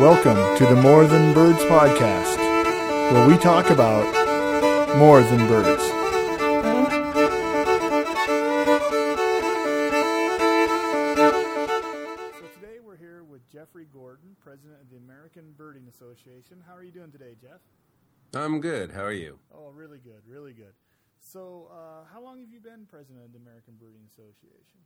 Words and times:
Welcome 0.00 0.56
to 0.56 0.64
the 0.64 0.80
More 0.80 1.04
Than 1.04 1.34
Birds 1.34 1.58
podcast, 1.64 2.38
where 3.12 3.28
we 3.28 3.36
talk 3.36 3.68
about 3.68 4.06
more 4.96 5.20
than 5.20 5.46
birds. 5.46 5.82
So 12.32 12.46
today 12.54 12.80
we're 12.82 12.96
here 12.96 13.24
with 13.24 13.46
Jeffrey 13.52 13.84
Gordon, 13.92 14.34
president 14.42 14.80
of 14.80 14.88
the 14.88 14.96
American 14.96 15.52
Birding 15.58 15.86
Association. 15.86 16.62
How 16.66 16.74
are 16.74 16.82
you 16.82 16.92
doing 16.92 17.12
today, 17.12 17.36
Jeff? 17.38 17.60
I'm 18.34 18.62
good. 18.62 18.92
How 18.92 19.04
are 19.04 19.12
you? 19.12 19.38
Oh, 19.54 19.68
really 19.68 19.98
good, 19.98 20.22
really 20.26 20.54
good. 20.54 20.72
So, 21.18 21.68
uh, 21.70 22.06
how 22.10 22.22
long 22.24 22.40
have 22.40 22.48
you 22.50 22.60
been 22.60 22.86
president 22.90 23.22
of 23.26 23.32
the 23.32 23.38
American 23.38 23.74
Birding 23.78 24.06
Association? 24.10 24.80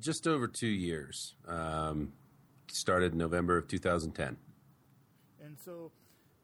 Just 0.00 0.26
over 0.26 0.48
two 0.48 0.66
years. 0.66 1.36
Um, 1.46 2.14
started 2.68 3.12
in 3.12 3.18
November 3.18 3.56
of 3.56 3.68
2010. 3.68 4.36
And 5.44 5.56
so, 5.58 5.92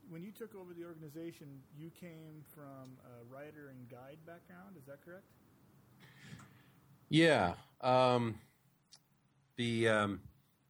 when 0.08 0.22
you 0.22 0.32
took 0.32 0.54
over 0.54 0.74
the 0.74 0.84
organization, 0.84 1.46
you 1.78 1.90
came 1.90 2.44
from 2.54 2.98
a 3.04 3.24
writer 3.32 3.68
and 3.70 3.88
guide 3.88 4.18
background. 4.26 4.76
Is 4.78 4.86
that 4.86 5.04
correct? 5.04 5.24
Yeah. 7.08 7.54
Um, 7.80 8.36
the 9.56 9.88
um, 9.88 10.20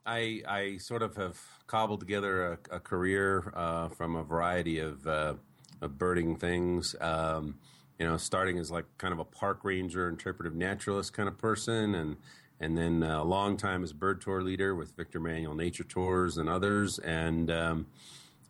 I 0.06 0.42
I 0.48 0.76
sort 0.78 1.02
of 1.02 1.16
have 1.16 1.38
cobbled 1.66 2.00
together 2.00 2.52
a, 2.52 2.76
a 2.76 2.80
career 2.80 3.52
uh, 3.54 3.88
from 3.88 4.16
a 4.16 4.22
variety 4.22 4.78
of 4.78 5.06
uh, 5.06 5.34
of 5.80 5.98
birding 5.98 6.36
things. 6.36 6.94
Um, 7.00 7.58
you 7.98 8.06
know, 8.06 8.16
starting 8.16 8.58
as 8.58 8.70
like 8.70 8.86
kind 8.96 9.12
of 9.12 9.18
a 9.18 9.24
park 9.24 9.60
ranger, 9.62 10.08
interpretive 10.08 10.54
naturalist 10.54 11.12
kind 11.12 11.28
of 11.28 11.36
person, 11.36 11.94
and 11.94 12.16
and 12.60 12.76
then 12.76 13.02
uh, 13.02 13.22
a 13.22 13.24
long 13.24 13.56
time 13.56 13.82
as 13.82 13.92
bird 13.92 14.20
tour 14.20 14.42
leader 14.42 14.74
with 14.74 14.94
Victor 14.94 15.18
Emanuel 15.18 15.54
Nature 15.54 15.84
Tours 15.84 16.36
and 16.36 16.48
others, 16.48 16.98
and 16.98 17.50
um, 17.50 17.86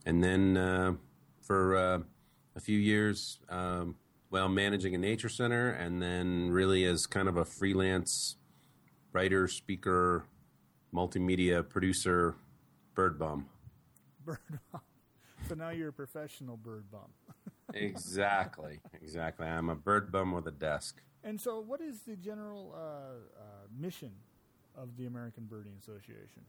and 0.05 0.23
then 0.23 0.57
uh, 0.57 0.95
for 1.41 1.77
uh, 1.77 1.99
a 2.57 2.61
few 2.61 2.79
years, 2.79 3.39
um, 3.49 3.95
well, 4.31 4.49
managing 4.49 4.95
a 4.95 4.99
nature 4.99 5.29
center, 5.29 5.71
and 5.71 6.03
then 6.03 6.51
really 6.51 6.85
as 6.85 7.07
kind 7.07 7.29
of 7.29 7.37
a 7.37 7.45
freelance 7.45 8.37
writer, 9.13 9.47
speaker, 9.47 10.25
multimedia 10.93 11.67
producer, 11.69 12.35
bird 12.95 13.19
bum. 13.19 13.47
Bird 14.25 14.39
bum. 14.73 14.81
So 15.49 15.55
now 15.55 15.71
you're 15.71 15.89
a 15.89 15.93
professional 15.93 16.57
bird 16.57 16.85
bum. 16.91 17.11
exactly, 17.75 18.81
exactly. 18.93 19.47
I'm 19.47 19.69
a 19.69 19.75
bird 19.75 20.13
bum 20.13 20.33
with 20.33 20.47
a 20.47 20.53
desk. 20.53 21.03
And 21.23 21.41
so, 21.41 21.61
what 21.61 21.81
is 21.81 22.01
the 22.01 22.17
general 22.17 22.75
uh, 22.75 22.79
uh, 22.79 23.43
mission 23.79 24.13
of 24.77 24.97
the 24.97 25.07
American 25.07 25.45
Birding 25.45 25.75
Association? 25.79 26.43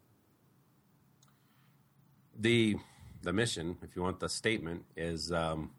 The 2.40 2.78
the 3.24 3.34
mission, 3.34 3.78
if 3.84 3.96
you 3.96 4.02
want 4.02 4.20
the 4.20 4.30
statement, 4.30 4.84
is 4.96 5.32
um, 5.32 5.72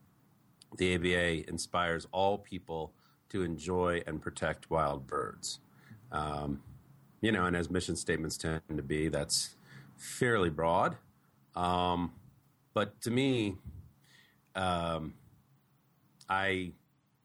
the 0.77 0.95
ABA 0.95 1.49
inspires 1.49 2.07
all 2.13 2.39
people 2.39 2.93
to 3.31 3.43
enjoy 3.43 4.03
and 4.07 4.21
protect 4.21 4.71
wild 4.71 5.07
birds. 5.07 5.59
Um, 6.13 6.63
you 7.21 7.33
know, 7.33 7.47
and 7.47 7.57
as 7.57 7.71
mission 7.71 7.97
statements 7.97 8.37
tend 8.37 8.61
to 8.69 8.83
be, 8.83 9.09
that's 9.09 9.57
fairly 9.97 10.51
broad. 10.51 10.97
Um, 11.57 12.13
but 12.75 13.01
to 13.03 13.11
me, 13.11 13.57
um, 14.55 15.15
I, 16.29 16.73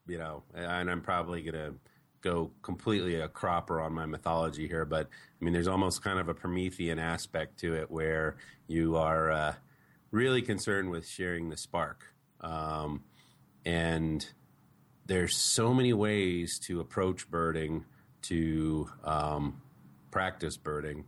you 0.08 0.18
know, 0.18 0.42
and 0.54 0.90
I'm 0.90 1.00
probably 1.00 1.42
going 1.42 1.54
to 1.54 1.74
go 2.20 2.50
completely 2.62 3.16
a 3.16 3.28
cropper 3.28 3.80
on 3.80 3.92
my 3.92 4.06
mythology 4.06 4.66
here, 4.66 4.84
but 4.84 5.06
I 5.06 5.44
mean, 5.44 5.52
there's 5.52 5.68
almost 5.68 6.02
kind 6.02 6.18
of 6.18 6.28
a 6.28 6.34
Promethean 6.34 6.98
aspect 6.98 7.58
to 7.60 7.74
it 7.74 7.90
where 7.90 8.36
you 8.66 8.96
are 8.96 9.30
uh, 9.30 9.54
really 10.10 10.42
concerned 10.42 10.90
with 10.90 11.06
sharing 11.06 11.48
the 11.48 11.56
spark. 11.56 12.04
Um, 12.40 13.04
and 13.64 14.26
there's 15.06 15.36
so 15.36 15.72
many 15.72 15.92
ways 15.92 16.58
to 16.60 16.80
approach 16.80 17.30
birding, 17.30 17.84
to 18.22 18.90
um, 19.04 19.60
practice 20.10 20.56
birding. 20.56 21.04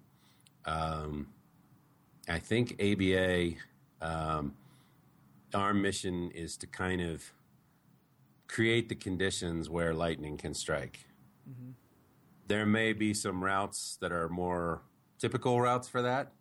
Um, 0.64 1.28
I 2.28 2.38
think 2.38 2.80
ABA, 2.80 3.54
um, 4.00 4.54
our 5.54 5.74
mission 5.74 6.30
is 6.30 6.56
to 6.58 6.66
kind 6.66 7.00
of 7.00 7.32
create 8.50 8.88
the 8.88 8.94
conditions 8.94 9.70
where 9.70 9.94
lightning 9.94 10.36
can 10.36 10.52
strike. 10.52 11.06
Mm-hmm. 11.48 11.70
There 12.48 12.66
may 12.66 12.92
be 12.92 13.14
some 13.14 13.44
routes 13.44 13.96
that 14.00 14.10
are 14.10 14.28
more 14.28 14.82
typical 15.18 15.60
routes 15.60 15.88
for 15.88 16.02
that. 16.02 16.32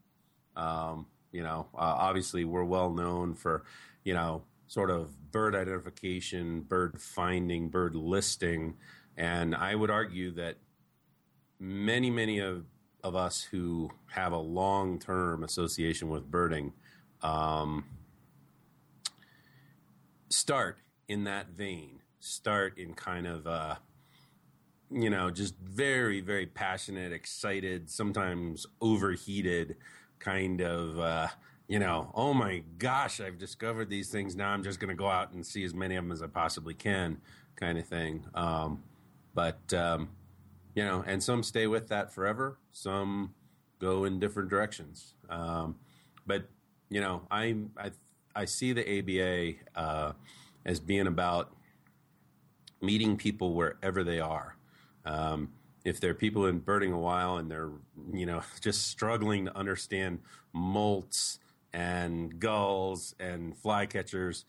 Um, 0.55 1.05
you 1.31 1.43
know, 1.43 1.67
uh, 1.75 1.95
obviously, 2.07 2.45
we're 2.45 2.63
well 2.63 2.89
known 2.89 3.35
for, 3.35 3.63
you 4.03 4.15
know, 4.15 4.41
sort 4.67 4.89
of 4.89 5.31
bird 5.31 5.55
identification, 5.55 6.61
bird 6.61 6.99
finding, 6.99 7.69
bird 7.69 7.95
listing. 7.95 8.75
And 9.15 9.55
I 9.55 9.75
would 9.75 9.91
argue 9.91 10.31
that 10.31 10.57
many, 11.59 12.09
many 12.09 12.39
of, 12.39 12.65
of 13.03 13.15
us 13.15 13.41
who 13.43 13.91
have 14.07 14.31
a 14.31 14.37
long 14.37 14.97
term 14.97 15.43
association 15.43 16.09
with 16.09 16.31
birding 16.31 16.73
um, 17.21 17.85
start 20.29 20.79
in 21.07 21.25
that 21.25 21.49
vein, 21.49 21.98
start 22.19 22.77
in 22.77 22.93
kind 22.93 23.27
of, 23.27 23.47
uh, 23.47 23.75
you 24.91 25.09
know, 25.09 25.29
just 25.29 25.55
very, 25.59 26.21
very 26.21 26.45
passionate, 26.45 27.11
excited, 27.11 27.89
sometimes 27.89 28.65
overheated 28.81 29.77
kind 30.19 30.61
of, 30.61 30.99
uh, 30.99 31.27
you 31.67 31.79
know, 31.79 32.11
oh 32.15 32.33
my 32.33 32.63
gosh, 32.77 33.21
I've 33.21 33.37
discovered 33.37 33.89
these 33.89 34.09
things. 34.09 34.35
Now 34.35 34.49
I'm 34.49 34.63
just 34.63 34.79
going 34.79 34.89
to 34.89 34.95
go 34.95 35.07
out 35.07 35.31
and 35.33 35.45
see 35.45 35.63
as 35.63 35.73
many 35.73 35.95
of 35.95 36.03
them 36.03 36.11
as 36.11 36.21
I 36.21 36.27
possibly 36.27 36.73
can, 36.73 37.21
kind 37.55 37.77
of 37.77 37.85
thing. 37.85 38.25
Um, 38.33 38.83
but, 39.33 39.73
um, 39.73 40.09
you 40.75 40.83
know, 40.83 41.03
and 41.05 41.21
some 41.23 41.43
stay 41.43 41.67
with 41.67 41.87
that 41.89 42.11
forever, 42.11 42.57
some 42.71 43.33
go 43.79 44.03
in 44.03 44.19
different 44.19 44.49
directions. 44.49 45.13
Um, 45.29 45.75
but, 46.25 46.49
you 46.89 46.99
know, 46.99 47.21
I, 47.29 47.55
I, 47.77 47.91
I 48.35 48.45
see 48.45 48.73
the 48.73 48.99
ABA 48.99 49.79
uh, 49.79 50.13
as 50.65 50.79
being 50.79 51.07
about 51.07 51.53
meeting 52.81 53.17
people 53.17 53.53
wherever 53.53 54.03
they 54.03 54.19
are. 54.19 54.55
Um, 55.05 55.49
if 55.85 55.99
there 55.99 56.11
are 56.11 56.15
people 56.15 56.45
in 56.45 56.59
birding 56.59 56.91
a 56.91 56.99
while 56.99 57.37
and 57.37 57.49
they're 57.49 57.71
you 58.13 58.25
know 58.25 58.41
just 58.61 58.87
struggling 58.87 59.45
to 59.45 59.57
understand 59.57 60.19
molts 60.55 61.39
and 61.73 62.39
gulls 62.39 63.15
and 63.19 63.55
flycatchers, 63.61 64.43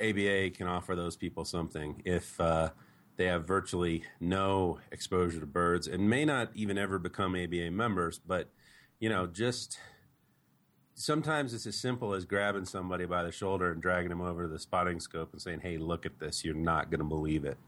ABA 0.00 0.50
can 0.50 0.66
offer 0.66 0.94
those 0.94 1.16
people 1.16 1.44
something. 1.44 2.02
If 2.04 2.40
uh, 2.40 2.70
they 3.16 3.26
have 3.26 3.46
virtually 3.46 4.04
no 4.20 4.78
exposure 4.90 5.40
to 5.40 5.46
birds 5.46 5.86
and 5.86 6.08
may 6.08 6.24
not 6.24 6.50
even 6.54 6.78
ever 6.78 6.98
become 6.98 7.34
ABA 7.34 7.70
members, 7.70 8.18
but 8.18 8.48
you 9.00 9.08
know 9.08 9.26
just 9.26 9.78
sometimes 11.02 11.52
it's 11.52 11.66
as 11.66 11.76
simple 11.76 12.14
as 12.14 12.24
grabbing 12.24 12.64
somebody 12.64 13.04
by 13.04 13.22
the 13.22 13.32
shoulder 13.32 13.72
and 13.72 13.82
dragging 13.82 14.10
them 14.10 14.20
over 14.20 14.42
to 14.42 14.48
the 14.48 14.58
spotting 14.58 15.00
scope 15.00 15.32
and 15.32 15.42
saying, 15.42 15.60
"Hey, 15.60 15.76
look 15.76 16.06
at 16.06 16.18
this! 16.18 16.44
You're 16.44 16.54
not 16.54 16.90
going 16.90 17.00
to 17.00 17.06
believe 17.06 17.44
it." 17.44 17.58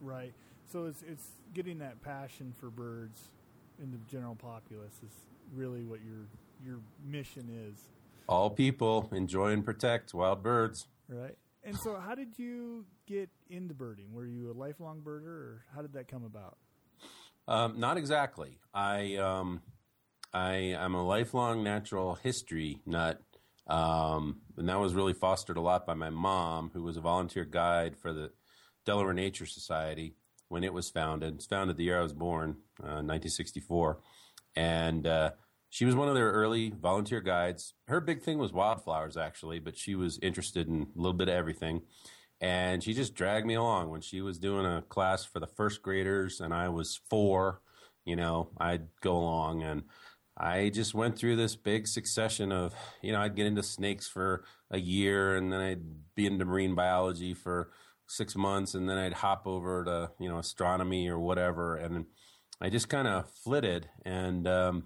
Right. 0.00 0.32
So 0.70 0.86
it's 0.86 1.02
it's 1.02 1.28
getting 1.52 1.78
that 1.78 2.02
passion 2.02 2.54
for 2.58 2.70
birds 2.70 3.30
in 3.82 3.90
the 3.90 3.98
general 4.10 4.34
populace 4.34 5.00
is 5.04 5.12
really 5.54 5.84
what 5.84 6.00
your 6.04 6.26
your 6.64 6.80
mission 7.04 7.48
is. 7.68 7.88
All 8.28 8.50
people 8.50 9.08
enjoy 9.12 9.52
and 9.52 9.64
protect 9.64 10.14
wild 10.14 10.42
birds. 10.42 10.86
Right. 11.08 11.36
And 11.62 11.76
so, 11.78 11.96
how 11.96 12.14
did 12.14 12.38
you 12.38 12.84
get 13.06 13.30
into 13.48 13.74
birding? 13.74 14.12
Were 14.12 14.26
you 14.26 14.50
a 14.50 14.52
lifelong 14.52 15.00
birder, 15.00 15.26
or 15.26 15.64
how 15.74 15.82
did 15.82 15.94
that 15.94 16.08
come 16.08 16.24
about? 16.24 16.58
Um, 17.48 17.78
not 17.78 17.96
exactly. 17.96 18.58
I 18.72 19.16
um, 19.16 19.62
I 20.34 20.54
am 20.76 20.96
a 20.96 21.06
lifelong 21.06 21.62
natural 21.62 22.16
history 22.16 22.80
nut, 22.84 23.22
um, 23.68 24.40
and 24.56 24.68
that 24.68 24.80
was 24.80 24.92
really 24.92 25.12
fostered 25.12 25.56
a 25.56 25.60
lot 25.60 25.86
by 25.86 25.94
my 25.94 26.10
mom, 26.10 26.72
who 26.74 26.82
was 26.82 26.96
a 26.96 27.00
volunteer 27.00 27.44
guide 27.44 27.96
for 27.96 28.12
the 28.12 28.32
Delaware 28.84 29.14
Nature 29.14 29.46
Society 29.46 30.16
when 30.48 30.64
it 30.64 30.72
was 30.72 30.90
founded. 30.90 31.34
It's 31.36 31.46
founded 31.46 31.76
the 31.76 31.84
year 31.84 32.00
I 32.00 32.02
was 32.02 32.12
born, 32.12 32.56
uh, 32.82 33.00
1964, 33.06 34.00
and 34.56 35.06
uh, 35.06 35.30
she 35.70 35.84
was 35.84 35.94
one 35.94 36.08
of 36.08 36.14
their 36.16 36.32
early 36.32 36.70
volunteer 36.70 37.20
guides. 37.20 37.74
Her 37.86 38.00
big 38.00 38.20
thing 38.20 38.38
was 38.38 38.52
wildflowers, 38.52 39.16
actually, 39.16 39.60
but 39.60 39.78
she 39.78 39.94
was 39.94 40.18
interested 40.20 40.66
in 40.66 40.82
a 40.82 40.98
little 41.00 41.12
bit 41.12 41.28
of 41.28 41.34
everything. 41.34 41.82
And 42.40 42.82
she 42.82 42.92
just 42.92 43.14
dragged 43.14 43.46
me 43.46 43.54
along 43.54 43.90
when 43.90 44.00
she 44.00 44.20
was 44.20 44.40
doing 44.40 44.66
a 44.66 44.82
class 44.82 45.24
for 45.24 45.38
the 45.38 45.46
first 45.46 45.80
graders, 45.80 46.40
and 46.40 46.52
I 46.52 46.70
was 46.70 47.00
four. 47.08 47.60
You 48.04 48.16
know, 48.16 48.50
I'd 48.58 48.88
go 49.00 49.16
along, 49.16 49.62
and 49.62 49.84
I 50.36 50.68
just 50.70 50.94
went 50.94 51.16
through 51.16 51.36
this 51.36 51.54
big 51.54 51.86
succession 51.86 52.50
of, 52.50 52.74
you 53.02 53.12
know, 53.12 53.20
I'd 53.20 53.36
get 53.36 53.46
into 53.46 53.62
snakes 53.62 54.08
for 54.08 54.44
a 54.70 54.78
year, 54.78 55.36
and 55.36 55.52
then 55.52 55.60
I'd 55.60 56.14
be 56.16 56.26
into 56.26 56.44
marine 56.44 56.74
biology 56.74 57.34
for 57.34 57.70
six 58.08 58.34
months, 58.36 58.74
and 58.74 58.88
then 58.88 58.98
I'd 58.98 59.12
hop 59.12 59.46
over 59.46 59.84
to 59.84 60.10
you 60.18 60.28
know 60.28 60.38
astronomy 60.38 61.08
or 61.08 61.18
whatever, 61.18 61.76
and 61.76 62.06
I 62.60 62.70
just 62.70 62.88
kind 62.88 63.08
of 63.08 63.30
flitted. 63.30 63.88
And 64.04 64.46
um, 64.48 64.84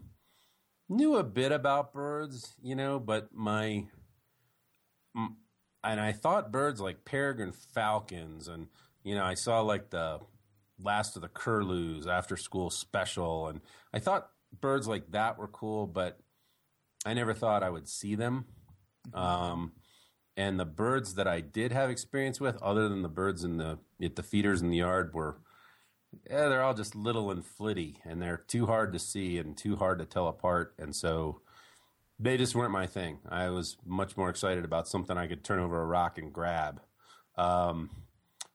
knew 0.88 1.16
a 1.16 1.24
bit 1.24 1.52
about 1.52 1.92
birds, 1.92 2.54
you 2.62 2.74
know, 2.74 2.98
but 2.98 3.28
my 3.32 3.86
and 5.84 6.00
I 6.00 6.12
thought 6.12 6.52
birds 6.52 6.80
like 6.80 7.04
peregrine 7.04 7.52
falcons, 7.52 8.48
and 8.48 8.68
you 9.02 9.14
know, 9.14 9.24
I 9.24 9.34
saw 9.34 9.60
like 9.60 9.90
the 9.90 10.20
last 10.80 11.16
of 11.16 11.22
the 11.22 11.28
curlews 11.28 12.06
after 12.06 12.36
school 12.36 12.70
special, 12.70 13.48
and 13.48 13.60
I 13.92 13.98
thought 13.98 14.30
birds 14.52 14.88
like 14.88 15.10
that 15.12 15.38
were 15.38 15.48
cool, 15.48 15.86
but 15.86 16.18
I 17.04 17.14
never 17.14 17.34
thought 17.34 17.62
I 17.62 17.70
would 17.70 17.88
see 17.88 18.14
them. 18.14 18.46
Um, 19.14 19.72
and 20.36 20.58
the 20.58 20.64
birds 20.64 21.14
that 21.14 21.26
I 21.26 21.40
did 21.40 21.72
have 21.72 21.90
experience 21.90 22.40
with, 22.40 22.60
other 22.62 22.88
than 22.88 23.02
the 23.02 23.08
birds 23.08 23.44
in 23.44 23.56
the 23.56 23.78
at 24.02 24.16
the 24.16 24.22
feeders 24.22 24.60
in 24.60 24.70
the 24.70 24.78
yard, 24.78 25.14
were 25.14 25.38
yeah, 26.28 26.48
they're 26.48 26.62
all 26.62 26.74
just 26.74 26.94
little 26.94 27.30
and 27.30 27.44
flitty, 27.44 27.96
and 28.04 28.20
they're 28.22 28.44
too 28.46 28.66
hard 28.66 28.92
to 28.92 28.98
see 28.98 29.38
and 29.38 29.56
too 29.56 29.76
hard 29.76 29.98
to 29.98 30.04
tell 30.04 30.28
apart, 30.28 30.74
and 30.78 30.94
so 30.94 31.40
they 32.18 32.36
just 32.36 32.54
weren't 32.54 32.72
my 32.72 32.86
thing. 32.86 33.18
I 33.28 33.50
was 33.50 33.76
much 33.84 34.16
more 34.16 34.30
excited 34.30 34.64
about 34.64 34.88
something 34.88 35.16
I 35.16 35.26
could 35.28 35.44
turn 35.44 35.60
over 35.60 35.80
a 35.80 35.86
rock 35.86 36.18
and 36.18 36.32
grab. 36.32 36.80
Um, 37.36 37.90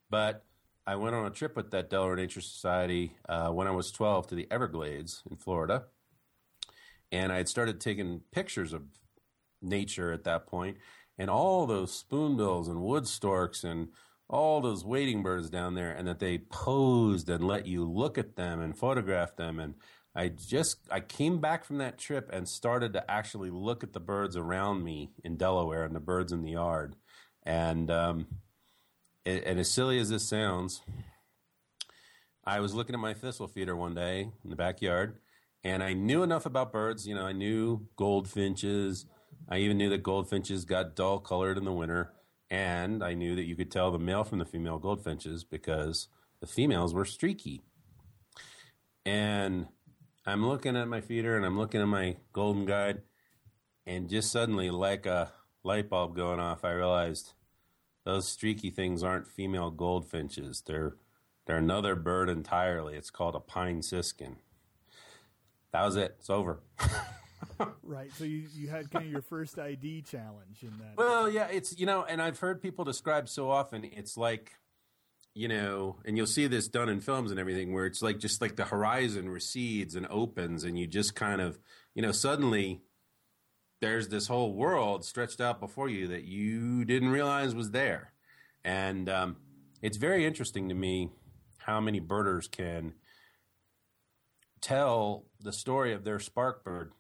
but 0.10 0.44
I 0.86 0.96
went 0.96 1.16
on 1.16 1.26
a 1.26 1.30
trip 1.30 1.56
with 1.56 1.72
that 1.72 1.90
Delaware 1.90 2.16
Nature 2.16 2.42
Society 2.42 3.16
uh, 3.30 3.50
when 3.50 3.68
I 3.68 3.72
was 3.72 3.92
12 3.92 4.28
to 4.28 4.36
the 4.36 4.48
Everglades 4.52 5.24
in 5.30 5.38
Florida. 5.38 5.86
And 7.12 7.32
I 7.32 7.38
had 7.38 7.48
started 7.48 7.80
taking 7.80 8.22
pictures 8.32 8.74
of 8.74 8.84
nature 9.62 10.12
at 10.12 10.26
that 10.26 10.46
point, 10.46 10.78
and 11.18 11.30
all 11.30 11.66
those 11.66 11.94
spoonbills 11.94 12.68
and 12.68 12.82
wood 12.82 13.08
storks 13.08 13.64
and 13.64 13.90
all 14.30 14.62
those 14.62 14.84
wading 14.84 15.24
birds 15.24 15.50
down 15.50 15.76
there, 15.76 15.92
and 15.92 16.08
that 16.08 16.20
they 16.20 16.40
posed 16.40 17.30
and 17.30 17.48
let 17.48 17.66
you 17.66 17.90
look 17.90 18.18
at 18.18 18.36
them 18.36 18.60
and 18.60 18.78
photograph 18.78 19.36
them. 19.36 19.60
And 19.60 19.76
I 20.16 20.30
just 20.30 20.80
I 20.92 21.00
came 21.00 21.40
back 21.40 21.64
from 21.64 21.78
that 21.78 21.98
trip 21.98 22.30
and 22.34 22.50
started 22.50 22.94
to 22.94 23.10
actually 23.10 23.52
look 23.52 23.84
at 23.84 23.94
the 23.94 24.00
birds 24.00 24.36
around 24.36 24.84
me 24.84 25.12
in 25.24 25.38
Delaware 25.38 25.86
and 25.86 25.96
the 25.96 26.00
birds 26.02 26.32
in 26.32 26.42
the 26.42 26.52
yard, 26.52 26.96
and 27.44 27.90
um, 27.92 28.28
it, 29.26 29.44
and 29.46 29.60
as 29.60 29.70
silly 29.70 30.00
as 30.00 30.10
this 30.10 30.28
sounds, 30.28 30.82
I 32.46 32.60
was 32.60 32.74
looking 32.74 32.94
at 32.94 33.00
my 33.00 33.14
thistle 33.14 33.48
feeder 33.48 33.76
one 33.76 33.96
day 33.96 34.32
in 34.44 34.50
the 34.50 34.56
backyard, 34.56 35.18
and 35.64 35.82
I 35.82 35.94
knew 35.94 36.24
enough 36.24 36.46
about 36.46 36.74
birds. 36.74 37.08
You 37.08 37.16
know, 37.16 37.26
I 37.26 37.32
knew 37.32 37.88
goldfinches. 37.96 39.06
I 39.48 39.60
even 39.60 39.78
knew 39.78 39.90
that 39.90 40.04
goldfinches 40.04 40.66
got 40.66 40.96
dull 40.96 41.20
colored 41.20 41.58
in 41.58 41.66
the 41.66 41.72
winter, 41.72 42.12
and 42.50 43.04
I 43.04 43.14
knew 43.14 43.36
that 43.36 43.46
you 43.46 43.56
could 43.56 43.72
tell 43.72 43.92
the 43.92 44.00
male 44.00 44.24
from 44.24 44.40
the 44.40 44.46
female 44.46 44.78
goldfinches 44.78 45.44
because 45.44 46.08
the 46.40 46.48
females 46.48 46.94
were 46.94 47.06
streaky. 47.06 47.62
And 49.06 49.68
I'm 50.26 50.46
looking 50.46 50.78
at 50.78 50.88
my 50.88 51.02
feeder 51.02 51.36
and 51.36 51.46
I'm 51.46 51.58
looking 51.58 51.82
at 51.82 51.88
my 51.88 52.18
golden 52.34 52.66
guide, 52.66 53.02
and 53.86 54.10
just 54.10 54.32
suddenly, 54.32 54.70
like 54.70 55.06
a 55.06 55.32
light 55.64 55.90
bulb 55.90 56.16
going 56.16 56.40
off, 56.40 56.66
I 56.66 56.72
realized 56.72 57.34
those 58.06 58.28
streaky 58.28 58.70
things 58.70 59.04
aren't 59.04 59.28
female 59.28 59.72
goldfinches. 59.72 60.64
They're 60.66 60.96
they're 61.46 61.58
another 61.58 61.96
bird 61.96 62.30
entirely. 62.30 62.96
It's 62.96 63.10
called 63.10 63.36
a 63.36 63.40
pine 63.40 63.82
siskin. 63.82 64.38
That 65.72 65.84
was 65.84 65.96
it. 65.96 66.16
It's 66.20 66.30
over. 66.30 66.62
right. 67.84 68.12
So 68.14 68.24
you, 68.24 68.44
you 68.56 68.70
had 68.70 68.90
kind 68.92 69.06
of 69.06 69.12
your 69.12 69.22
first 69.22 69.60
ID 69.60 70.04
challenge 70.04 70.62
in 70.62 70.72
that. 70.80 70.94
Well, 70.96 71.30
yeah, 71.30 71.48
it's 71.48 71.78
you 71.78 71.86
know, 71.86 72.04
and 72.04 72.22
I've 72.22 72.40
heard 72.40 72.62
people 72.62 72.86
describe 72.86 73.28
so 73.28 73.50
often. 73.50 73.84
It's 73.84 74.16
like 74.16 74.54
you 75.34 75.48
know, 75.48 75.98
and 76.06 76.16
you'll 76.16 76.28
see 76.28 76.46
this 76.46 76.68
done 76.68 76.90
in 76.90 77.02
films 77.02 77.32
and 77.32 77.40
everything 77.40 77.74
where 77.74 77.88
it's 77.88 78.04
like 78.04 78.20
just 78.20 78.40
like 78.40 78.56
the 78.56 78.66
horizon 78.66 79.30
recedes 79.30 79.96
and 79.96 80.06
opens, 80.10 80.64
and 80.64 80.78
you 80.78 80.86
just 80.86 81.16
kind 81.16 81.42
of, 81.42 81.60
you 81.96 82.02
know, 82.02 82.12
suddenly 82.12 82.82
there's 83.84 84.08
this 84.08 84.28
whole 84.28 84.54
world 84.54 85.04
stretched 85.04 85.42
out 85.42 85.60
before 85.60 85.90
you 85.90 86.08
that 86.08 86.24
you 86.24 86.86
didn't 86.86 87.10
realize 87.10 87.54
was 87.54 87.72
there. 87.72 88.14
And 88.64 89.10
um, 89.10 89.36
it's 89.82 89.98
very 89.98 90.26
interesting 90.26 90.70
to 90.70 90.74
me 90.74 91.10
how 91.58 91.82
many 91.82 92.00
birders 92.00 92.48
can 92.48 92.94
tell 94.62 95.26
the 95.42 95.52
story 95.52 95.92
of 95.92 96.06
their 96.06 96.18
spark 96.18 96.64
bird. 96.64 96.94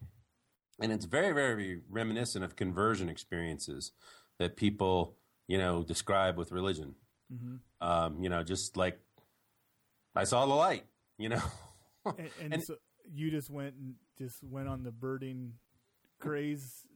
And 0.81 0.91
it's 0.91 1.05
very, 1.05 1.31
very 1.31 1.83
reminiscent 1.89 2.43
of 2.43 2.57
conversion 2.57 3.07
experiences 3.07 3.93
that 4.37 4.57
people, 4.57 5.15
you 5.47 5.57
know, 5.57 5.83
describe 5.83 6.37
with 6.37 6.51
religion. 6.51 6.95
Mm-hmm. 7.33 7.87
Um, 7.87 8.21
you 8.21 8.27
know, 8.27 8.43
just 8.43 8.75
like 8.75 8.99
I 10.17 10.25
saw 10.25 10.45
the 10.45 10.53
light, 10.53 10.83
you 11.17 11.29
know. 11.29 11.41
and, 12.05 12.29
and, 12.41 12.53
and 12.55 12.63
so 12.63 12.75
you 13.09 13.31
just 13.31 13.49
went 13.49 13.75
and 13.75 13.93
just 14.17 14.43
went 14.43 14.67
on 14.67 14.83
the 14.83 14.91
birding 14.91 15.53
craze 16.23 16.87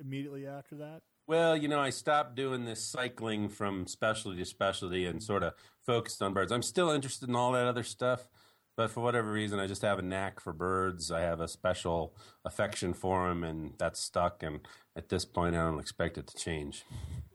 immediately 0.00 0.46
after 0.46 0.76
that. 0.76 1.02
Well, 1.26 1.56
you 1.56 1.68
know, 1.68 1.80
I 1.80 1.90
stopped 1.90 2.36
doing 2.36 2.64
this 2.64 2.82
cycling 2.82 3.50
from 3.50 3.86
specialty 3.86 4.38
to 4.38 4.44
specialty 4.46 5.04
and 5.04 5.22
sort 5.22 5.42
of 5.42 5.52
focused 5.84 6.22
on 6.22 6.32
birds. 6.32 6.52
I'm 6.52 6.62
still 6.62 6.90
interested 6.90 7.28
in 7.28 7.36
all 7.36 7.52
that 7.52 7.66
other 7.66 7.82
stuff, 7.82 8.30
but 8.78 8.90
for 8.90 9.02
whatever 9.02 9.30
reason, 9.30 9.58
I 9.58 9.66
just 9.66 9.82
have 9.82 9.98
a 9.98 10.02
knack 10.02 10.40
for 10.40 10.54
birds. 10.54 11.12
I 11.12 11.20
have 11.20 11.40
a 11.40 11.48
special 11.48 12.14
affection 12.46 12.94
for 12.94 13.28
them, 13.28 13.44
and 13.44 13.74
that's 13.76 14.00
stuck. 14.00 14.42
And 14.42 14.60
at 14.96 15.10
this 15.10 15.26
point, 15.26 15.54
I 15.54 15.64
don't 15.64 15.80
expect 15.80 16.16
it 16.16 16.28
to 16.28 16.36
change. 16.36 16.84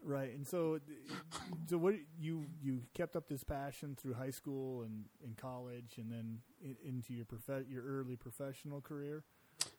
Right, 0.03 0.33
and 0.33 0.47
so, 0.47 0.79
so 1.69 1.77
what 1.77 1.95
you 2.19 2.45
you 2.61 2.81
kept 2.93 3.15
up 3.15 3.27
this 3.29 3.43
passion 3.43 3.95
through 3.95 4.15
high 4.15 4.31
school 4.31 4.81
and 4.81 5.05
in 5.23 5.35
college, 5.35 5.97
and 5.97 6.11
then 6.11 6.39
into 6.83 7.13
your 7.13 7.25
prof- 7.25 7.67
your 7.69 7.83
early 7.83 8.15
professional 8.15 8.81
career. 8.81 9.23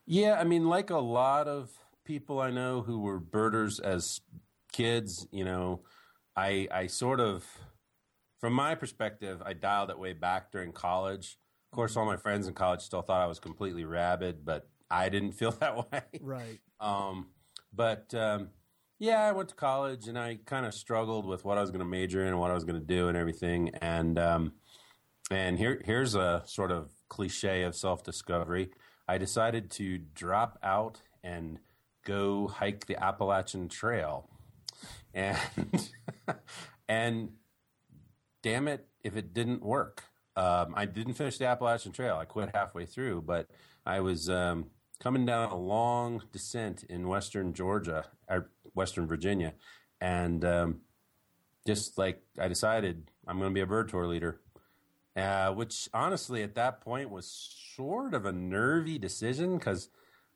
Yeah, 0.07 0.39
I 0.39 0.45
mean, 0.45 0.69
like 0.69 0.91
a 0.91 0.99
lot 0.99 1.49
of 1.49 1.71
people 2.05 2.41
I 2.41 2.51
know 2.51 2.83
who 2.83 3.01
were 3.01 3.19
birders 3.19 3.81
as 3.81 4.21
kids, 4.73 5.27
you 5.31 5.45
know, 5.45 5.81
I 6.37 6.69
I 6.71 6.87
sort 6.89 7.21
of, 7.21 7.45
from 8.41 8.53
my 8.53 8.75
perspective, 8.75 9.43
I 9.45 9.55
dialed 9.55 9.91
it 9.91 9.99
way 9.99 10.13
back 10.13 10.53
during 10.53 10.73
college. 10.73 11.39
Of 11.73 11.77
course, 11.77 11.97
all 11.97 12.05
my 12.05 12.17
friends 12.17 12.47
in 12.47 12.55
college 12.55 12.83
still 12.83 13.03
thought 13.03 13.23
I 13.23 13.27
was 13.27 13.41
completely 13.41 13.85
rabid, 13.85 14.45
but 14.45 14.69
I 14.91 15.09
didn't 15.09 15.33
feel 15.41 15.53
that 15.53 15.91
way. 15.91 16.03
Right. 16.21 16.61
Um, 16.81 17.29
but 17.73 18.15
um, 18.15 18.51
yeah, 18.99 19.23
I 19.23 19.33
went 19.33 19.49
to 19.51 19.55
college 19.55 20.07
and 20.07 20.19
I 20.19 20.39
kind 20.45 20.67
of 20.67 20.75
struggled 20.75 21.27
with 21.27 21.45
what 21.45 21.59
I 21.59 21.61
was 21.61 21.71
going 21.71 21.81
to 21.81 21.87
major 21.87 22.23
in 22.23 22.29
and 22.29 22.41
what 22.41 22.51
I 22.51 22.55
was 22.55 22.65
going 22.65 22.81
to 22.81 22.87
do 22.87 23.09
and 23.09 23.17
everything. 23.17 23.71
And 23.81 24.19
um, 24.19 24.53
and 25.31 25.59
here 25.59 25.81
here's 25.85 26.15
a 26.15 26.43
sort 26.47 26.71
of 26.71 26.91
cliche 27.09 27.63
of 27.63 27.75
self 27.75 28.03
discovery. 28.03 28.71
I 29.07 29.19
decided 29.19 29.71
to 29.73 29.99
drop 29.99 30.59
out 30.63 31.01
and 31.23 31.59
go 32.05 32.49
hike 32.49 32.87
the 32.87 33.03
Appalachian 33.03 33.69
Trail, 33.69 34.29
and 35.13 35.39
and 36.89 37.31
damn 38.43 38.69
it 38.69 38.87
if 39.03 39.17
it 39.17 39.35
didn't 39.35 39.63
work. 39.63 40.05
Um, 40.37 40.75
I 40.77 40.87
didn't 40.87 41.15
finish 41.15 41.39
the 41.39 41.47
Appalachian 41.47 41.93
Trail. 41.93 42.17
I 42.17 42.25
quit 42.25 42.51
halfway 42.55 42.87
through, 42.87 43.23
but 43.23 43.49
I 43.87 44.01
was 44.01 44.29
um, 44.29 44.67
coming 45.01 45.25
down 45.27 45.51
a 45.51 45.57
long 45.57 46.23
descent 46.33 46.85
in 46.85 47.09
western 47.09 47.53
Georgia, 47.53 48.07
or 48.29 48.51
western 48.75 49.07
Virginia, 49.07 49.55
and 50.01 50.45
um, 50.45 50.81
just 51.67 51.99
like 51.99 52.23
I 52.39 52.49
decided 52.49 53.11
I'm 53.27 53.39
going 53.39 53.51
to 53.51 53.55
be 53.55 53.61
a 53.61 53.67
bird 53.67 53.89
tour 53.89 54.07
leader, 54.07 54.41
uh, 55.17 55.53
which 55.53 55.89
honestly 55.93 56.43
at 56.43 56.55
that 56.55 56.81
point 56.81 57.11
was 57.11 57.27
sort 57.77 58.15
of 58.15 58.25
a 58.25 58.33
nervy 58.33 58.99
decision 58.99 59.59
because 59.59 59.89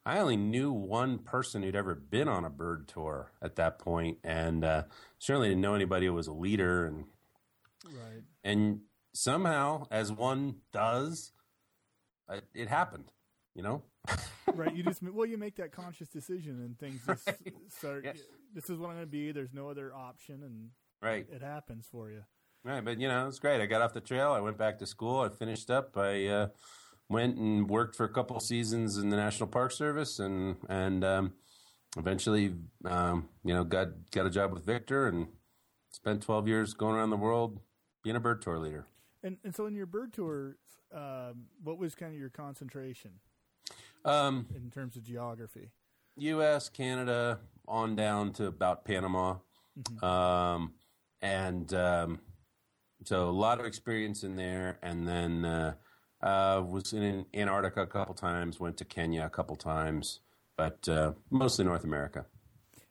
I 0.09 0.21
only 0.21 0.39
knew 0.39 0.73
one 0.73 1.19
person 1.19 1.63
who'd 1.63 1.77
ever 1.77 1.95
been 1.95 2.29
on 2.29 2.45
a 2.45 2.51
bird 2.51 2.89
tour 2.89 3.33
at 3.43 3.57
that 3.57 3.79
point, 3.79 4.17
and 4.25 4.65
uh, 4.65 4.85
certainly 5.19 5.49
didn't 5.49 5.61
know 5.61 5.75
anybody 5.75 6.07
who 6.07 6.15
was 6.15 6.29
a 6.29 6.33
leader. 6.33 6.87
And 6.87 7.05
right. 7.85 8.23
and 8.43 8.81
somehow, 9.13 9.87
as 9.91 10.11
one 10.11 10.57
does, 10.73 11.33
it, 12.31 12.45
it 12.55 12.69
happened. 12.69 13.13
You 13.55 13.63
know, 13.63 13.83
right? 14.55 14.75
You 14.75 14.83
just 14.83 15.03
well, 15.13 15.27
you 15.27 15.37
make 15.37 15.57
that 15.57 15.73
conscious 15.73 16.09
decision, 16.09 16.63
and 16.63 16.79
things 16.79 17.03
just 17.05 17.27
right. 17.27 17.55
start. 17.69 18.05
Yes. 18.05 18.19
This 18.55 18.71
is 18.71 18.79
what 18.79 18.89
I'm 18.89 18.95
going 18.95 19.07
to 19.07 19.11
be. 19.11 19.33
There's 19.33 19.53
no 19.53 19.69
other 19.69 19.93
option, 19.95 20.43
and 20.43 20.71
right, 21.03 21.27
it 21.31 21.43
happens 21.43 21.87
for 21.91 22.11
you. 22.11 22.23
Right, 22.65 22.85
but 22.85 23.01
you 23.01 23.09
know, 23.09 23.27
it's 23.29 23.39
great. 23.39 23.61
I 23.61 23.67
got 23.67 23.83
off 23.83 23.93
the 23.93 24.01
trail. 24.01 24.33
I 24.33 24.41
went 24.41 24.59
back 24.59 24.79
to 24.79 24.87
school. 24.87 25.21
I 25.21 25.29
finished 25.29 25.71
up. 25.71 25.97
I 25.97 26.27
uh, 26.27 26.49
went 27.09 27.37
and 27.39 27.69
worked 27.69 27.97
for 27.97 28.05
a 28.05 28.13
couple 28.13 28.39
seasons 28.41 28.99
in 28.99 29.11
the 29.11 29.17
National 29.17 29.49
Park 29.49 29.73
Service, 29.73 30.19
and 30.19 30.57
and 30.69 31.05
um, 31.05 31.33
eventually, 31.97 32.55
um, 32.85 33.29
you 33.45 33.55
know, 33.55 33.65
got 33.65 33.89
got 34.11 34.27
a 34.27 34.31
job 34.31 34.53
with 34.53 34.65
Victor, 34.65 35.07
and 35.07 35.29
spent 35.91 36.23
12 36.23 36.49
years 36.49 36.75
going 36.75 36.95
around 36.95 37.11
the 37.11 37.17
world 37.17 37.61
being 38.03 38.17
a 38.17 38.21
bird 38.21 38.43
tour 38.43 38.59
leader. 38.59 38.87
And 39.23 39.39
and 39.45 39.55
so 39.55 39.67
in 39.67 39.75
your 39.75 39.87
bird 39.87 40.13
tours, 40.13 40.57
um, 40.95 41.47
what 41.63 41.79
was 41.79 41.95
kind 41.95 42.13
of 42.13 42.19
your 42.19 42.31
concentration? 42.31 43.13
Um, 44.05 44.47
in 44.55 44.71
terms 44.71 44.97
of 44.97 45.03
geography, 45.03 45.71
U.S., 46.17 46.69
Canada, 46.69 47.41
on 47.67 47.97
down 47.97 48.33
to 48.35 48.47
about 48.47 48.85
Panama, 48.85 49.37
mm-hmm. 49.79 50.05
um, 50.05 50.75
and 51.21 51.73
um, 51.75 52.21
so 53.05 53.29
a 53.29 53.31
lot 53.31 53.61
of 53.61 53.67
experience 53.67 54.23
in 54.23 54.37
there. 54.37 54.79
And 54.83 55.07
then 55.07 55.45
uh, 55.45 55.75
Uh, 56.21 56.65
was 56.67 56.93
in 56.93 57.27
Antarctica 57.33 57.83
a 57.83 57.87
couple 57.87 58.13
times. 58.13 58.59
Went 58.59 58.77
to 58.79 58.85
Kenya 58.85 59.25
a 59.25 59.31
couple 59.31 59.55
times, 59.55 60.21
but 60.57 60.89
uh, 60.89 61.13
mostly 61.31 61.65
North 61.65 61.85
America. 61.85 62.27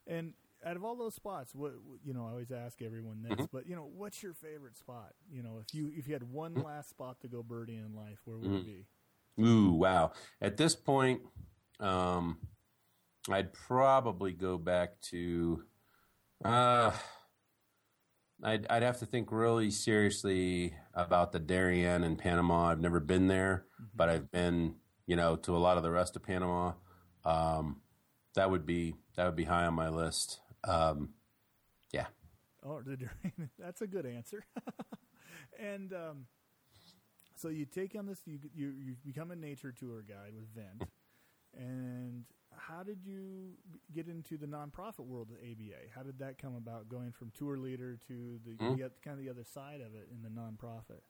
And 0.07 0.31
out 0.63 0.77
of 0.77 0.85
all 0.85 0.95
those 0.95 1.13
spots, 1.13 1.53
what 1.53 1.73
you 2.05 2.13
know, 2.13 2.25
I 2.25 2.31
always 2.31 2.51
ask 2.51 2.81
everyone 2.81 3.23
this, 3.23 3.33
mm-hmm. 3.33 3.51
but 3.51 3.67
you 3.67 3.75
know, 3.75 3.89
what's 3.93 4.23
your 4.23 4.33
favorite 4.33 4.77
spot? 4.77 5.11
You 5.29 5.43
know, 5.43 5.59
if 5.59 5.73
you 5.73 5.91
if 5.93 6.07
you 6.07 6.13
had 6.13 6.23
one 6.23 6.53
mm-hmm. 6.53 6.67
last 6.67 6.89
spot 6.89 7.19
to 7.19 7.27
go 7.27 7.43
birdie 7.43 7.75
in 7.75 7.93
life, 7.93 8.19
where 8.23 8.37
would 8.37 8.49
mm-hmm. 8.49 8.69
it 8.69 8.85
be? 9.35 9.43
Ooh, 9.45 9.73
wow! 9.73 10.13
At 10.39 10.55
this 10.55 10.73
point, 10.73 11.19
um, 11.81 12.37
I'd 13.29 13.51
probably 13.51 14.31
go 14.31 14.57
back 14.57 15.01
to. 15.11 15.65
Uh, 16.45 16.91
I'd, 18.43 18.67
I'd 18.69 18.83
have 18.83 18.99
to 18.99 19.05
think 19.05 19.31
really 19.31 19.71
seriously 19.71 20.73
about 20.93 21.31
the 21.31 21.39
Darien 21.39 22.03
in 22.03 22.15
Panama. 22.15 22.67
I've 22.67 22.79
never 22.79 22.99
been 22.99 23.27
there, 23.27 23.65
mm-hmm. 23.75 23.89
but 23.95 24.09
I've 24.09 24.31
been, 24.31 24.75
you 25.05 25.15
know, 25.15 25.35
to 25.37 25.55
a 25.55 25.57
lot 25.57 25.77
of 25.77 25.83
the 25.83 25.91
rest 25.91 26.15
of 26.15 26.23
Panama. 26.23 26.73
Um, 27.25 27.81
that 28.35 28.51
would 28.51 28.65
be 28.65 28.95
that 29.15 29.25
would 29.25 29.35
be 29.35 29.45
high 29.45 29.65
on 29.65 29.73
my 29.73 29.89
list. 29.89 30.39
Um, 30.63 31.09
yeah. 31.91 32.05
Oh, 32.63 32.81
the 32.81 32.95
Darien. 32.95 33.49
That's 33.59 33.81
a 33.81 33.87
good 33.87 34.05
answer. 34.05 34.45
and 35.59 35.91
um, 35.93 36.25
so 37.35 37.49
you 37.49 37.65
take 37.65 37.95
on 37.97 38.05
this. 38.05 38.21
You 38.25 38.39
you 38.53 38.73
you 38.77 38.95
become 39.05 39.31
a 39.31 39.35
nature 39.35 39.71
tour 39.71 40.03
guide 40.07 40.33
with 40.35 40.53
Vent, 40.53 40.89
and 41.57 42.25
how 42.57 42.83
did 42.83 42.99
you 43.03 43.51
get 43.93 44.07
into 44.07 44.37
the 44.37 44.45
nonprofit 44.45 45.05
world 45.05 45.29
of 45.31 45.37
ABA? 45.37 45.89
How 45.95 46.03
did 46.03 46.19
that 46.19 46.37
come 46.37 46.55
about, 46.55 46.89
going 46.89 47.11
from 47.11 47.31
tour 47.37 47.57
leader 47.57 47.97
to 48.07 48.39
the, 48.45 48.51
mm-hmm. 48.51 48.75
the 48.75 48.91
kind 49.03 49.17
of 49.17 49.23
the 49.23 49.29
other 49.29 49.43
side 49.43 49.81
of 49.81 49.93
it 49.95 50.09
in 50.11 50.21
the 50.21 50.29
nonprofit? 50.29 51.01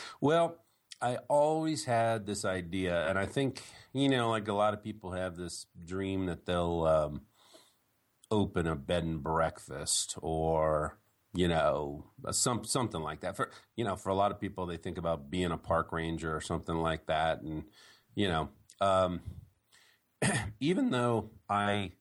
well, 0.20 0.58
I 1.00 1.16
always 1.28 1.84
had 1.84 2.26
this 2.26 2.44
idea, 2.44 3.08
and 3.08 3.18
I 3.18 3.26
think 3.26 3.62
you 3.92 4.08
know, 4.08 4.30
like 4.30 4.48
a 4.48 4.52
lot 4.52 4.74
of 4.74 4.82
people 4.82 5.12
have 5.12 5.36
this 5.36 5.66
dream 5.84 6.26
that 6.26 6.46
they'll 6.46 6.84
um, 6.84 7.22
open 8.30 8.66
a 8.66 8.76
bed 8.76 9.04
and 9.04 9.22
breakfast 9.22 10.16
or 10.22 10.98
you 11.34 11.48
know 11.48 12.04
some 12.30 12.64
something 12.64 13.00
like 13.00 13.20
that. 13.20 13.36
For 13.36 13.50
you 13.76 13.84
know, 13.84 13.96
for 13.96 14.10
a 14.10 14.14
lot 14.14 14.30
of 14.30 14.40
people, 14.40 14.66
they 14.66 14.76
think 14.76 14.98
about 14.98 15.30
being 15.30 15.50
a 15.50 15.58
park 15.58 15.92
ranger 15.92 16.34
or 16.34 16.40
something 16.40 16.76
like 16.76 17.06
that, 17.06 17.42
and 17.42 17.64
you 18.14 18.28
know. 18.28 18.48
Um, 18.80 19.20
even 20.60 20.90
though 20.90 21.30
I 21.48 21.92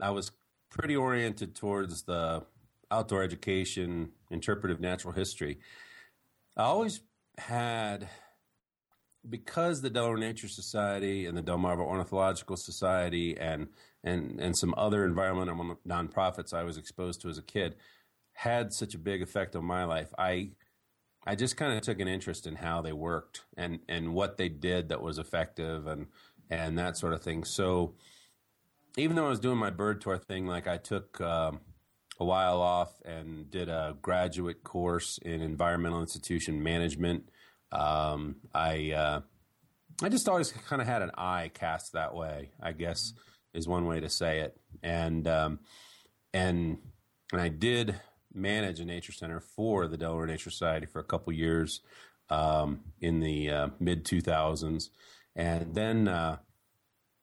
I 0.00 0.10
was 0.10 0.32
pretty 0.70 0.96
oriented 0.96 1.54
towards 1.54 2.02
the 2.02 2.44
outdoor 2.90 3.22
education, 3.22 4.10
interpretive 4.30 4.80
natural 4.80 5.12
history, 5.12 5.58
I 6.56 6.64
always 6.64 7.00
had 7.38 8.08
because 9.28 9.82
the 9.82 9.90
Delaware 9.90 10.18
Nature 10.18 10.48
Society 10.48 11.26
and 11.26 11.36
the 11.36 11.42
Delmarva 11.42 11.80
Ornithological 11.80 12.56
Society 12.56 13.36
and 13.38 13.68
and 14.04 14.40
and 14.40 14.56
some 14.56 14.74
other 14.76 15.04
environmental 15.04 15.78
nonprofits 15.86 16.54
I 16.54 16.62
was 16.62 16.76
exposed 16.76 17.20
to 17.22 17.28
as 17.28 17.38
a 17.38 17.42
kid 17.42 17.76
had 18.34 18.72
such 18.72 18.94
a 18.94 18.98
big 18.98 19.22
effect 19.22 19.56
on 19.56 19.64
my 19.64 19.84
life. 19.84 20.12
I 20.18 20.50
I 21.26 21.34
just 21.34 21.56
kind 21.56 21.76
of 21.76 21.82
took 21.82 21.98
an 21.98 22.06
interest 22.06 22.46
in 22.46 22.56
how 22.56 22.82
they 22.82 22.92
worked 22.92 23.42
and 23.56 23.80
and 23.88 24.14
what 24.14 24.36
they 24.36 24.48
did 24.48 24.88
that 24.90 25.02
was 25.02 25.18
effective 25.18 25.86
and 25.86 26.06
and 26.50 26.78
that 26.78 26.96
sort 26.96 27.12
of 27.12 27.22
thing. 27.22 27.44
So 27.44 27.94
even 28.96 29.16
though 29.16 29.26
I 29.26 29.30
was 29.30 29.40
doing 29.40 29.58
my 29.58 29.70
bird 29.70 30.00
tour 30.00 30.18
thing, 30.18 30.46
like 30.46 30.66
I 30.66 30.76
took 30.78 31.20
um, 31.20 31.60
a 32.18 32.24
while 32.24 32.60
off 32.60 32.92
and 33.04 33.50
did 33.50 33.68
a 33.68 33.96
graduate 34.00 34.64
course 34.64 35.18
in 35.18 35.42
environmental 35.42 36.00
institution 36.00 36.62
management. 36.62 37.28
Um, 37.72 38.36
I 38.54 38.92
uh, 38.92 39.20
I 40.02 40.08
just 40.08 40.28
always 40.28 40.52
kind 40.52 40.80
of 40.80 40.88
had 40.88 41.02
an 41.02 41.10
eye 41.16 41.50
cast 41.52 41.92
that 41.92 42.14
way. 42.14 42.50
I 42.60 42.72
guess 42.72 43.12
is 43.52 43.66
one 43.66 43.86
way 43.86 44.00
to 44.00 44.08
say 44.08 44.40
it. 44.40 44.56
And 44.82 45.26
um, 45.26 45.60
and 46.32 46.78
and 47.32 47.40
I 47.40 47.48
did 47.48 47.96
manage 48.32 48.80
a 48.80 48.84
nature 48.84 49.12
center 49.12 49.40
for 49.40 49.88
the 49.88 49.96
Delaware 49.96 50.26
Nature 50.26 50.50
Society 50.50 50.86
for 50.86 51.00
a 51.00 51.04
couple 51.04 51.32
years 51.32 51.80
um, 52.30 52.80
in 53.00 53.20
the 53.20 53.50
uh, 53.50 53.68
mid 53.80 54.04
2000s. 54.04 54.90
And 55.36 55.74
then 55.74 56.08
uh, 56.08 56.38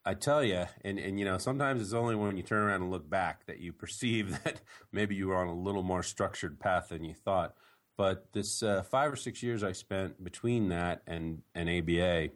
I 0.04 0.14
tell 0.14 0.44
you, 0.44 0.64
and, 0.84 0.98
and 0.98 1.18
you 1.18 1.24
know, 1.24 1.36
sometimes 1.36 1.82
it's 1.82 1.92
only 1.92 2.14
when 2.14 2.36
you 2.36 2.44
turn 2.44 2.62
around 2.62 2.82
and 2.82 2.90
look 2.90 3.10
back 3.10 3.44
that 3.46 3.58
you 3.58 3.72
perceive 3.82 4.42
that 4.44 4.60
maybe 4.92 5.14
you 5.14 5.28
were 5.28 5.36
on 5.36 5.48
a 5.48 5.54
little 5.54 5.82
more 5.82 6.02
structured 6.02 6.60
path 6.60 6.88
than 6.90 7.04
you 7.04 7.14
thought. 7.14 7.54
But 7.96 8.32
this 8.32 8.62
uh, 8.62 8.82
five 8.82 9.12
or 9.12 9.16
six 9.16 9.42
years 9.42 9.62
I 9.62 9.72
spent 9.72 10.22
between 10.22 10.68
that 10.70 11.02
and, 11.06 11.42
and 11.54 11.68
ABA, 11.68 12.30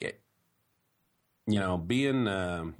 it, 0.00 0.20
you 1.46 1.60
know, 1.60 1.78
being 1.78 2.26
um, 2.28 2.74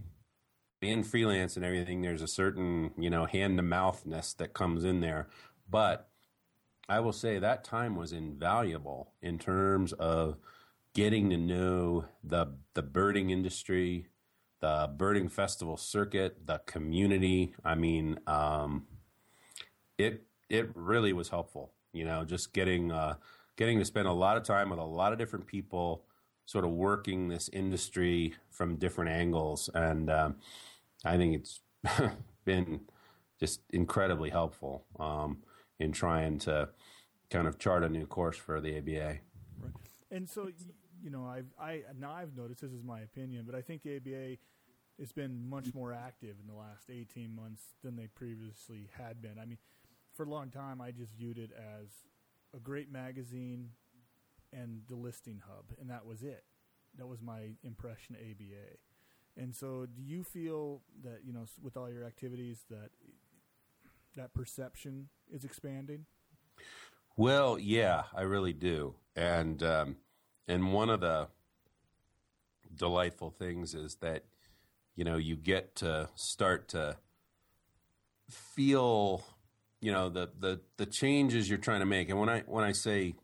being 0.80 1.02
freelance 1.02 1.56
and 1.56 1.64
everything, 1.64 2.02
there's 2.02 2.20
a 2.20 2.28
certain 2.28 2.90
you 2.98 3.08
know 3.08 3.24
hand 3.24 3.56
to 3.56 3.62
mouthness 3.62 4.34
that 4.34 4.52
comes 4.52 4.84
in 4.84 5.00
there. 5.00 5.28
But 5.70 6.10
I 6.86 7.00
will 7.00 7.14
say 7.14 7.38
that 7.38 7.64
time 7.64 7.96
was 7.96 8.12
invaluable 8.12 9.14
in 9.22 9.38
terms 9.38 9.94
of 9.94 10.36
getting 10.94 11.28
to 11.30 11.36
know 11.36 12.06
the 12.22 12.46
the 12.74 12.82
birding 12.82 13.30
industry, 13.30 14.06
the 14.60 14.90
birding 14.96 15.28
festival 15.28 15.76
circuit, 15.76 16.46
the 16.46 16.58
community. 16.66 17.54
I 17.64 17.74
mean, 17.74 18.18
um, 18.26 18.86
it 19.98 20.22
it 20.48 20.70
really 20.74 21.12
was 21.12 21.28
helpful. 21.28 21.72
You 21.92 22.04
know, 22.04 22.24
just 22.24 22.52
getting 22.52 22.90
uh, 22.90 23.16
getting 23.56 23.78
to 23.78 23.84
spend 23.84 24.08
a 24.08 24.12
lot 24.12 24.36
of 24.36 24.44
time 24.44 24.70
with 24.70 24.78
a 24.78 24.84
lot 24.84 25.12
of 25.12 25.18
different 25.18 25.46
people, 25.46 26.04
sort 26.46 26.64
of 26.64 26.70
working 26.70 27.28
this 27.28 27.48
industry 27.52 28.34
from 28.50 28.76
different 28.76 29.10
angles, 29.10 29.68
and 29.74 30.10
um, 30.10 30.36
I 31.04 31.16
think 31.16 31.34
it's 31.34 31.60
been 32.44 32.80
just 33.38 33.60
incredibly 33.70 34.30
helpful 34.30 34.84
um, 34.98 35.38
in 35.78 35.92
trying 35.92 36.38
to 36.38 36.68
kind 37.30 37.48
of 37.48 37.58
chart 37.58 37.82
a 37.82 37.88
new 37.88 38.06
course 38.06 38.36
for 38.36 38.60
the 38.60 38.78
ABA. 38.78 39.18
Right. 39.60 39.72
And 40.10 40.28
so 40.28 40.48
you 41.04 41.10
know, 41.10 41.26
I've 41.26 41.52
I 41.60 41.82
now 42.00 42.12
I've 42.12 42.34
noticed 42.34 42.62
this 42.62 42.72
is 42.72 42.82
my 42.82 43.00
opinion, 43.00 43.44
but 43.46 43.54
I 43.54 43.60
think 43.60 43.82
the 43.82 43.96
ABA 43.96 44.38
has 44.98 45.12
been 45.12 45.48
much 45.48 45.74
more 45.74 45.92
active 45.92 46.36
in 46.40 46.46
the 46.46 46.58
last 46.58 46.88
18 46.88 47.34
months 47.34 47.62
than 47.82 47.94
they 47.94 48.06
previously 48.06 48.88
had 48.96 49.20
been. 49.20 49.38
I 49.40 49.44
mean, 49.44 49.58
for 50.14 50.24
a 50.24 50.28
long 50.28 50.50
time, 50.50 50.80
I 50.80 50.92
just 50.92 51.14
viewed 51.14 51.36
it 51.36 51.50
as 51.52 51.88
a 52.56 52.58
great 52.58 52.90
magazine 52.90 53.70
and 54.52 54.82
the 54.88 54.94
listing 54.94 55.42
hub, 55.46 55.64
and 55.78 55.90
that 55.90 56.06
was 56.06 56.22
it. 56.22 56.44
That 56.96 57.06
was 57.06 57.20
my 57.20 57.50
impression 57.62 58.14
of 58.14 58.22
ABA. 58.22 58.78
And 59.36 59.54
so, 59.54 59.86
do 59.86 60.00
you 60.00 60.22
feel 60.24 60.80
that 61.02 61.20
you 61.26 61.34
know, 61.34 61.44
with 61.60 61.76
all 61.76 61.90
your 61.90 62.04
activities, 62.04 62.64
that 62.70 62.90
that 64.16 64.32
perception 64.32 65.10
is 65.30 65.44
expanding? 65.44 66.06
Well, 67.16 67.58
yeah, 67.58 68.04
I 68.14 68.22
really 68.22 68.54
do, 68.54 68.94
and 69.14 69.62
um, 69.62 69.96
and 70.48 70.72
one 70.72 70.90
of 70.90 71.00
the 71.00 71.28
delightful 72.74 73.30
things 73.30 73.74
is 73.74 73.96
that 73.96 74.24
you 74.96 75.04
know 75.04 75.16
you 75.16 75.36
get 75.36 75.76
to 75.76 76.08
start 76.14 76.68
to 76.68 76.96
feel 78.30 79.24
you 79.80 79.92
know 79.92 80.08
the 80.08 80.30
the 80.38 80.60
the 80.76 80.86
changes 80.86 81.48
you're 81.48 81.58
trying 81.58 81.80
to 81.80 81.86
make. 81.86 82.08
And 82.08 82.18
when 82.18 82.28
i 82.28 82.40
when 82.46 82.64
i 82.64 82.72
say 82.72 83.14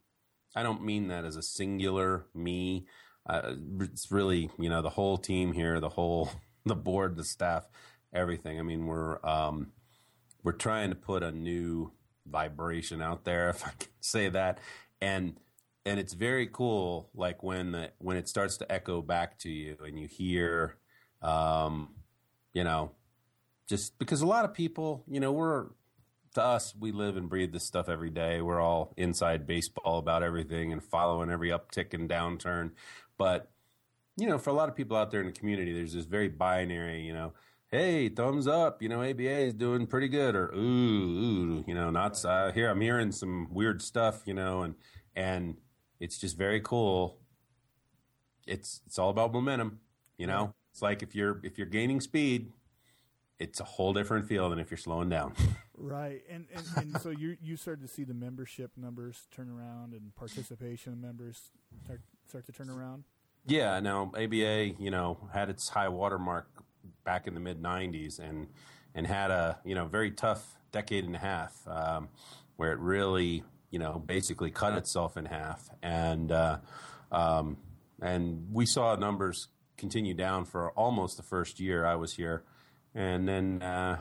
i 0.54 0.62
don't 0.62 0.84
mean 0.84 1.08
that 1.08 1.24
as 1.24 1.36
a 1.36 1.42
singular 1.42 2.26
me 2.34 2.86
uh, 3.26 3.54
it's 3.80 4.10
really 4.10 4.50
you 4.58 4.68
know 4.68 4.82
the 4.82 4.90
whole 4.90 5.16
team 5.16 5.52
here 5.52 5.80
the 5.80 5.88
whole 5.88 6.30
the 6.64 6.76
board 6.76 7.16
the 7.16 7.24
staff 7.24 7.66
everything. 8.12 8.58
I 8.58 8.62
mean 8.62 8.86
we're 8.86 9.24
um 9.24 9.72
we're 10.42 10.52
trying 10.52 10.90
to 10.90 10.96
put 10.96 11.22
a 11.22 11.32
new 11.32 11.92
vibration 12.26 13.02
out 13.02 13.24
there 13.24 13.48
if 13.50 13.66
i 13.66 13.70
can 13.78 13.88
say 14.00 14.28
that. 14.28 14.58
And 15.00 15.38
and 15.90 15.98
it's 15.98 16.12
very 16.12 16.46
cool 16.46 17.10
like 17.14 17.42
when 17.42 17.72
the, 17.72 17.90
when 17.98 18.16
it 18.16 18.28
starts 18.28 18.56
to 18.58 18.72
echo 18.72 19.02
back 19.02 19.38
to 19.40 19.50
you 19.50 19.76
and 19.84 19.98
you 19.98 20.06
hear 20.06 20.76
um, 21.20 21.88
you 22.52 22.62
know 22.62 22.92
just 23.68 23.98
because 23.98 24.20
a 24.20 24.26
lot 24.26 24.44
of 24.44 24.54
people 24.54 25.04
you 25.08 25.18
know 25.18 25.32
we're 25.32 25.66
to 26.34 26.42
us 26.42 26.74
we 26.78 26.92
live 26.92 27.16
and 27.16 27.28
breathe 27.28 27.52
this 27.52 27.66
stuff 27.66 27.88
every 27.88 28.10
day. 28.10 28.40
We're 28.40 28.60
all 28.60 28.94
inside 28.96 29.48
baseball 29.48 29.98
about 29.98 30.22
everything 30.22 30.72
and 30.72 30.80
following 30.80 31.28
every 31.28 31.48
uptick 31.48 31.92
and 31.92 32.08
downturn. 32.08 32.70
But 33.18 33.50
you 34.16 34.28
know 34.28 34.38
for 34.38 34.50
a 34.50 34.52
lot 34.52 34.68
of 34.68 34.76
people 34.76 34.96
out 34.96 35.10
there 35.10 35.20
in 35.20 35.26
the 35.26 35.32
community 35.32 35.72
there's 35.72 35.94
this 35.94 36.04
very 36.04 36.28
binary 36.28 37.00
you 37.00 37.12
know 37.12 37.32
hey 37.70 38.08
thumbs 38.08 38.46
up 38.46 38.82
you 38.82 38.88
know 38.88 39.02
aba 39.02 39.22
is 39.22 39.54
doing 39.54 39.86
pretty 39.86 40.08
good 40.08 40.34
or 40.34 40.52
ooh 40.54 40.58
ooh 40.58 41.64
you 41.66 41.74
know 41.74 41.90
not 41.90 42.22
uh, 42.24 42.52
here 42.52 42.68
i'm 42.68 42.80
hearing 42.80 43.12
some 43.12 43.48
weird 43.50 43.80
stuff 43.80 44.22
you 44.26 44.34
know 44.34 44.62
and 44.62 44.74
and 45.16 45.56
it's 46.00 46.18
just 46.18 46.36
very 46.36 46.60
cool. 46.60 47.18
It's 48.46 48.80
it's 48.86 48.98
all 48.98 49.10
about 49.10 49.32
momentum, 49.32 49.80
you 50.16 50.26
know. 50.26 50.54
It's 50.72 50.82
like 50.82 51.02
if 51.02 51.14
you're 51.14 51.40
if 51.44 51.58
you're 51.58 51.66
gaining 51.66 52.00
speed 52.00 52.50
it's 53.40 53.58
a 53.58 53.64
whole 53.64 53.92
different 53.92 54.28
feel 54.28 54.50
than 54.50 54.58
if 54.58 54.70
you're 54.70 54.78
slowing 54.78 55.08
down. 55.08 55.34
Right, 55.82 56.20
and 56.28 56.44
and, 56.54 56.66
and 56.76 57.00
so 57.00 57.08
you 57.08 57.38
you 57.40 57.56
started 57.56 57.80
to 57.80 57.88
see 57.88 58.04
the 58.04 58.12
membership 58.12 58.72
numbers 58.76 59.26
turn 59.34 59.48
around 59.48 59.94
and 59.94 60.14
participation 60.14 61.00
members 61.00 61.40
start 61.82 62.02
start 62.28 62.44
to 62.44 62.52
turn 62.52 62.68
around. 62.68 63.04
Yeah, 63.46 63.80
now 63.80 64.12
ABA, 64.14 64.74
you 64.78 64.90
know, 64.90 65.16
had 65.32 65.48
its 65.48 65.70
high 65.70 65.88
watermark 65.88 66.50
back 67.02 67.26
in 67.26 67.32
the 67.32 67.40
mid 67.40 67.62
'90s, 67.62 68.18
and 68.18 68.48
and 68.94 69.06
had 69.06 69.30
a 69.30 69.58
you 69.64 69.74
know 69.74 69.86
very 69.86 70.10
tough 70.10 70.58
decade 70.70 71.04
and 71.04 71.16
a 71.16 71.18
half 71.18 71.66
um, 71.66 72.10
where 72.56 72.72
it 72.72 72.78
really 72.78 73.42
you 73.70 73.78
know 73.78 74.02
basically 74.04 74.50
cut 74.50 74.74
itself 74.76 75.16
in 75.16 75.24
half, 75.26 75.68
and 75.82 76.30
uh, 76.32 76.58
um, 77.12 77.56
and 78.00 78.48
we 78.52 78.66
saw 78.66 78.94
numbers 78.96 79.48
continue 79.76 80.14
down 80.14 80.44
for 80.44 80.70
almost 80.72 81.16
the 81.16 81.22
first 81.22 81.60
year 81.60 81.84
I 81.86 81.94
was 81.96 82.14
here, 82.14 82.44
and 82.94 83.28
then. 83.28 83.62
Uh, 83.62 83.98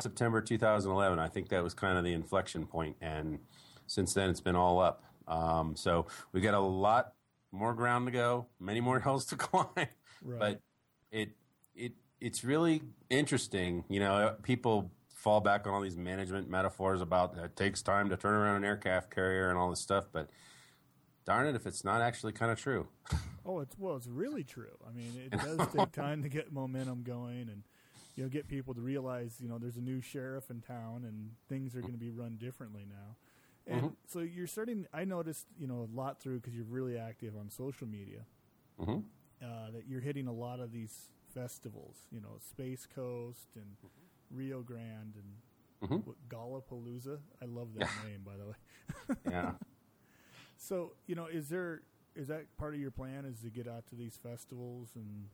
September 0.00 0.40
2011, 0.40 1.18
I 1.18 1.28
think 1.28 1.50
that 1.50 1.62
was 1.62 1.74
kind 1.74 1.98
of 1.98 2.04
the 2.04 2.14
inflection 2.14 2.64
point, 2.66 2.96
and 3.02 3.38
since 3.86 4.14
then 4.14 4.30
it's 4.30 4.40
been 4.40 4.56
all 4.56 4.78
up. 4.80 5.02
Um, 5.26 5.76
so 5.76 6.06
we've 6.32 6.42
got 6.42 6.54
a 6.54 6.60
lot 6.60 7.12
more 7.52 7.74
ground 7.74 8.06
to 8.06 8.12
go, 8.12 8.46
many 8.58 8.80
more 8.80 8.98
hills 9.04 9.26
to 9.26 9.36
climb, 9.36 9.66
Right. 9.76 10.38
but 10.38 10.60
it 11.10 11.30
it 11.74 11.92
it's 12.20 12.44
really 12.44 12.82
interesting. 13.10 13.84
You 13.90 14.00
know, 14.00 14.36
people 14.42 14.90
fall 15.28 15.40
back 15.42 15.66
on 15.66 15.74
all 15.74 15.82
these 15.82 15.98
management 15.98 16.48
metaphors 16.48 17.02
about 17.02 17.36
it 17.36 17.54
takes 17.54 17.82
time 17.82 18.08
to 18.08 18.16
turn 18.16 18.32
around 18.32 18.56
an 18.56 18.64
aircraft 18.64 19.14
carrier 19.14 19.50
and 19.50 19.58
all 19.58 19.68
this 19.68 19.78
stuff, 19.78 20.06
but 20.10 20.30
darn 21.26 21.46
it 21.46 21.54
if 21.54 21.66
it's 21.66 21.84
not 21.84 22.00
actually 22.00 22.32
kind 22.32 22.50
of 22.50 22.58
true. 22.58 22.88
Oh, 23.46 23.60
it's 23.60 23.76
well, 23.78 23.96
it's 23.96 24.06
really 24.06 24.42
true. 24.42 24.76
I 24.86 24.90
mean, 24.92 25.12
it 25.16 25.32
does 25.42 25.66
take 25.72 25.92
time 25.92 26.22
to 26.22 26.28
get 26.28 26.52
momentum 26.52 27.02
going, 27.02 27.48
and 27.50 27.62
you 28.16 28.22
know, 28.22 28.28
get 28.28 28.48
people 28.48 28.74
to 28.74 28.80
realize, 28.80 29.36
you 29.40 29.48
know, 29.48 29.58
there's 29.58 29.76
a 29.76 29.82
new 29.82 30.00
sheriff 30.00 30.50
in 30.50 30.60
town, 30.60 31.04
and 31.06 31.30
things 31.48 31.74
are 31.76 31.80
going 31.80 31.92
to 31.92 31.98
be 31.98 32.10
run 32.10 32.36
differently 32.36 32.84
now. 32.88 33.16
And 33.66 33.82
Mhm. 33.82 33.92
so 34.06 34.20
you're 34.20 34.46
starting. 34.46 34.86
I 34.94 35.04
noticed, 35.04 35.46
you 35.58 35.66
know, 35.66 35.88
a 35.92 35.96
lot 35.96 36.20
through 36.22 36.40
because 36.40 36.54
you're 36.54 36.64
really 36.64 36.98
active 36.98 37.34
on 37.38 37.50
social 37.50 37.86
media. 37.86 38.24
hmm 38.78 39.00
Uh, 39.42 39.70
that 39.72 39.86
you're 39.86 40.00
hitting 40.00 40.26
a 40.26 40.32
lot 40.32 40.58
of 40.58 40.72
these 40.72 41.10
festivals, 41.34 41.96
you 42.10 42.20
know, 42.20 42.38
Space 42.40 42.86
Coast 42.92 43.48
and 43.56 43.76
Rio 44.30 44.62
Grande 44.62 45.14
and 45.16 45.90
Mhm. 45.90 46.04
what, 46.06 46.16
Gallapalooza. 46.28 47.18
I 47.40 47.44
love 47.44 47.74
that 47.74 47.88
name, 48.04 48.22
by 48.24 48.36
the 48.36 48.46
way. 48.46 49.16
Yeah. 49.30 49.52
So, 50.56 50.94
you 51.06 51.14
know, 51.14 51.26
is 51.26 51.48
there 51.48 51.82
is 52.14 52.28
that 52.28 52.44
part 52.56 52.74
of 52.74 52.80
your 52.80 52.90
plan? 52.90 53.24
Is 53.24 53.40
to 53.42 53.50
get 53.50 53.68
out 53.68 53.86
to 53.88 53.94
these 53.94 54.16
festivals 54.16 54.88
and 54.96 55.28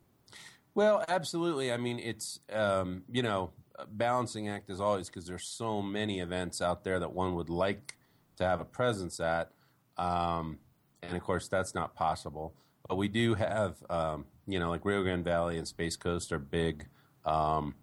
Well, 0.75 1.05
absolutely. 1.09 1.73
I 1.73 1.77
mean, 1.79 1.99
it's 1.99 2.41
um, 2.53 3.05
you 3.11 3.23
know 3.23 3.53
a 3.77 3.87
balancing 3.87 4.49
act 4.49 4.69
as 4.71 4.81
always 4.81 5.09
because 5.09 5.27
there's 5.27 5.47
so 5.47 5.81
many 5.83 6.21
events 6.21 6.61
out 6.61 6.85
there 6.85 6.99
that 7.01 7.13
one 7.13 7.35
would 7.37 7.49
like 7.49 7.97
to 8.37 8.45
have 8.45 8.61
a 8.61 8.65
presence 8.65 9.19
at, 9.21 9.51
um, 9.97 10.59
and 11.03 11.17
of 11.17 11.23
course 11.23 11.49
that's 11.49 11.75
not 11.75 11.95
possible. 11.95 12.55
But 12.89 12.97
we 12.97 13.09
do 13.09 13.35
have 13.35 13.83
um, 13.89 14.27
you 14.47 14.59
know 14.61 14.69
like 14.69 14.85
Rio 14.85 15.03
Grande 15.03 15.25
Valley 15.25 15.57
and 15.59 15.67
Space 15.67 15.97
Coast 15.97 16.33
are 16.33 16.39
big. 16.39 16.87
Um, 17.25 17.75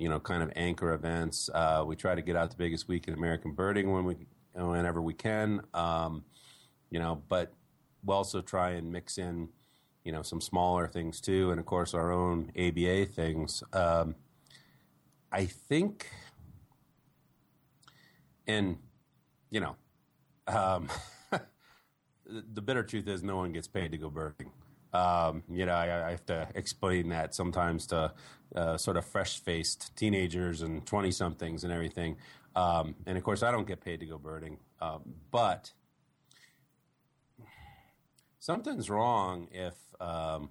you 0.00 0.08
know, 0.08 0.18
kind 0.18 0.42
of 0.42 0.50
anchor 0.56 0.94
events. 0.94 1.50
Uh, 1.52 1.84
we 1.86 1.94
try 1.94 2.14
to 2.14 2.22
get 2.22 2.34
out 2.34 2.48
the 2.50 2.56
biggest 2.56 2.88
week 2.88 3.06
in 3.06 3.12
American 3.12 3.52
birding 3.52 3.92
when 3.92 4.06
we, 4.06 4.16
whenever 4.54 5.02
we 5.02 5.12
can. 5.12 5.60
Um, 5.74 6.24
you 6.88 6.98
know, 6.98 7.22
but 7.28 7.52
we 8.02 8.14
also 8.14 8.40
try 8.40 8.70
and 8.70 8.90
mix 8.90 9.18
in, 9.18 9.50
you 10.02 10.10
know, 10.10 10.22
some 10.22 10.40
smaller 10.40 10.88
things 10.88 11.20
too, 11.20 11.50
and 11.50 11.60
of 11.60 11.66
course 11.66 11.92
our 11.92 12.10
own 12.10 12.50
ABA 12.58 13.06
things. 13.06 13.62
Um, 13.74 14.14
I 15.30 15.44
think, 15.44 16.08
and 18.48 18.78
you 19.50 19.60
know, 19.60 19.76
um, 20.46 20.88
the 21.30 21.42
the 22.54 22.62
bitter 22.62 22.82
truth 22.82 23.06
is 23.06 23.22
no 23.22 23.36
one 23.36 23.52
gets 23.52 23.68
paid 23.68 23.92
to 23.92 23.98
go 23.98 24.08
birding. 24.08 24.50
Um, 24.92 25.42
you 25.50 25.66
know, 25.66 25.72
I, 25.72 26.08
I 26.08 26.10
have 26.10 26.26
to 26.26 26.48
explain 26.54 27.10
that 27.10 27.34
sometimes 27.34 27.86
to 27.88 28.12
uh, 28.54 28.76
sort 28.76 28.96
of 28.96 29.04
fresh-faced 29.04 29.94
teenagers 29.96 30.62
and 30.62 30.84
twenty-somethings 30.84 31.62
and 31.64 31.72
everything. 31.72 32.16
Um, 32.56 32.96
and 33.06 33.16
of 33.16 33.22
course, 33.22 33.42
I 33.42 33.52
don't 33.52 33.66
get 33.66 33.80
paid 33.80 34.00
to 34.00 34.06
go 34.06 34.18
birding, 34.18 34.58
um, 34.80 35.02
but 35.30 35.72
something's 38.40 38.90
wrong 38.90 39.46
if 39.52 39.74
um, 40.00 40.50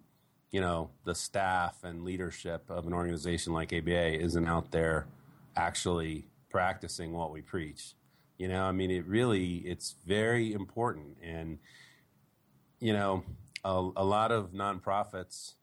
you 0.52 0.62
know 0.62 0.92
the 1.04 1.14
staff 1.16 1.84
and 1.84 2.04
leadership 2.04 2.70
of 2.70 2.88
an 2.88 2.94
organization 2.94 3.52
like 3.52 3.74
ABA 3.74 4.22
isn't 4.22 4.48
out 4.48 4.72
there 4.72 5.08
actually 5.58 6.28
practicing 6.50 7.12
what 7.12 7.32
we 7.32 7.42
preach. 7.42 7.96
You 8.38 8.48
know, 8.48 8.64
I 8.64 8.72
mean, 8.72 8.90
it 8.90 9.06
really 9.06 9.56
it's 9.58 9.96
very 10.06 10.54
important, 10.54 11.18
and 11.22 11.60
you 12.80 12.94
know, 12.94 13.24
a, 13.64 13.90
a 13.96 14.06
lot 14.06 14.32
of 14.32 14.52
nonprofits 14.52 15.54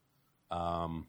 um, 0.50 1.06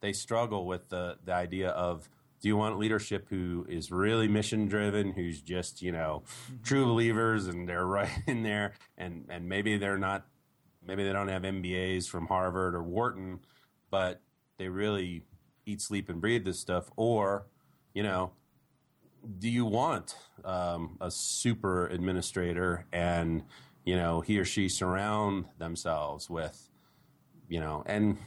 they 0.00 0.12
struggle 0.12 0.66
with 0.66 0.88
the 0.88 1.18
the 1.24 1.32
idea 1.32 1.70
of 1.70 2.08
do 2.40 2.48
you 2.48 2.56
want 2.56 2.78
leadership 2.78 3.26
who 3.30 3.66
is 3.68 3.90
really 3.90 4.28
mission 4.28 4.66
driven, 4.68 5.12
who's 5.12 5.40
just 5.40 5.82
you 5.82 5.92
know 5.92 6.22
true 6.62 6.84
believers 6.84 7.46
and 7.46 7.68
they're 7.68 7.86
right 7.98 8.10
in 8.26 8.42
there, 8.42 8.74
and 8.96 9.26
and 9.28 9.48
maybe 9.48 9.78
they're 9.78 9.98
not, 9.98 10.26
maybe 10.86 11.04
they 11.04 11.12
don't 11.12 11.28
have 11.28 11.42
MBAs 11.42 12.08
from 12.08 12.26
Harvard 12.26 12.74
or 12.74 12.82
Wharton, 12.82 13.40
but 13.90 14.20
they 14.58 14.68
really 14.68 15.22
eat, 15.64 15.80
sleep, 15.82 16.08
and 16.08 16.20
breathe 16.20 16.44
this 16.44 16.60
stuff, 16.60 16.90
or 16.96 17.46
you 17.94 18.02
know. 18.02 18.32
Do 19.40 19.48
you 19.48 19.64
want 19.64 20.14
um, 20.44 20.98
a 21.00 21.10
super 21.10 21.88
administrator 21.88 22.86
and 22.92 23.42
you 23.86 23.96
know 23.96 24.20
he 24.20 24.38
or 24.38 24.44
she 24.44 24.68
surround 24.68 25.46
themselves 25.56 26.28
with 26.28 26.68
you 27.48 27.60
know 27.60 27.82
and 27.86 28.18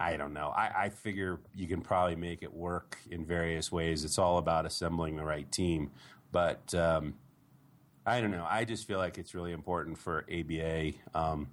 I 0.00 0.16
don't 0.16 0.32
know. 0.32 0.50
I, 0.56 0.84
I 0.84 0.88
figure 0.90 1.40
you 1.56 1.66
can 1.66 1.80
probably 1.80 2.14
make 2.14 2.44
it 2.44 2.54
work 2.54 2.98
in 3.10 3.24
various 3.24 3.72
ways. 3.72 4.04
It's 4.04 4.16
all 4.16 4.38
about 4.38 4.64
assembling 4.64 5.16
the 5.16 5.24
right 5.24 5.50
team. 5.50 5.90
But 6.30 6.72
um, 6.72 7.14
I 8.06 8.20
don't 8.20 8.30
know. 8.30 8.46
I 8.48 8.64
just 8.64 8.86
feel 8.86 8.98
like 8.98 9.18
it's 9.18 9.34
really 9.34 9.50
important 9.50 9.98
for 9.98 10.24
ABA 10.32 10.92
um, 11.16 11.48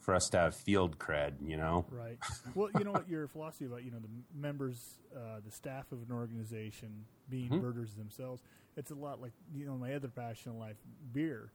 for 0.00 0.12
us 0.12 0.28
to 0.30 0.38
have 0.38 0.56
field 0.56 0.98
cred, 0.98 1.34
you 1.46 1.56
know? 1.56 1.86
right. 1.88 2.18
well, 2.56 2.68
you 2.76 2.82
know 2.82 2.90
what 2.90 3.08
your 3.08 3.28
philosophy 3.28 3.66
about 3.66 3.84
you 3.84 3.92
know 3.92 4.00
the 4.00 4.10
members, 4.36 4.98
uh, 5.16 5.38
the 5.44 5.52
staff 5.52 5.92
of 5.92 6.02
an 6.02 6.12
organization 6.12 7.04
being 7.30 7.48
Mhm. 7.48 7.60
birders 7.60 7.94
themselves. 7.94 8.42
It's 8.76 8.90
a 8.90 8.96
lot 8.96 9.20
like 9.22 9.32
you 9.54 9.66
know 9.66 9.76
my 9.76 9.94
other 9.94 10.08
passion 10.08 10.50
in 10.50 10.58
life, 10.58 10.78
beer. 11.12 11.52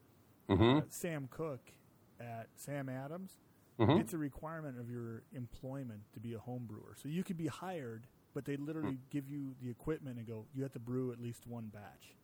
Hmm 0.50 0.78
Uh, 0.78 0.82
Sam 0.90 1.28
Cook 1.30 1.72
at 2.20 2.48
Sam 2.56 2.90
Adams. 2.90 3.38
hmm 3.78 3.92
It's 3.92 4.14
a 4.14 4.18
requirement 4.18 4.80
of 4.80 4.90
your 4.90 5.24
employment 5.32 6.02
to 6.14 6.20
be 6.20 6.34
a 6.34 6.40
home 6.40 6.66
brewer. 6.68 6.96
So 7.02 7.08
you 7.08 7.24
could 7.24 7.38
be 7.38 7.48
hired, 7.48 8.08
but 8.34 8.46
they 8.46 8.58
literally 8.58 8.96
Hmm. 8.96 9.10
give 9.10 9.30
you 9.30 9.56
the 9.62 9.70
equipment 9.70 10.18
and 10.18 10.28
go, 10.28 10.46
you 10.54 10.64
have 10.64 10.74
to 10.74 10.80
brew 10.80 11.12
at 11.12 11.20
least 11.22 11.48
one 11.48 11.68
batch, 11.68 12.16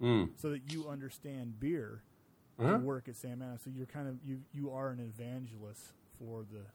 Mm. 0.00 0.30
so 0.38 0.50
that 0.50 0.72
you 0.72 0.88
understand 0.88 1.58
beer. 1.60 2.02
Uh-huh. 2.60 2.72
to 2.72 2.78
work 2.78 3.06
at 3.08 3.14
Sam 3.14 3.40
Adams. 3.40 3.62
So 3.62 3.70
you're 3.70 3.86
kind 3.86 4.08
of 4.08 4.18
you 4.24 4.42
you 4.50 4.72
are 4.72 4.90
an 4.90 4.98
evangelist 4.98 5.92
for 6.18 6.42
the, 6.42 6.66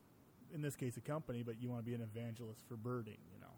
in 0.55 0.61
this 0.61 0.77
case, 0.77 0.95
a 0.95 1.01
company, 1.01 1.43
but 1.43 1.61
you 1.61 1.67
want 1.69 1.81
to 1.81 1.85
be 1.85 1.93
an 1.93 1.99
evangelist 1.99 2.61
for 2.69 2.77
birding. 2.77 3.17
You 3.33 3.41
know. 3.41 3.51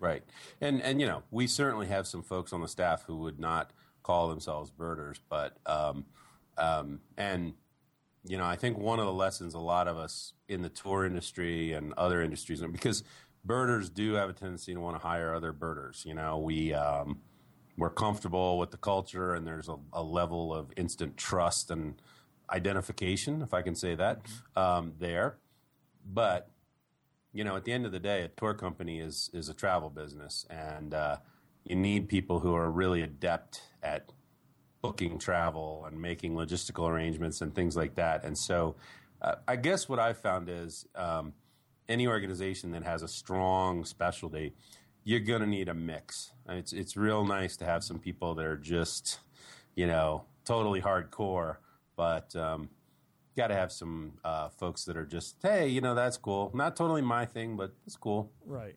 Right. 0.00 0.24
And 0.60 0.82
and 0.82 1.00
you 1.00 1.06
know, 1.06 1.22
we 1.30 1.46
certainly 1.46 1.86
have 1.86 2.08
some 2.08 2.20
folks 2.24 2.52
on 2.52 2.62
the 2.62 2.66
staff 2.66 3.04
who 3.04 3.16
would 3.18 3.38
not 3.38 3.72
call 4.02 4.28
themselves 4.28 4.72
birders, 4.72 5.20
but 5.28 5.56
um, 5.66 6.04
um, 6.58 7.00
and 7.16 7.54
you 8.24 8.38
know, 8.38 8.44
I 8.44 8.56
think 8.56 8.78
one 8.78 9.00
of 9.00 9.06
the 9.06 9.12
lessons 9.12 9.54
a 9.54 9.58
lot 9.58 9.88
of 9.88 9.96
us 9.96 10.34
in 10.48 10.62
the 10.62 10.68
tour 10.68 11.04
industry 11.04 11.72
and 11.72 11.92
other 11.94 12.22
industries, 12.22 12.60
because 12.60 13.02
birders 13.44 13.90
do 13.90 14.14
have 14.14 14.30
a 14.30 14.32
tendency 14.32 14.74
to 14.74 14.80
want 14.80 14.96
to 14.96 15.06
hire 15.06 15.34
other 15.34 15.52
birders. 15.52 16.04
You 16.06 16.14
know, 16.14 16.38
we 16.38 16.72
um, 16.72 17.20
we're 17.76 17.90
comfortable 17.90 18.58
with 18.58 18.70
the 18.70 18.76
culture, 18.76 19.34
and 19.34 19.46
there's 19.46 19.68
a, 19.68 19.76
a 19.92 20.02
level 20.02 20.54
of 20.54 20.72
instant 20.76 21.16
trust 21.16 21.70
and 21.70 22.00
identification, 22.50 23.42
if 23.42 23.54
I 23.54 23.62
can 23.62 23.74
say 23.74 23.94
that, 23.94 24.20
um, 24.54 24.92
there. 24.98 25.38
But 26.06 26.50
you 27.32 27.44
know, 27.44 27.56
at 27.56 27.64
the 27.64 27.72
end 27.72 27.86
of 27.86 27.92
the 27.92 27.98
day, 27.98 28.22
a 28.22 28.28
tour 28.28 28.54
company 28.54 29.00
is 29.00 29.30
is 29.32 29.48
a 29.48 29.54
travel 29.54 29.90
business, 29.90 30.46
and 30.48 30.94
uh, 30.94 31.16
you 31.64 31.76
need 31.76 32.08
people 32.08 32.40
who 32.40 32.54
are 32.54 32.70
really 32.70 33.02
adept 33.02 33.62
at 33.82 34.12
booking 34.82 35.18
travel 35.18 35.84
and 35.86 36.00
making 36.00 36.34
logistical 36.34 36.88
arrangements 36.88 37.40
and 37.40 37.54
things 37.54 37.76
like 37.76 37.94
that. 37.94 38.24
And 38.24 38.36
so, 38.36 38.74
uh, 39.22 39.36
I 39.46 39.56
guess 39.56 39.88
what 39.88 39.98
I've 39.98 40.18
found 40.18 40.48
is 40.48 40.84
um, 40.96 41.32
any 41.88 42.06
organization 42.06 42.72
that 42.72 42.82
has 42.82 43.02
a 43.02 43.08
strong 43.08 43.84
specialty, 43.84 44.52
you're 45.04 45.20
going 45.20 45.40
to 45.40 45.46
need 45.46 45.68
a 45.68 45.74
mix. 45.74 46.32
It's 46.48 46.72
it's 46.72 46.96
real 46.96 47.24
nice 47.24 47.56
to 47.58 47.64
have 47.64 47.84
some 47.84 47.98
people 47.98 48.34
that 48.34 48.44
are 48.44 48.56
just, 48.56 49.20
you 49.76 49.86
know, 49.86 50.24
totally 50.44 50.80
hardcore, 50.80 51.56
but 51.96 52.34
um, 52.34 52.68
got 53.36 53.48
to 53.48 53.54
have 53.54 53.70
some 53.72 54.14
uh, 54.24 54.48
folks 54.48 54.84
that 54.84 54.96
are 54.96 55.06
just, 55.06 55.36
hey, 55.42 55.68
you 55.68 55.80
know, 55.80 55.94
that's 55.94 56.16
cool. 56.16 56.50
Not 56.54 56.76
totally 56.76 57.02
my 57.02 57.24
thing, 57.24 57.56
but 57.56 57.72
it's 57.86 57.96
cool. 57.96 58.30
Right. 58.44 58.76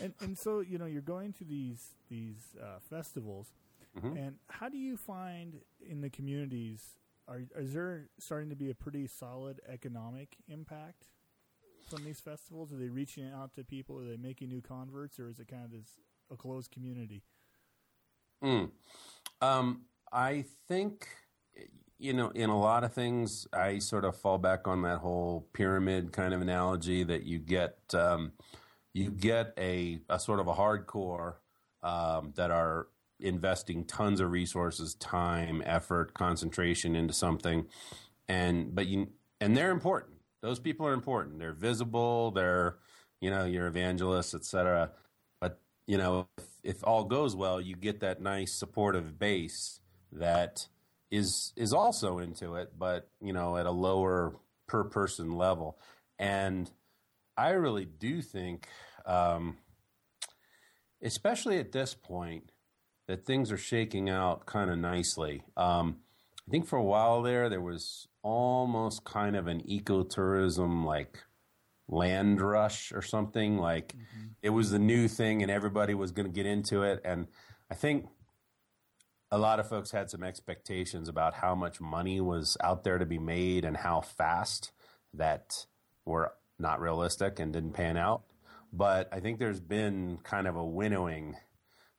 And 0.00 0.12
and 0.20 0.36
so 0.36 0.60
you 0.60 0.78
know 0.78 0.84
you're 0.86 1.00
going 1.00 1.32
to 1.34 1.44
these 1.44 1.94
these 2.08 2.56
uh, 2.62 2.78
festivals, 2.90 3.52
mm-hmm. 3.98 4.16
and 4.16 4.36
how 4.48 4.68
do 4.68 4.78
you 4.78 4.96
find 4.96 5.56
in 5.80 6.00
the 6.00 6.10
communities? 6.10 6.96
Are 7.26 7.42
is 7.58 7.74
there 7.74 8.08
starting 8.18 8.50
to 8.50 8.56
be 8.56 8.70
a 8.70 8.74
pretty 8.74 9.06
solid 9.06 9.60
economic 9.68 10.36
impact 10.48 11.08
from 11.88 12.04
these 12.04 12.20
festivals? 12.20 12.72
Are 12.72 12.76
they 12.76 12.88
reaching 12.88 13.30
out 13.30 13.54
to 13.54 13.64
people? 13.64 13.98
Are 13.98 14.04
they 14.04 14.16
making 14.16 14.48
new 14.48 14.62
converts, 14.62 15.18
or 15.18 15.28
is 15.28 15.38
it 15.38 15.48
kind 15.48 15.64
of 15.64 15.70
this 15.70 15.98
a 16.30 16.36
closed 16.36 16.70
community? 16.70 17.22
Mm. 18.42 18.70
Um, 19.40 19.82
I 20.12 20.44
think 20.68 21.08
you 21.98 22.12
know, 22.12 22.30
in 22.30 22.48
a 22.48 22.58
lot 22.58 22.84
of 22.84 22.92
things, 22.92 23.46
I 23.52 23.80
sort 23.80 24.04
of 24.04 24.16
fall 24.16 24.38
back 24.38 24.68
on 24.68 24.82
that 24.82 24.98
whole 24.98 25.48
pyramid 25.52 26.12
kind 26.12 26.32
of 26.32 26.40
analogy 26.40 27.02
that 27.04 27.24
you 27.24 27.38
get 27.38 27.78
um, 27.92 28.32
you 28.92 29.10
get 29.10 29.52
a, 29.58 30.00
a 30.08 30.18
sort 30.18 30.40
of 30.40 30.46
a 30.46 30.54
hardcore 30.54 31.34
um, 31.82 32.32
that 32.36 32.50
are 32.50 32.88
investing 33.20 33.84
tons 33.84 34.20
of 34.20 34.30
resources, 34.30 34.94
time, 34.94 35.62
effort, 35.64 36.14
concentration 36.14 36.96
into 36.96 37.14
something, 37.14 37.66
and 38.28 38.74
but 38.74 38.86
you 38.86 39.08
and 39.40 39.56
they're 39.56 39.70
important. 39.70 40.14
Those 40.40 40.58
people 40.58 40.86
are 40.86 40.92
important. 40.92 41.38
They're 41.38 41.52
visible. 41.52 42.30
They're 42.30 42.76
you 43.20 43.30
know 43.30 43.44
your 43.44 43.66
evangelists, 43.66 44.34
etc. 44.34 44.92
But 45.40 45.60
you 45.86 45.98
know 45.98 46.28
if, 46.38 46.44
if 46.62 46.84
all 46.84 47.04
goes 47.04 47.34
well, 47.34 47.60
you 47.60 47.76
get 47.76 48.00
that 48.00 48.20
nice 48.20 48.52
supportive 48.52 49.18
base 49.18 49.80
that 50.12 50.68
is 51.10 51.52
is 51.56 51.72
also 51.72 52.18
into 52.18 52.54
it, 52.54 52.72
but 52.78 53.08
you 53.20 53.32
know 53.32 53.56
at 53.56 53.66
a 53.66 53.70
lower 53.70 54.36
per 54.66 54.84
person 54.84 55.32
level. 55.32 55.78
And 56.18 56.70
I 57.36 57.50
really 57.50 57.84
do 57.84 58.20
think, 58.20 58.66
um, 59.06 59.58
especially 61.02 61.58
at 61.58 61.72
this 61.72 61.94
point, 61.94 62.50
that 63.08 63.24
things 63.24 63.50
are 63.50 63.58
shaking 63.58 64.08
out 64.08 64.46
kind 64.46 64.70
of 64.70 64.78
nicely. 64.78 65.42
Um, 65.56 65.96
I 66.46 66.50
think 66.50 66.66
for 66.66 66.76
a 66.76 66.84
while 66.84 67.22
there, 67.22 67.48
there 67.48 67.60
was 67.60 68.06
almost 68.22 69.04
kind 69.04 69.34
of 69.34 69.46
an 69.46 69.62
ecotourism 69.62 70.84
like 70.84 71.24
land 71.88 72.40
rush 72.40 72.92
or 72.92 73.02
something. 73.02 73.58
Like 73.58 73.88
mm-hmm. 73.94 74.26
it 74.42 74.50
was 74.50 74.70
the 74.70 74.78
new 74.78 75.08
thing 75.08 75.42
and 75.42 75.50
everybody 75.50 75.94
was 75.94 76.12
going 76.12 76.26
to 76.26 76.32
get 76.32 76.46
into 76.46 76.82
it. 76.82 77.00
And 77.04 77.26
I 77.70 77.74
think 77.74 78.06
a 79.30 79.38
lot 79.38 79.58
of 79.58 79.68
folks 79.68 79.90
had 79.90 80.10
some 80.10 80.22
expectations 80.22 81.08
about 81.08 81.34
how 81.34 81.54
much 81.54 81.80
money 81.80 82.20
was 82.20 82.56
out 82.62 82.84
there 82.84 82.98
to 82.98 83.06
be 83.06 83.18
made 83.18 83.64
and 83.64 83.78
how 83.78 84.00
fast 84.00 84.72
that 85.14 85.66
were 86.04 86.32
not 86.58 86.80
realistic 86.80 87.38
and 87.38 87.52
didn't 87.52 87.72
pan 87.72 87.96
out. 87.96 88.22
But 88.70 89.08
I 89.12 89.20
think 89.20 89.38
there's 89.38 89.60
been 89.60 90.18
kind 90.24 90.46
of 90.46 90.56
a 90.56 90.64
winnowing 90.64 91.36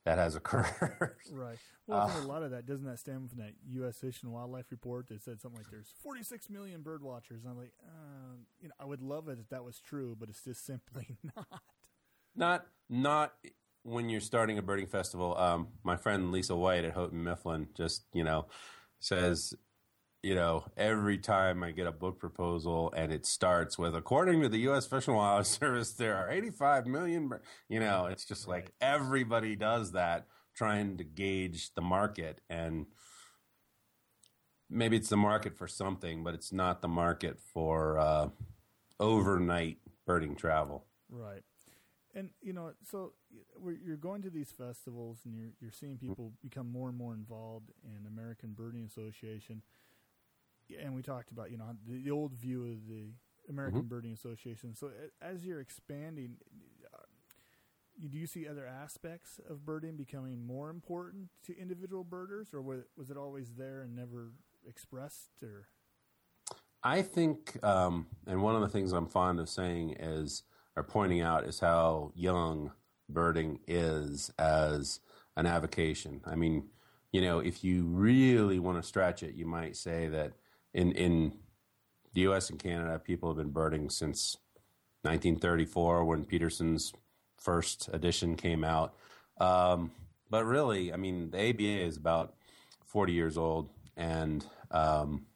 that 0.04 0.18
has 0.18 0.34
occurred. 0.34 1.14
right. 1.32 1.58
Well, 1.86 2.00
uh, 2.00 2.24
a 2.24 2.26
lot 2.26 2.42
of 2.42 2.52
that 2.52 2.66
doesn't 2.66 2.86
that 2.86 2.98
stem 2.98 3.28
from 3.28 3.38
that 3.38 3.52
U.S. 3.72 3.98
Fish 3.98 4.22
and 4.22 4.32
Wildlife 4.32 4.70
report 4.70 5.08
that 5.08 5.22
said 5.22 5.40
something 5.40 5.58
like 5.58 5.70
there's 5.70 5.92
46 6.02 6.48
million 6.48 6.82
bird 6.82 7.02
watchers. 7.02 7.42
And 7.42 7.52
I'm 7.52 7.58
like, 7.58 7.72
uh, 7.84 8.36
you 8.60 8.68
know, 8.68 8.74
I 8.80 8.84
would 8.84 9.02
love 9.02 9.28
it 9.28 9.38
if 9.40 9.48
that 9.50 9.64
was 9.64 9.80
true, 9.80 10.16
but 10.18 10.28
it's 10.28 10.44
just 10.44 10.64
simply 10.64 11.18
not. 11.36 11.60
Not 12.36 12.66
not 12.88 13.34
when 13.82 14.08
you're 14.08 14.20
starting 14.20 14.58
a 14.58 14.62
birding 14.62 14.86
festival, 14.86 15.36
um, 15.36 15.68
my 15.82 15.96
friend 15.96 16.30
Lisa 16.30 16.54
White 16.54 16.84
at 16.84 16.94
Houghton 16.94 17.22
Mifflin 17.22 17.68
just, 17.74 18.04
you 18.12 18.24
know, 18.24 18.46
says, 19.00 19.54
you 20.22 20.34
know, 20.34 20.64
every 20.76 21.18
time 21.18 21.62
I 21.62 21.70
get 21.70 21.86
a 21.86 21.92
book 21.92 22.18
proposal 22.18 22.92
and 22.94 23.12
it 23.12 23.24
starts 23.24 23.78
with, 23.78 23.94
according 23.94 24.42
to 24.42 24.48
the 24.48 24.58
U.S. 24.60 24.86
Fish 24.86 25.06
and 25.06 25.16
Wildlife 25.16 25.46
Service, 25.58 25.92
there 25.92 26.16
are 26.16 26.30
85 26.30 26.86
million, 26.86 27.30
you 27.68 27.80
know, 27.80 28.06
it's 28.06 28.24
just 28.24 28.46
like 28.46 28.64
right. 28.64 28.94
everybody 28.94 29.56
does 29.56 29.92
that 29.92 30.26
trying 30.54 30.98
to 30.98 31.04
gauge 31.04 31.72
the 31.74 31.80
market. 31.80 32.40
And 32.50 32.86
maybe 34.68 34.96
it's 34.96 35.08
the 35.08 35.16
market 35.16 35.56
for 35.56 35.66
something, 35.66 36.22
but 36.22 36.34
it's 36.34 36.52
not 36.52 36.82
the 36.82 36.88
market 36.88 37.38
for 37.38 37.98
uh, 37.98 38.28
overnight 38.98 39.78
birding 40.06 40.36
travel. 40.36 40.84
Right 41.08 41.42
and 42.14 42.30
you 42.42 42.52
know, 42.52 42.72
so 42.82 43.12
you're 43.84 43.96
going 43.96 44.22
to 44.22 44.30
these 44.30 44.52
festivals 44.56 45.20
and 45.24 45.36
you're 45.36 45.52
you're 45.60 45.70
seeing 45.70 45.96
people 45.96 46.32
become 46.42 46.70
more 46.70 46.88
and 46.88 46.98
more 46.98 47.14
involved 47.14 47.70
in 47.84 48.06
American 48.06 48.52
Birding 48.52 48.84
Association. 48.84 49.62
And 50.82 50.94
we 50.94 51.02
talked 51.02 51.30
about 51.30 51.50
you 51.50 51.58
know 51.58 51.66
the, 51.86 52.02
the 52.02 52.10
old 52.10 52.32
view 52.32 52.62
of 52.62 52.88
the 52.88 53.12
American 53.48 53.80
mm-hmm. 53.80 53.88
Birding 53.88 54.12
Association. 54.12 54.74
So 54.74 54.90
as 55.20 55.44
you're 55.44 55.60
expanding, 55.60 56.36
uh, 56.92 56.98
do 58.08 58.18
you 58.18 58.26
see 58.26 58.48
other 58.48 58.66
aspects 58.66 59.40
of 59.48 59.64
birding 59.64 59.96
becoming 59.96 60.46
more 60.46 60.70
important 60.70 61.28
to 61.44 61.58
individual 61.58 62.04
birders, 62.04 62.48
or 62.54 62.62
was 62.62 63.10
it 63.10 63.16
always 63.16 63.54
there 63.54 63.82
and 63.82 63.94
never 63.94 64.32
expressed? 64.66 65.30
Or 65.42 65.66
I 66.82 67.02
think, 67.02 67.62
um, 67.64 68.06
and 68.26 68.42
one 68.42 68.54
of 68.54 68.62
the 68.62 68.68
things 68.68 68.92
I'm 68.92 69.06
fond 69.06 69.38
of 69.38 69.48
saying 69.48 69.96
is 69.98 70.44
are 70.76 70.82
pointing 70.82 71.20
out 71.20 71.44
is 71.44 71.60
how 71.60 72.12
young 72.14 72.72
birding 73.08 73.60
is 73.66 74.30
as 74.38 75.00
an 75.36 75.46
avocation. 75.46 76.20
I 76.24 76.36
mean, 76.36 76.68
you 77.12 77.20
know, 77.20 77.40
if 77.40 77.64
you 77.64 77.84
really 77.84 78.58
want 78.58 78.80
to 78.80 78.86
stretch 78.86 79.22
it, 79.22 79.34
you 79.34 79.44
might 79.44 79.76
say 79.76 80.08
that 80.08 80.32
in 80.74 80.92
in 80.92 81.32
the 82.12 82.22
U.S. 82.22 82.50
and 82.50 82.58
Canada, 82.58 82.98
people 82.98 83.28
have 83.28 83.38
been 83.38 83.50
birding 83.50 83.88
since 83.90 84.36
1934 85.02 86.04
when 86.04 86.24
Peterson's 86.24 86.92
first 87.38 87.88
edition 87.92 88.36
came 88.36 88.64
out. 88.64 88.94
Um, 89.40 89.92
but 90.28 90.44
really, 90.44 90.92
I 90.92 90.96
mean, 90.96 91.30
the 91.30 91.50
ABA 91.50 91.62
is 91.86 91.96
about 91.96 92.34
40 92.86 93.12
years 93.12 93.38
old, 93.38 93.70
and 93.96 94.44
um, 94.70 95.26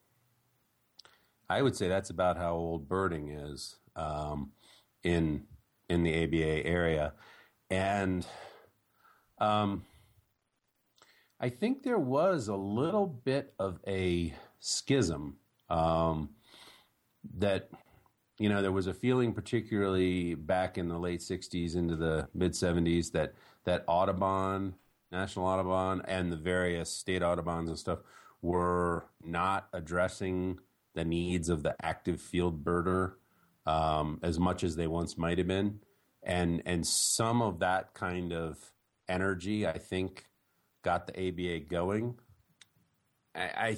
I 1.48 1.62
would 1.62 1.76
say 1.76 1.88
that's 1.88 2.10
about 2.10 2.36
how 2.36 2.54
old 2.54 2.88
birding 2.88 3.30
is. 3.30 3.76
Um, 3.96 4.52
in 5.04 5.44
in 5.88 6.02
the 6.02 6.24
ABA 6.24 6.66
area, 6.66 7.12
and 7.70 8.26
um, 9.38 9.84
I 11.38 11.50
think 11.50 11.82
there 11.82 11.98
was 11.98 12.48
a 12.48 12.56
little 12.56 13.06
bit 13.06 13.54
of 13.58 13.78
a 13.86 14.34
schism 14.60 15.36
um, 15.68 16.30
that 17.38 17.70
you 18.38 18.48
know 18.48 18.62
there 18.62 18.72
was 18.72 18.86
a 18.86 18.94
feeling, 18.94 19.32
particularly 19.32 20.34
back 20.34 20.78
in 20.78 20.88
the 20.88 20.98
late 20.98 21.20
'60s 21.20 21.76
into 21.76 21.96
the 21.96 22.28
mid 22.34 22.52
'70s, 22.52 23.12
that 23.12 23.34
that 23.64 23.84
Audubon, 23.86 24.74
National 25.10 25.46
Audubon, 25.46 26.02
and 26.06 26.30
the 26.30 26.36
various 26.36 26.90
state 26.90 27.22
Audubons 27.22 27.68
and 27.68 27.78
stuff 27.78 28.00
were 28.42 29.06
not 29.24 29.68
addressing 29.72 30.58
the 30.94 31.04
needs 31.04 31.48
of 31.48 31.62
the 31.62 31.74
active 31.82 32.20
field 32.20 32.64
birder 32.64 33.14
um, 33.66 34.20
as 34.22 34.38
much 34.38 34.62
as 34.62 34.76
they 34.76 34.86
once 34.86 35.16
might 35.16 35.38
have 35.38 35.48
been, 35.48 35.80
and 36.22 36.62
and 36.66 36.86
some 36.86 37.40
of 37.42 37.60
that 37.60 37.94
kind 37.94 38.32
of 38.32 38.58
energy, 39.08 39.66
I 39.66 39.78
think, 39.78 40.26
got 40.82 41.06
the 41.06 41.28
ABA 41.28 41.66
going. 41.68 42.18
I, 43.34 43.40
I, 43.40 43.76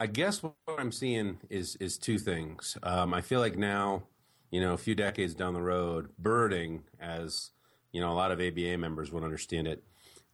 I 0.00 0.06
guess 0.06 0.42
what 0.42 0.54
I'm 0.78 0.92
seeing 0.92 1.38
is 1.50 1.76
is 1.76 1.98
two 1.98 2.18
things. 2.18 2.76
Um, 2.82 3.14
I 3.14 3.20
feel 3.20 3.40
like 3.40 3.56
now, 3.56 4.04
you 4.50 4.60
know, 4.60 4.74
a 4.74 4.78
few 4.78 4.94
decades 4.94 5.34
down 5.34 5.54
the 5.54 5.62
road, 5.62 6.08
birding, 6.18 6.84
as 7.00 7.50
you 7.92 8.00
know, 8.00 8.10
a 8.10 8.14
lot 8.14 8.32
of 8.32 8.40
ABA 8.40 8.76
members 8.78 9.12
would 9.12 9.22
understand 9.22 9.68
it. 9.68 9.84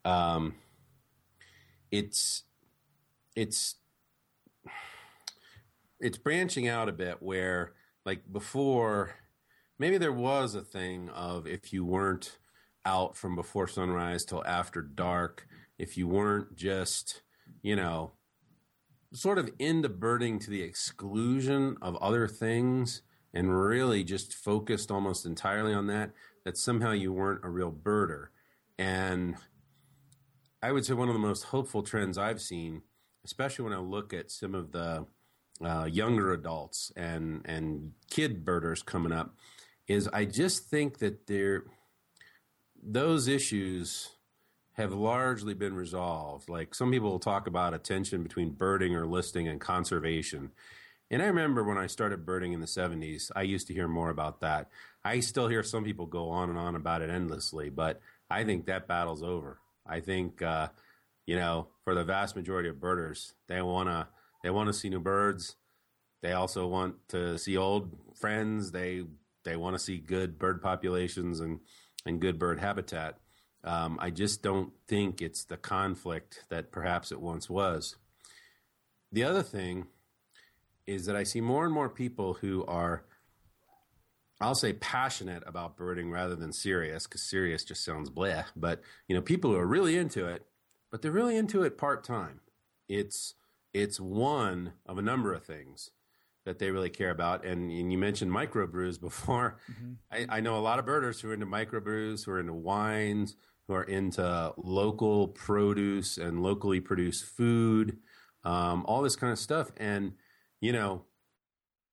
Um, 0.04 0.54
it's 1.90 2.44
it's 3.36 3.76
it's 6.00 6.18
branching 6.18 6.68
out 6.68 6.88
a 6.88 6.92
bit 6.92 7.22
where 7.22 7.74
like 8.06 8.22
before 8.32 9.14
maybe 9.78 9.98
there 9.98 10.12
was 10.12 10.54
a 10.54 10.62
thing 10.62 11.10
of 11.10 11.46
if 11.46 11.72
you 11.72 11.84
weren't 11.84 12.38
out 12.86 13.16
from 13.16 13.36
before 13.36 13.68
sunrise 13.68 14.24
till 14.24 14.44
after 14.46 14.80
dark 14.80 15.46
if 15.78 15.98
you 15.98 16.08
weren't 16.08 16.56
just 16.56 17.20
you 17.62 17.76
know 17.76 18.12
sort 19.12 19.38
of 19.38 19.50
into 19.58 19.88
birding 19.88 20.38
to 20.38 20.50
the 20.50 20.62
exclusion 20.62 21.76
of 21.82 21.96
other 21.96 22.28
things 22.28 23.02
and 23.34 23.58
really 23.58 24.04
just 24.04 24.34
focused 24.34 24.90
almost 24.90 25.26
entirely 25.26 25.72
on 25.72 25.86
that 25.86 26.10
that 26.44 26.56
somehow 26.56 26.92
you 26.92 27.12
weren't 27.12 27.44
a 27.44 27.48
real 27.48 27.72
birder. 27.72 28.28
And 28.78 29.36
i 30.62 30.70
would 30.72 30.84
say 30.84 30.92
one 30.92 31.08
of 31.08 31.14
the 31.14 31.18
most 31.18 31.44
hopeful 31.44 31.82
trends 31.82 32.18
i've 32.18 32.40
seen 32.40 32.82
especially 33.24 33.64
when 33.64 33.72
i 33.72 33.78
look 33.78 34.12
at 34.12 34.30
some 34.30 34.54
of 34.54 34.72
the 34.72 35.06
uh, 35.64 35.84
younger 35.90 36.32
adults 36.32 36.92
and 36.96 37.40
and 37.46 37.92
kid 38.10 38.44
birders 38.44 38.82
coming 38.82 39.12
up 39.12 39.34
is 39.90 40.08
I 40.12 40.24
just 40.24 40.68
think 40.68 40.98
that 40.98 41.26
there 41.26 41.64
those 42.82 43.26
issues 43.26 44.10
have 44.74 44.92
largely 44.92 45.54
been 45.54 45.74
resolved. 45.74 46.48
Like 46.48 46.74
some 46.74 46.90
people 46.90 47.10
will 47.10 47.18
talk 47.18 47.46
about 47.46 47.74
a 47.74 47.78
tension 47.78 48.22
between 48.22 48.50
birding 48.50 48.94
or 48.94 49.06
listing 49.06 49.48
and 49.48 49.60
conservation. 49.60 50.50
And 51.10 51.20
I 51.20 51.26
remember 51.26 51.64
when 51.64 51.78
I 51.78 51.88
started 51.88 52.24
birding 52.24 52.52
in 52.52 52.60
the 52.60 52.66
70s, 52.66 53.30
I 53.34 53.42
used 53.42 53.66
to 53.66 53.74
hear 53.74 53.88
more 53.88 54.10
about 54.10 54.40
that. 54.40 54.68
I 55.04 55.20
still 55.20 55.48
hear 55.48 55.62
some 55.62 55.84
people 55.84 56.06
go 56.06 56.30
on 56.30 56.50
and 56.50 56.58
on 56.58 56.76
about 56.76 57.02
it 57.02 57.10
endlessly, 57.10 57.68
but 57.68 58.00
I 58.30 58.44
think 58.44 58.66
that 58.66 58.86
battle's 58.86 59.22
over. 59.22 59.58
I 59.86 60.00
think, 60.00 60.40
uh, 60.40 60.68
you 61.26 61.36
know, 61.36 61.68
for 61.84 61.94
the 61.94 62.04
vast 62.04 62.36
majority 62.36 62.68
of 62.68 62.80
birders, 62.80 63.34
they 63.48 63.60
want 63.60 63.88
to 63.88 64.06
they 64.42 64.50
want 64.50 64.68
to 64.68 64.72
see 64.72 64.88
new 64.88 65.00
birds. 65.00 65.56
They 66.22 66.32
also 66.32 66.66
want 66.66 66.96
to 67.08 67.38
see 67.38 67.56
old 67.56 67.96
friends. 68.14 68.70
They 68.70 69.04
they 69.44 69.56
want 69.56 69.74
to 69.74 69.78
see 69.78 69.98
good 69.98 70.38
bird 70.38 70.62
populations 70.62 71.40
and 71.40 71.60
and 72.06 72.20
good 72.20 72.38
bird 72.38 72.60
habitat. 72.60 73.18
Um, 73.62 73.98
I 74.00 74.10
just 74.10 74.42
don't 74.42 74.72
think 74.88 75.20
it's 75.20 75.44
the 75.44 75.56
conflict 75.56 76.44
that 76.48 76.72
perhaps 76.72 77.12
it 77.12 77.20
once 77.20 77.50
was. 77.50 77.96
The 79.12 79.24
other 79.24 79.42
thing 79.42 79.86
is 80.86 81.06
that 81.06 81.16
I 81.16 81.24
see 81.24 81.40
more 81.40 81.64
and 81.64 81.74
more 81.74 81.88
people 81.88 82.34
who 82.34 82.64
are, 82.66 83.04
I'll 84.40 84.54
say, 84.54 84.72
passionate 84.72 85.42
about 85.46 85.76
birding 85.76 86.10
rather 86.10 86.34
than 86.34 86.52
serious, 86.52 87.06
because 87.06 87.22
serious 87.22 87.64
just 87.64 87.84
sounds 87.84 88.10
bleh. 88.10 88.44
But 88.56 88.80
you 89.08 89.14
know, 89.14 89.22
people 89.22 89.50
who 89.50 89.58
are 89.58 89.66
really 89.66 89.96
into 89.96 90.26
it, 90.26 90.46
but 90.90 91.02
they're 91.02 91.10
really 91.10 91.36
into 91.36 91.62
it 91.62 91.76
part 91.76 92.02
time. 92.02 92.40
It's 92.88 93.34
it's 93.72 94.00
one 94.00 94.72
of 94.86 94.98
a 94.98 95.02
number 95.02 95.32
of 95.32 95.44
things 95.44 95.90
that 96.50 96.58
they 96.58 96.72
really 96.72 96.90
care 96.90 97.10
about. 97.10 97.44
And, 97.44 97.70
and 97.70 97.92
you 97.92 97.96
mentioned 97.96 98.32
microbrews 98.32 99.00
before. 99.00 99.58
Mm-hmm. 99.70 99.92
I, 100.32 100.38
I, 100.38 100.40
know 100.40 100.56
a 100.56 100.58
lot 100.58 100.80
of 100.80 100.84
birders 100.84 101.20
who 101.20 101.30
are 101.30 101.34
into 101.34 101.46
microbrews, 101.46 102.24
who 102.24 102.32
are 102.32 102.40
into 102.40 102.52
wines, 102.52 103.36
who 103.68 103.74
are 103.74 103.84
into 103.84 104.52
local 104.56 105.28
produce 105.28 106.18
and 106.18 106.42
locally 106.42 106.80
produced 106.80 107.24
food, 107.24 107.98
um, 108.42 108.84
all 108.86 109.00
this 109.00 109.14
kind 109.14 109.32
of 109.32 109.38
stuff. 109.38 109.70
And, 109.76 110.14
you 110.60 110.72
know, 110.72 111.04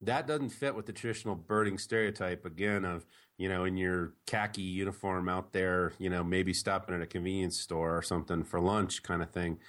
that 0.02 0.26
doesn't 0.26 0.50
fit 0.50 0.74
with 0.74 0.88
the 0.88 0.93
traditional 0.93 1.36
birding 1.36 1.78
stereotype 1.78 2.43
again 2.43 2.84
of, 2.84 3.06
you 3.38 3.50
know, 3.50 3.63
in 3.63 3.78
your 3.78 4.13
khaki 4.26 4.63
uniform 4.63 5.30
out 5.30 5.54
there, 5.54 5.93
you 6.00 6.10
know, 6.10 6.24
maybe 6.24 6.52
stopping 6.52 6.96
at 6.96 7.02
a 7.02 7.06
convenience 7.06 7.60
store 7.60 7.96
or 7.96 8.02
something 8.02 8.43
for 8.43 8.60
lunch 8.60 9.04
kind 9.04 9.22
of 9.22 9.30
thing. 9.30 9.60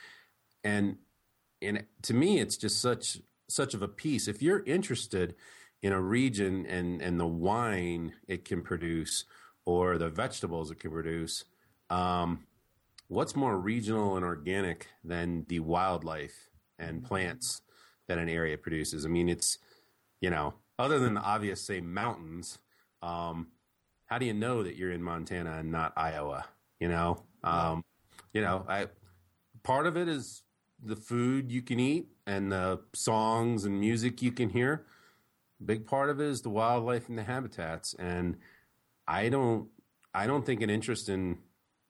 And 0.64 0.96
and 1.60 1.84
to 2.02 2.14
me 2.14 2.38
it's 2.38 2.56
just 2.56 2.80
such 2.80 3.18
such 3.48 3.74
of 3.74 3.82
a 3.82 3.88
piece. 3.88 4.28
If 4.28 4.42
you're 4.42 4.62
interested 4.64 5.34
in 5.82 5.92
a 5.92 6.00
region 6.00 6.66
and 6.66 7.00
and 7.00 7.18
the 7.18 7.26
wine 7.26 8.12
it 8.26 8.44
can 8.44 8.62
produce 8.62 9.24
or 9.64 9.98
the 9.98 10.10
vegetables 10.10 10.70
it 10.70 10.80
can 10.80 10.90
produce, 10.90 11.44
um, 11.90 12.46
what's 13.08 13.36
more 13.36 13.58
regional 13.58 14.16
and 14.16 14.24
organic 14.24 14.88
than 15.04 15.44
the 15.48 15.60
wildlife 15.60 16.50
and 16.78 17.04
plants 17.04 17.62
that 18.06 18.18
an 18.18 18.28
area 18.28 18.56
produces? 18.56 19.04
I 19.04 19.08
mean, 19.08 19.28
it's 19.28 19.58
you 20.20 20.30
know, 20.30 20.54
other 20.78 20.98
than 20.98 21.14
the 21.14 21.20
obvious, 21.20 21.60
say 21.60 21.80
mountains. 21.80 22.58
Um, 23.02 23.48
how 24.06 24.18
do 24.18 24.26
you 24.26 24.34
know 24.34 24.62
that 24.62 24.76
you're 24.76 24.90
in 24.90 25.02
Montana 25.02 25.58
and 25.58 25.70
not 25.70 25.92
Iowa? 25.96 26.46
You 26.80 26.88
know, 26.88 27.22
um, 27.44 27.84
you 28.32 28.40
know, 28.40 28.64
I 28.68 28.86
part 29.62 29.86
of 29.86 29.96
it 29.96 30.08
is 30.08 30.42
the 30.82 30.96
food 30.96 31.50
you 31.50 31.62
can 31.62 31.80
eat 31.80 32.08
and 32.26 32.52
the 32.52 32.80
songs 32.94 33.64
and 33.64 33.80
music 33.80 34.22
you 34.22 34.32
can 34.32 34.50
hear. 34.50 34.84
Big 35.64 35.86
part 35.86 36.10
of 36.10 36.20
it 36.20 36.26
is 36.26 36.42
the 36.42 36.50
wildlife 36.50 37.08
and 37.08 37.18
the 37.18 37.24
habitats. 37.24 37.94
And 37.98 38.36
I 39.06 39.28
don't, 39.28 39.68
I 40.14 40.26
don't 40.26 40.46
think 40.46 40.62
an 40.62 40.70
interest 40.70 41.08
in 41.08 41.38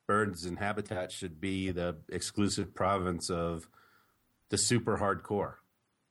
birds 0.06 0.44
and 0.44 0.58
habitats 0.58 1.14
should 1.14 1.40
be 1.40 1.70
the 1.70 1.96
exclusive 2.08 2.74
province 2.74 3.28
of 3.28 3.68
the 4.48 4.56
super 4.56 4.96
hardcore. 4.96 5.56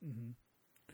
Mm-hmm. 0.06 0.30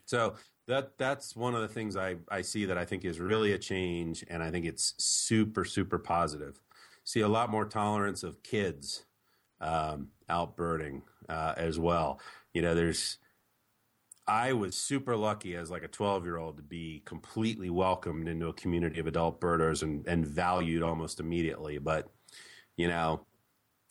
So 0.07 0.35
that 0.67 0.97
that's 0.99 1.37
one 1.37 1.55
of 1.55 1.61
the 1.61 1.69
things 1.69 1.97
I, 1.97 2.17
I 2.31 2.43
see 2.43 2.65
that 2.65 2.79
I 2.79 2.85
think 2.85 3.05
is 3.05 3.21
really 3.21 3.53
a 3.53 3.59
change, 3.59 4.25
and 4.29 4.43
I 4.43 4.51
think 4.51 4.65
it's 4.65 4.95
super 4.99 5.65
super 5.65 5.99
positive. 5.99 6.61
See 7.05 7.21
a 7.21 7.29
lot 7.29 7.51
more 7.51 7.67
tolerance 7.67 8.23
of 8.23 8.43
kids 8.43 9.05
um, 9.61 10.09
out 10.29 10.57
birding 10.57 11.03
uh, 11.29 11.55
as 11.57 11.79
well. 11.79 12.21
You 12.53 12.63
know, 12.63 12.75
there's 12.75 13.19
I 14.27 14.55
was 14.55 14.77
super 14.77 15.17
lucky 15.17 15.55
as 15.55 15.71
like 15.71 15.83
a 15.83 15.89
12 15.89 16.25
year 16.25 16.39
old 16.39 16.57
to 16.57 16.63
be 16.63 17.03
completely 17.05 17.69
welcomed 17.69 18.29
into 18.29 18.49
a 18.49 18.55
community 18.55 18.99
of 19.01 19.07
adult 19.07 19.41
birders 19.41 19.83
and, 19.83 20.07
and 20.07 20.27
valued 20.27 20.83
almost 20.83 21.21
immediately. 21.21 21.79
But, 21.79 22.09
you 22.77 22.89
know, 22.89 23.27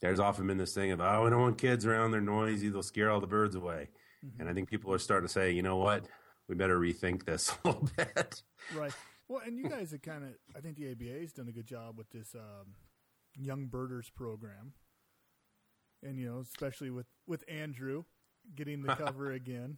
there's 0.01 0.19
often 0.19 0.47
been 0.47 0.57
this 0.57 0.73
thing 0.73 0.91
of, 0.91 1.01
oh, 1.01 1.25
I 1.25 1.29
don't 1.29 1.39
want 1.39 1.57
kids 1.59 1.85
around. 1.85 2.11
They're 2.11 2.21
noisy. 2.21 2.69
They'll 2.69 2.81
scare 2.81 3.11
all 3.11 3.21
the 3.21 3.27
birds 3.27 3.55
away. 3.55 3.89
Mm-hmm. 4.25 4.41
And 4.41 4.49
I 4.49 4.53
think 4.53 4.69
people 4.69 4.91
are 4.91 4.99
starting 4.99 5.27
to 5.27 5.33
say, 5.33 5.51
you 5.51 5.61
know 5.61 5.77
what? 5.77 6.07
We 6.49 6.55
better 6.55 6.79
rethink 6.79 7.25
this 7.25 7.55
a 7.63 7.67
little 7.67 7.89
bit. 7.95 8.41
Right. 8.75 8.93
Well, 9.27 9.41
and 9.45 9.57
you 9.57 9.69
guys 9.69 9.91
have 9.91 10.01
kind 10.01 10.23
of, 10.23 10.31
I 10.55 10.61
think 10.61 10.77
the 10.77 10.91
ABA 10.91 11.19
has 11.21 11.31
done 11.31 11.47
a 11.47 11.51
good 11.51 11.67
job 11.67 11.97
with 11.97 12.09
this 12.09 12.33
um, 12.33 12.73
Young 13.37 13.67
Birders 13.67 14.09
program 14.09 14.73
and 16.03 16.17
you 16.17 16.29
know, 16.29 16.39
especially 16.39 16.89
with 16.89 17.07
with 17.27 17.43
Andrew 17.47 18.03
getting 18.55 18.81
the 18.83 18.95
cover 18.95 19.31
again. 19.31 19.77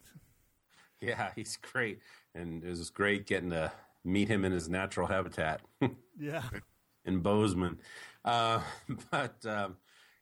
Yeah, 1.01 1.31
he's 1.35 1.57
great, 1.57 1.99
and 2.33 2.63
it 2.63 2.69
was 2.69 2.89
great 2.89 3.27
getting 3.27 3.51
to 3.51 3.71
meet 4.03 4.27
him 4.27 4.45
in 4.45 4.51
his 4.51 4.69
natural 4.69 5.07
habitat. 5.07 5.61
yeah, 6.19 6.43
in 7.05 7.19
Bozeman, 7.19 7.79
uh, 8.23 8.61
but. 9.11 9.45
Um, 9.45 9.77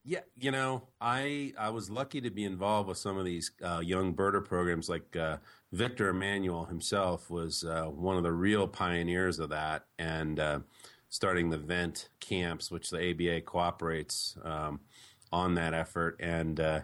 yeah, 0.05 0.19
you 0.35 0.51
know, 0.51 0.83
I 0.99 1.53
I 1.57 1.69
was 1.69 1.89
lucky 1.89 2.19
to 2.19 2.29
be 2.29 2.43
involved 2.43 2.89
with 2.89 2.97
some 2.97 3.17
of 3.17 3.23
these 3.23 3.51
uh, 3.63 3.79
young 3.81 4.13
birder 4.13 4.43
programs. 4.43 4.89
Like 4.89 5.15
uh, 5.15 5.37
Victor 5.71 6.09
Emanuel 6.09 6.65
himself 6.65 7.29
was 7.29 7.63
uh, 7.63 7.85
one 7.85 8.17
of 8.17 8.23
the 8.23 8.33
real 8.33 8.67
pioneers 8.67 9.39
of 9.39 9.47
that, 9.51 9.85
and 9.97 10.41
uh, 10.41 10.59
starting 11.07 11.49
the 11.49 11.57
Vent 11.57 12.09
camps, 12.19 12.69
which 12.69 12.89
the 12.89 13.11
ABA 13.11 13.41
cooperates 13.41 14.35
um, 14.43 14.81
on 15.33 15.55
that 15.55 15.73
effort. 15.73 16.15
And 16.19 16.59
uh, 16.59 16.81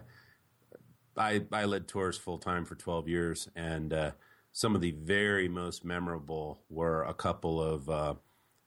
I, 1.16 1.42
I 1.52 1.64
led 1.64 1.86
tours 1.86 2.18
full 2.18 2.38
time 2.38 2.64
for 2.64 2.74
12 2.74 3.08
years. 3.08 3.48
And 3.54 3.92
uh, 3.92 4.10
some 4.52 4.74
of 4.74 4.80
the 4.80 4.90
very 4.90 5.48
most 5.48 5.84
memorable 5.84 6.60
were 6.68 7.04
a 7.04 7.14
couple 7.14 7.62
of 7.62 7.88
uh, 7.88 8.14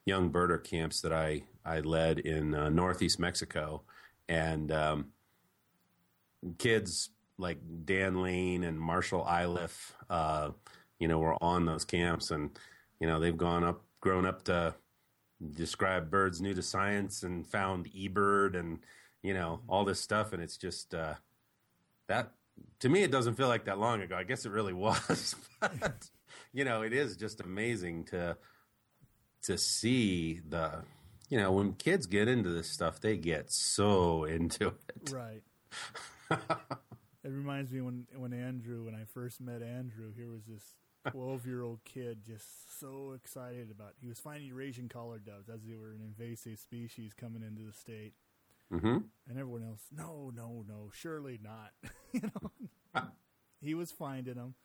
young 0.06 0.32
birder 0.32 0.64
camps 0.64 1.02
that 1.02 1.12
I, 1.12 1.44
I 1.66 1.82
led 1.82 2.20
in 2.20 2.56
uh, 2.56 2.70
Northeast 2.70 3.20
Mexico. 3.20 3.84
And 4.30 4.72
um, 4.72 5.08
kids 6.58 7.10
like 7.38 7.58
Dan 7.84 8.22
Lane 8.22 8.64
and 8.64 8.80
Marshall 8.80 9.28
Iliff, 9.30 9.94
uh, 10.10 10.52
you 10.98 11.10
know, 11.10 11.20
were 11.20 11.44
on 11.44 11.66
those 11.66 11.84
camps. 11.84 12.32
And, 12.32 12.52
you 13.02 13.08
know, 13.08 13.20
they've 13.20 13.36
gone 13.36 13.66
up, 13.66 13.84
grown 14.00 14.26
up 14.26 14.44
to 14.46 14.76
describe 15.56 16.10
birds 16.10 16.40
new 16.40 16.54
to 16.54 16.62
science 16.62 17.24
and 17.24 17.46
found 17.46 17.92
eBird 17.92 18.58
and 18.58 18.80
you 19.24 19.34
know, 19.34 19.62
all 19.68 19.86
this 19.86 20.00
stuff. 20.00 20.34
And 20.34 20.44
it's 20.44 20.58
just 20.58 20.94
uh, 20.94 21.16
that 22.08 22.34
to 22.82 22.90
me, 22.90 23.02
it 23.02 23.12
doesn't 23.12 23.36
feel 23.36 23.48
like 23.48 23.66
that 23.66 23.80
long 23.80 24.02
ago. 24.02 24.16
I 24.16 24.24
guess 24.24 24.46
it 24.46 24.52
really 24.52 24.74
was. 24.74 25.36
but, 25.60 26.10
you 26.54 26.66
know, 26.66 26.84
it 26.84 26.94
is 26.94 27.16
just 27.16 27.42
amazing 27.42 28.04
to 28.06 28.38
to 29.44 29.58
see 29.58 30.40
the 30.48 30.84
you 31.30 31.38
know 31.38 31.52
when 31.52 31.74
kids 31.74 32.06
get 32.06 32.28
into 32.28 32.50
this 32.50 32.70
stuff 32.70 33.00
they 33.02 33.18
get 33.18 33.52
so 33.52 34.24
into 34.24 34.68
it 34.68 35.12
right 35.12 35.42
it 36.30 37.30
reminds 37.30 37.72
me 37.72 37.82
when 37.82 38.08
when 38.16 38.34
andrew 38.34 38.86
when 38.86 38.96
i 38.96 39.04
first 39.04 39.42
met 39.42 39.62
andrew 39.62 40.14
here 40.16 40.30
was 40.30 40.46
this 40.46 40.64
12 41.12 41.46
year 41.46 41.62
old 41.62 41.84
kid 41.84 42.20
just 42.26 42.80
so 42.80 43.12
excited 43.14 43.70
about 43.70 43.94
he 44.00 44.08
was 44.08 44.20
finding 44.20 44.48
eurasian 44.48 44.88
collared 44.88 45.26
doves 45.26 45.50
as 45.50 45.64
they 45.66 45.76
were 45.76 45.92
an 45.92 46.02
invasive 46.02 46.58
species 46.58 47.14
coming 47.14 47.44
into 47.44 47.64
the 47.64 47.74
state 47.74 48.14
Mm-hmm. 48.74 48.98
And 49.30 49.40
everyone 49.40 49.64
else, 49.64 49.84
no, 49.96 50.32
no, 50.36 50.66
no, 50.68 50.90
surely 50.92 51.40
not. 51.42 51.72
you 52.12 52.22
know, 52.22 53.02
he 53.62 53.74
was 53.74 53.92
finding 53.92 54.36
them. 54.36 54.56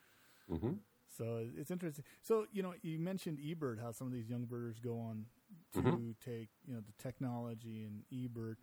Mm-hmm. 0.51 0.73
So 1.17 1.47
it's 1.57 1.71
interesting. 1.71 2.05
So 2.23 2.47
you 2.53 2.63
know, 2.63 2.75
you 2.83 2.99
mentioned 2.99 3.39
eBird, 3.39 3.81
how 3.81 3.93
some 3.93 4.07
of 4.07 4.13
these 4.13 4.31
young 4.31 4.45
birders 4.45 4.79
go 4.79 4.99
on 4.99 5.27
to 5.75 5.81
mm-hmm. 5.81 6.11
take 6.25 6.49
you 6.67 6.75
know 6.75 6.81
the 6.81 7.03
technology 7.03 7.85
and 7.85 8.03
eBird. 8.13 8.57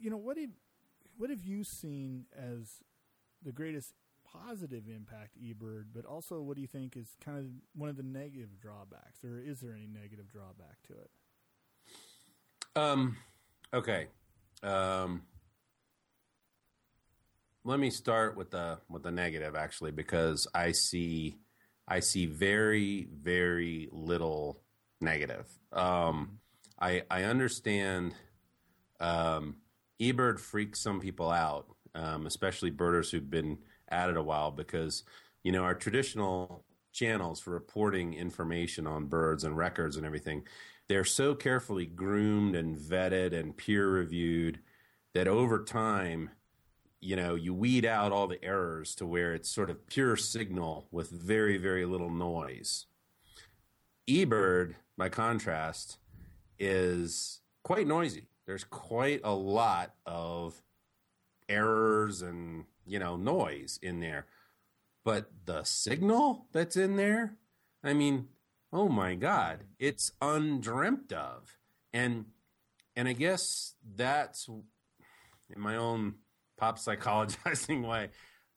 You 0.00 0.10
know, 0.10 0.16
what 0.16 0.38
have 0.38 0.50
what 1.16 1.30
have 1.30 1.44
you 1.44 1.64
seen 1.64 2.26
as 2.36 2.82
the 3.42 3.52
greatest 3.52 3.94
positive 4.24 4.84
impact 4.88 5.38
eBird, 5.42 5.84
but 5.94 6.04
also 6.04 6.40
what 6.40 6.56
do 6.56 6.60
you 6.60 6.68
think 6.68 6.96
is 6.96 7.08
kind 7.24 7.38
of 7.38 7.46
one 7.74 7.88
of 7.88 7.96
the 7.96 8.02
negative 8.02 8.60
drawbacks, 8.60 9.24
or 9.24 9.40
is 9.40 9.60
there 9.60 9.72
any 9.72 9.86
negative 9.86 10.30
drawback 10.30 10.82
to 10.88 10.92
it? 10.92 11.10
Um. 12.76 13.16
Okay. 13.72 14.08
Um, 14.64 15.22
let 17.64 17.78
me 17.78 17.90
start 17.90 18.36
with 18.36 18.50
the 18.50 18.78
with 18.88 19.02
the 19.02 19.10
negative 19.10 19.54
actually 19.54 19.90
because 19.90 20.46
I 20.54 20.72
see 20.72 21.36
I 21.86 22.00
see 22.00 22.26
very 22.26 23.08
very 23.12 23.88
little 23.92 24.62
negative. 25.00 25.46
Um, 25.72 26.38
I 26.80 27.02
I 27.10 27.24
understand 27.24 28.14
um, 29.00 29.56
eBird 30.00 30.40
freaks 30.40 30.82
some 30.82 31.00
people 31.00 31.30
out, 31.30 31.66
um, 31.94 32.26
especially 32.26 32.70
birders 32.70 33.10
who've 33.10 33.30
been 33.30 33.58
at 33.88 34.08
it 34.08 34.16
a 34.16 34.22
while 34.22 34.50
because 34.50 35.04
you 35.42 35.52
know 35.52 35.62
our 35.62 35.74
traditional 35.74 36.64
channels 36.92 37.40
for 37.40 37.50
reporting 37.50 38.14
information 38.14 38.86
on 38.86 39.06
birds 39.06 39.44
and 39.44 39.56
records 39.56 39.96
and 39.96 40.06
everything, 40.06 40.44
they're 40.88 41.04
so 41.04 41.34
carefully 41.34 41.86
groomed 41.86 42.54
and 42.54 42.76
vetted 42.76 43.32
and 43.32 43.56
peer 43.56 43.88
reviewed 43.88 44.60
that 45.14 45.28
over 45.28 45.62
time, 45.62 46.30
you 47.00 47.16
know, 47.16 47.34
you 47.34 47.54
weed 47.54 47.84
out 47.84 48.12
all 48.12 48.26
the 48.26 48.42
errors 48.44 48.94
to 48.96 49.06
where 49.06 49.34
it's 49.34 49.48
sort 49.48 49.70
of 49.70 49.86
pure 49.86 50.16
signal 50.16 50.88
with 50.90 51.10
very, 51.10 51.56
very 51.56 51.84
little 51.84 52.10
noise. 52.10 52.86
eBird, 54.08 54.74
by 54.96 55.08
contrast, 55.08 55.98
is 56.58 57.40
quite 57.62 57.86
noisy. 57.86 58.28
There's 58.46 58.64
quite 58.64 59.20
a 59.24 59.34
lot 59.34 59.94
of 60.06 60.62
errors 61.48 62.22
and, 62.22 62.64
you 62.86 62.98
know, 62.98 63.16
noise 63.16 63.78
in 63.82 64.00
there. 64.00 64.26
But 65.04 65.30
the 65.44 65.64
signal 65.64 66.46
that's 66.52 66.76
in 66.76 66.96
there, 66.96 67.36
I 67.82 67.92
mean, 67.92 68.28
oh 68.74 68.88
my 68.88 69.14
God, 69.14 69.64
it's 69.78 70.10
undreamt 70.20 71.12
of. 71.12 71.56
And 71.92 72.26
and 72.96 73.08
I 73.08 73.12
guess 73.12 73.74
that's 73.94 74.48
in 74.48 75.60
my 75.60 75.76
own 75.76 76.16
pop 76.58 76.78
psychologizing 76.78 77.86
way. 77.88 78.10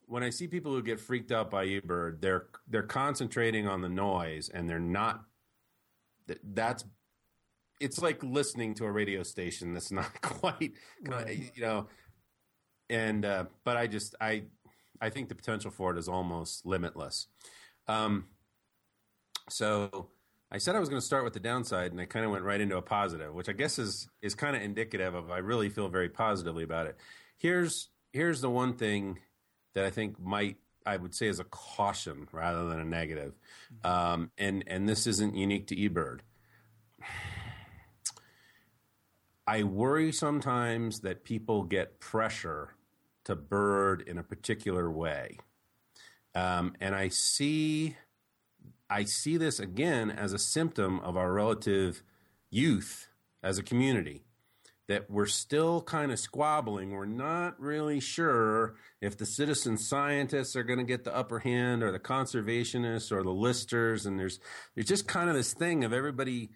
When 0.07 0.23
I 0.23 0.29
see 0.29 0.47
people 0.47 0.73
who 0.73 0.81
get 0.81 0.99
freaked 0.99 1.31
out 1.31 1.51
by 1.51 1.67
eBird, 1.67 2.19
they're 2.21 2.47
they're 2.67 2.83
concentrating 2.83 3.67
on 3.67 3.81
the 3.81 3.89
noise 3.89 4.49
and 4.49 4.67
they're 4.67 4.79
not 4.79 5.23
that's 6.43 6.83
it's 7.79 8.01
like 8.01 8.21
listening 8.23 8.73
to 8.73 8.85
a 8.85 8.91
radio 8.91 9.23
station 9.23 9.73
that's 9.73 9.91
not 9.91 10.21
quite 10.21 10.73
right. 11.07 11.51
you 11.55 11.61
know 11.61 11.87
and 12.89 13.23
uh, 13.23 13.45
but 13.63 13.77
I 13.77 13.87
just 13.87 14.15
I 14.19 14.43
I 14.99 15.09
think 15.09 15.29
the 15.29 15.35
potential 15.35 15.71
for 15.71 15.91
it 15.91 15.99
is 15.99 16.07
almost 16.07 16.65
limitless. 16.65 17.27
Um, 17.87 18.25
so 19.49 20.09
I 20.51 20.57
said 20.57 20.75
I 20.75 20.79
was 20.79 20.89
going 20.89 21.01
to 21.01 21.05
start 21.05 21.23
with 21.23 21.33
the 21.33 21.39
downside, 21.39 21.91
and 21.91 21.99
I 21.99 22.05
kind 22.05 22.25
of 22.25 22.31
went 22.31 22.43
right 22.43 22.61
into 22.61 22.77
a 22.77 22.81
positive, 22.81 23.33
which 23.33 23.49
I 23.49 23.53
guess 23.53 23.79
is 23.79 24.07
is 24.21 24.35
kind 24.35 24.55
of 24.55 24.61
indicative 24.61 25.13
of 25.13 25.29
I 25.31 25.39
really 25.39 25.69
feel 25.69 25.89
very 25.89 26.09
positively 26.09 26.63
about 26.63 26.87
it. 26.87 26.97
Here's 27.37 27.89
here's 28.13 28.41
the 28.41 28.49
one 28.49 28.73
thing 28.73 29.19
that 29.73 29.85
I 29.85 29.89
think 29.89 30.19
might 30.19 30.57
I 30.85 30.97
would 30.97 31.13
say 31.13 31.27
is 31.27 31.39
a 31.39 31.43
caution 31.43 32.27
rather 32.31 32.69
than 32.69 32.79
a 32.79 32.85
negative, 32.85 33.33
um, 33.83 34.31
and 34.37 34.63
and 34.67 34.87
this 34.87 35.05
isn't 35.07 35.35
unique 35.35 35.67
to 35.67 35.75
eBird. 35.75 36.19
I 39.45 39.63
worry 39.63 40.11
sometimes 40.11 40.99
that 41.01 41.23
people 41.23 41.63
get 41.63 42.01
pressure 42.01 42.75
to 43.23 43.35
bird 43.35 44.01
in 44.05 44.17
a 44.17 44.23
particular 44.23 44.91
way. 44.91 45.37
Um, 46.35 46.75
and 46.81 46.93
I 46.93 47.07
see, 47.07 47.95
I 48.89 49.03
see 49.03 49.37
this 49.37 49.59
again 49.59 50.09
as 50.09 50.33
a 50.33 50.39
symptom 50.39 50.99
of 51.01 51.17
our 51.17 51.31
relative 51.33 52.03
youth 52.49 53.09
as 53.43 53.57
a 53.57 53.63
community. 53.63 54.23
That 54.87 55.11
we're 55.11 55.25
still 55.25 55.81
kind 55.81 56.13
of 56.13 56.19
squabbling. 56.19 56.91
We're 56.91 57.05
not 57.05 57.59
really 57.59 57.99
sure 57.99 58.75
if 59.01 59.17
the 59.17 59.25
citizen 59.25 59.77
scientists 59.77 60.55
are 60.55 60.63
going 60.63 60.79
to 60.79 60.85
get 60.85 61.03
the 61.03 61.13
upper 61.13 61.39
hand, 61.39 61.83
or 61.83 61.91
the 61.91 61.99
conservationists, 61.99 63.11
or 63.11 63.21
the 63.21 63.29
listers. 63.29 64.05
And 64.05 64.17
there's 64.17 64.39
there's 64.75 64.87
just 64.87 65.05
kind 65.05 65.29
of 65.29 65.35
this 65.35 65.53
thing 65.53 65.83
of 65.83 65.91
everybody 65.91 66.51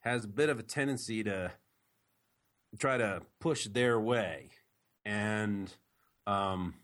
has 0.00 0.24
a 0.24 0.28
bit 0.28 0.48
of 0.48 0.58
a 0.58 0.64
tendency 0.64 1.22
to 1.22 1.52
try 2.76 2.96
to 2.96 3.22
push 3.40 3.66
their 3.66 4.00
way. 4.00 4.50
And 5.04 5.72
um, 6.26 6.74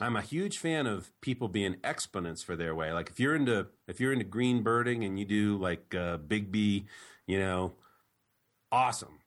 I'm 0.00 0.16
a 0.16 0.22
huge 0.22 0.58
fan 0.58 0.86
of 0.86 1.12
people 1.20 1.48
being 1.48 1.76
exponents 1.84 2.42
for 2.42 2.56
their 2.56 2.74
way. 2.74 2.92
Like 2.92 3.10
if 3.10 3.20
you're 3.20 3.36
into 3.36 3.66
if 3.86 4.00
you're 4.00 4.12
into 4.12 4.24
green 4.24 4.62
birding 4.62 5.04
and 5.04 5.18
you 5.18 5.24
do 5.24 5.56
like 5.56 5.94
uh, 5.94 6.18
BIGBY, 6.18 6.86
you 7.26 7.38
know, 7.38 7.74
awesome. 8.70 9.20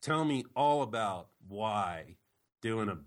Tell 0.00 0.24
me 0.24 0.44
all 0.56 0.82
about 0.82 1.28
why 1.46 2.16
doing 2.62 2.88
a 2.88 2.98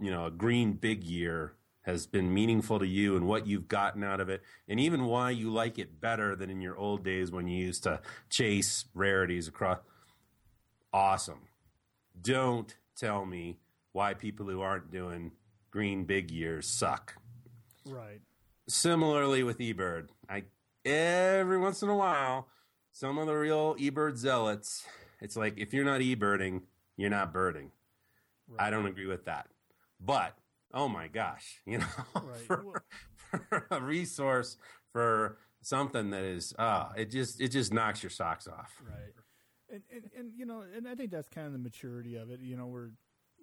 you 0.00 0.10
know 0.10 0.26
a 0.26 0.30
green 0.30 0.72
big 0.72 1.04
year 1.04 1.54
has 1.82 2.06
been 2.06 2.32
meaningful 2.32 2.78
to 2.78 2.86
you 2.86 3.16
and 3.16 3.26
what 3.26 3.46
you've 3.46 3.68
gotten 3.68 4.02
out 4.02 4.20
of 4.20 4.28
it, 4.28 4.42
and 4.68 4.80
even 4.80 5.04
why 5.04 5.30
you 5.30 5.50
like 5.50 5.78
it 5.78 6.00
better 6.00 6.34
than 6.34 6.50
in 6.50 6.60
your 6.60 6.76
old 6.76 7.04
days 7.04 7.30
when 7.30 7.46
you 7.46 7.64
used 7.64 7.82
to 7.82 8.00
chase 8.30 8.86
rarities 8.94 9.48
across. 9.48 9.78
Awesome. 10.92 11.48
Don't 12.20 12.74
tell 12.96 13.24
me 13.24 13.58
why 13.92 14.14
people 14.14 14.46
who 14.46 14.60
aren't 14.60 14.90
doing 14.90 15.32
green 15.70 16.04
big 16.04 16.30
years 16.30 16.66
suck. 16.66 17.14
Right. 17.86 18.20
Similarly 18.68 19.42
with 19.42 19.58
eBird, 19.58 20.08
I 20.28 20.44
every 20.84 21.58
once 21.58 21.82
in 21.82 21.88
a 21.88 21.96
while, 21.96 22.48
some 22.92 23.18
of 23.18 23.26
the 23.26 23.34
real 23.34 23.74
eBird 23.76 24.16
zealots, 24.16 24.84
it's 25.20 25.36
like 25.36 25.58
if 25.58 25.72
you're 25.72 25.84
not 25.84 26.00
eBirding, 26.00 26.62
you're 26.96 27.10
not 27.10 27.32
birding. 27.32 27.70
Right. 28.48 28.66
I 28.66 28.70
don't 28.70 28.86
agree 28.86 29.06
with 29.06 29.24
that. 29.26 29.46
But 30.00 30.34
oh 30.72 30.88
my 30.88 31.08
gosh, 31.08 31.60
you 31.66 31.78
know, 31.78 31.86
right. 32.14 32.40
for, 32.46 32.82
for, 33.48 33.66
a 33.70 33.80
resource 33.80 34.56
for 34.92 35.38
something 35.62 36.10
that 36.10 36.22
is 36.22 36.54
ah, 36.58 36.90
uh, 36.90 36.92
it 36.96 37.10
just 37.10 37.40
it 37.40 37.48
just 37.48 37.72
knocks 37.72 38.02
your 38.02 38.10
socks 38.10 38.46
off. 38.46 38.74
Right. 38.86 39.14
And, 39.70 39.82
and 39.92 40.10
and 40.16 40.32
you 40.34 40.46
know, 40.46 40.64
and 40.74 40.88
I 40.88 40.94
think 40.94 41.10
that's 41.10 41.28
kind 41.28 41.46
of 41.46 41.52
the 41.52 41.58
maturity 41.58 42.16
of 42.16 42.30
it. 42.30 42.40
You 42.40 42.56
know, 42.56 42.66
we're 42.66 42.90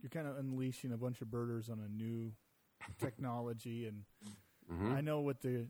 you're 0.05 0.23
kind 0.23 0.27
of 0.27 0.37
unleashing 0.37 0.91
a 0.91 0.97
bunch 0.97 1.21
of 1.21 1.31
birders 1.31 1.67
on 1.67 1.79
a 1.79 1.89
new 1.89 2.31
technology, 2.99 3.87
and 3.87 4.03
mm-hmm. 4.71 4.93
I 4.93 5.01
know 5.01 5.21
what 5.21 5.41
the 5.41 5.65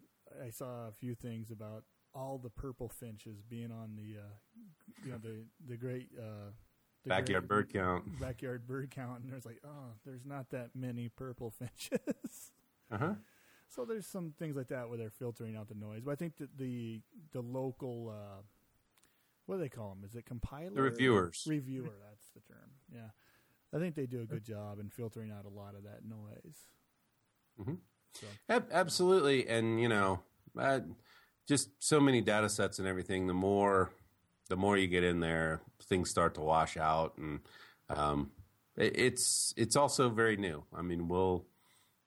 I 0.45 0.50
saw 0.50 0.89
a 0.89 0.91
few 0.91 1.15
things 1.15 1.52
about 1.52 1.86
all 2.13 2.38
the 2.38 2.50
purple 2.50 2.89
finches 2.89 3.41
being 3.41 3.71
on 3.71 3.95
the 3.95 4.19
uh, 4.19 5.04
you 5.06 5.12
know 5.12 5.17
the 5.17 5.45
the 5.69 5.78
great 5.78 6.10
uh, 6.19 6.52
the 7.04 7.10
backyard 7.10 7.48
great, 7.48 7.69
bird 7.69 7.74
count 7.74 8.19
backyard 8.19 8.67
bird 8.67 8.91
count, 8.91 9.24
and 9.24 9.32
there's 9.32 9.45
like 9.45 9.62
oh 9.65 9.93
there's 10.06 10.26
not 10.26 10.50
that 10.50 10.71
many 10.76 11.08
purple 11.08 11.50
finches. 11.60 12.52
uh 12.91 12.98
huh. 12.98 13.13
So 13.69 13.84
there's 13.84 14.06
some 14.06 14.34
things 14.38 14.56
like 14.56 14.67
that 14.67 14.89
where 14.89 14.98
they're 14.98 15.10
filtering 15.10 15.56
out 15.56 15.69
the 15.69 15.76
noise, 15.76 16.02
but 16.04 16.12
I 16.12 16.15
think 16.15 16.38
that 16.38 16.58
the 16.58 17.00
the 17.32 17.41
local 17.41 18.13
uh, 18.13 18.41
what 19.45 19.56
do 19.56 19.62
they 19.62 19.69
call 19.69 19.89
them? 19.89 20.04
Is 20.06 20.15
it 20.15 20.26
compiler? 20.26 20.74
The 20.74 20.82
reviewers. 20.82 21.45
Reviewer, 21.48 21.93
that's 22.10 22.28
the 22.34 22.41
term. 22.41 22.71
Yeah. 22.93 23.12
I 23.76 23.80
think 23.80 23.96
they 23.96 24.06
do 24.06 24.22
a 24.22 24.26
good 24.26 24.46
job 24.46 24.80
in 24.80 24.90
filtering 24.90 25.32
out 25.32 25.44
a 25.46 25.50
lot 25.50 25.76
of 25.76 25.84
that 25.84 26.06
noise. 26.08 26.58
Mm-hmm. 27.60 27.74
So. 28.14 28.64
Absolutely, 28.72 29.50
and 29.50 29.82
you 29.82 29.90
know, 29.90 30.22
uh, 30.58 30.80
just 31.46 31.70
so 31.80 32.00
many 32.00 32.22
data 32.22 32.48
sets 32.48 32.80
and 32.80 32.88
everything. 32.88 33.28
The 33.28 33.34
more, 33.34 33.92
the 34.48 34.56
more 34.56 34.78
you 34.78 34.88
get 34.88 35.04
in 35.04 35.20
there, 35.20 35.60
things 35.84 36.10
start 36.10 36.36
to 36.36 36.42
wash 36.42 36.78
out, 36.78 37.18
and 37.18 37.42
um, 37.90 38.32
it, 38.78 38.98
it's 38.98 39.54
it's 39.58 39.76
also 39.76 40.08
very 40.08 40.38
new. 40.38 40.64
I 40.74 40.82
mean, 40.82 41.10
we'll 41.10 41.46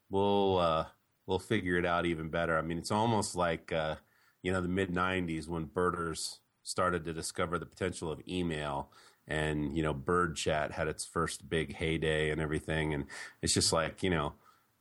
we'll 0.08 0.56
uh, 0.56 0.86
we'll 1.26 1.38
figure 1.38 1.76
it 1.76 1.84
out 1.84 2.06
even 2.06 2.30
better. 2.30 2.56
I 2.56 2.62
mean, 2.62 2.78
it's 2.78 2.90
almost 2.90 3.36
like 3.36 3.72
uh, 3.72 3.96
you 4.42 4.52
know 4.52 4.62
the 4.62 4.68
mid 4.68 4.90
'90s 4.90 5.48
when 5.48 5.66
birders 5.66 6.40
started 6.62 7.04
to 7.04 7.12
discover 7.12 7.58
the 7.58 7.66
potential 7.66 8.10
of 8.10 8.22
email 8.26 8.90
and 9.28 9.76
you 9.76 9.82
know 9.82 9.94
bird 9.94 10.34
chat 10.34 10.72
had 10.72 10.88
its 10.88 11.04
first 11.04 11.48
big 11.48 11.76
heyday 11.76 12.30
and 12.30 12.40
everything 12.40 12.94
and 12.94 13.04
it's 13.42 13.54
just 13.54 13.72
like 13.72 14.02
you 14.02 14.10
know 14.10 14.32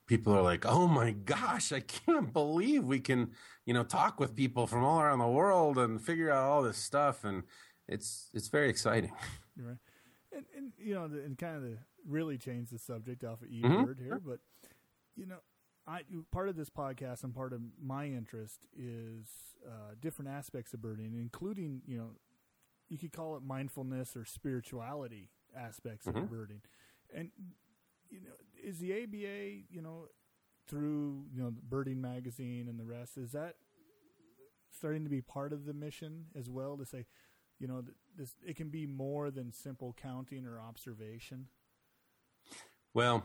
people 0.08 0.34
are 0.34 0.42
like 0.42 0.66
oh 0.66 0.88
my 0.88 1.12
gosh 1.12 1.72
i 1.72 1.82
can't 1.82 2.34
believe 2.34 2.86
we 2.86 3.00
can 3.00 3.30
you 3.66 3.74
know 3.74 3.84
talk 3.84 4.20
with 4.20 4.36
people 4.36 4.66
from 4.66 4.84
all 4.84 5.02
around 5.02 5.20
the 5.20 5.28
world 5.28 5.78
and 5.78 6.02
figure 6.02 6.32
out 6.32 6.50
all 6.50 6.64
this 6.64 6.78
stuff 6.78 7.24
and 7.24 7.44
it's 7.88 8.30
it's 8.34 8.48
very 8.48 8.70
exciting 8.70 9.12
right 9.58 9.78
and, 10.32 10.46
and 10.56 10.72
you 10.80 10.96
know 10.96 11.04
and 11.04 11.38
kind 11.38 11.58
of 11.58 11.62
the 11.62 11.78
really 12.08 12.38
change 12.38 12.70
the 12.70 12.80
subject 12.80 13.24
off 13.26 13.42
of 13.42 13.50
mm-hmm. 13.50 13.66
eBird 13.66 13.96
mm-hmm. 13.96 14.06
here 14.06 14.22
but 14.26 14.40
you 15.18 15.26
know 15.26 15.38
I 15.88 16.02
part 16.32 16.50
of 16.50 16.58
this 16.58 16.70
podcast 16.70 17.24
and 17.24 17.34
part 17.34 17.54
of 17.54 17.62
my 17.82 18.08
interest 18.08 18.68
is 18.78 19.26
uh, 19.66 19.94
different 20.02 20.30
aspects 20.30 20.74
of 20.74 20.82
birding, 20.82 21.14
including 21.14 21.82
you 21.88 21.98
know 21.98 22.10
you 22.90 22.98
could 22.98 23.12
call 23.12 23.36
it 23.36 23.44
mindfulness 23.44 24.16
or 24.16 24.26
spirituality 24.26 25.30
aspects 25.56 26.08
mm-hmm. 26.08 26.18
of 26.18 26.30
birding. 26.30 26.62
And 27.14 27.32
you 28.10 28.22
know, 28.22 28.32
is 28.64 28.80
the 28.80 28.94
ABA, 29.04 29.66
you 29.70 29.82
know, 29.82 30.06
through 30.68 31.26
you 31.34 31.42
know 31.42 31.54
Birding 31.70 32.02
Magazine 32.02 32.68
and 32.68 32.80
the 32.80 32.86
rest, 32.86 33.18
is 33.18 33.32
that 33.32 33.56
starting 34.70 35.04
to 35.04 35.10
be 35.10 35.22
part 35.22 35.54
of 35.54 35.66
the 35.66 35.74
mission 35.74 36.26
as 36.38 36.50
well 36.50 36.78
to 36.78 36.86
say, 36.86 37.06
you 37.60 37.68
know, 37.68 37.84
this 38.18 38.36
it 38.46 38.56
can 38.56 38.70
be 38.70 38.86
more 38.86 39.32
than 39.32 39.52
simple 39.52 39.96
counting 40.00 40.46
or 40.46 40.60
observation. 40.60 41.48
Well, 42.94 43.24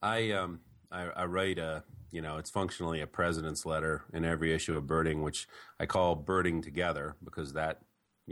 I 0.00 0.30
um 0.32 0.60
I, 0.90 1.04
I 1.08 1.24
write 1.24 1.58
a 1.58 1.84
you 2.12 2.20
know, 2.20 2.36
it's 2.36 2.50
functionally 2.50 3.00
a 3.00 3.06
president's 3.06 3.64
letter 3.64 4.04
in 4.12 4.24
every 4.24 4.52
issue 4.52 4.76
of 4.76 4.86
Birding, 4.86 5.22
which 5.22 5.48
I 5.80 5.86
call 5.86 6.14
Birding 6.14 6.60
Together 6.60 7.16
because 7.24 7.54
that, 7.54 7.80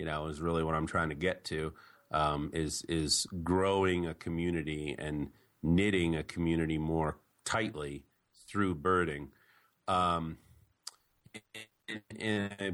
you 0.00 0.06
know, 0.06 0.28
is 0.28 0.40
really 0.40 0.64
what 0.64 0.74
I'm 0.74 0.86
trying 0.86 1.10
to 1.10 1.14
get 1.14 1.44
to. 1.44 1.74
Um, 2.10 2.50
is 2.54 2.84
is 2.88 3.26
growing 3.44 4.06
a 4.06 4.14
community 4.14 4.96
and 4.98 5.28
knitting 5.62 6.16
a 6.16 6.22
community 6.22 6.78
more 6.78 7.18
tightly 7.44 8.04
through 8.48 8.76
birding. 8.76 9.28
Um, 9.86 10.38
in, 11.86 12.00
in 12.18 12.50
a, 12.58 12.72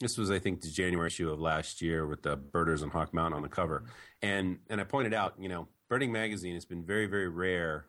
this 0.00 0.18
was, 0.18 0.30
I 0.30 0.38
think, 0.38 0.60
the 0.60 0.68
January 0.68 1.06
issue 1.06 1.30
of 1.30 1.40
last 1.40 1.80
year 1.80 2.06
with 2.06 2.22
the 2.22 2.36
birders 2.36 2.82
on 2.82 2.90
Hawk 2.90 3.14
Mountain 3.14 3.38
on 3.38 3.42
the 3.42 3.48
cover, 3.48 3.84
and 4.20 4.58
and 4.68 4.82
I 4.82 4.84
pointed 4.84 5.14
out, 5.14 5.34
you 5.40 5.48
know, 5.48 5.66
Birding 5.88 6.12
Magazine 6.12 6.52
has 6.54 6.66
been 6.66 6.84
very, 6.84 7.06
very 7.06 7.28
rare 7.28 7.86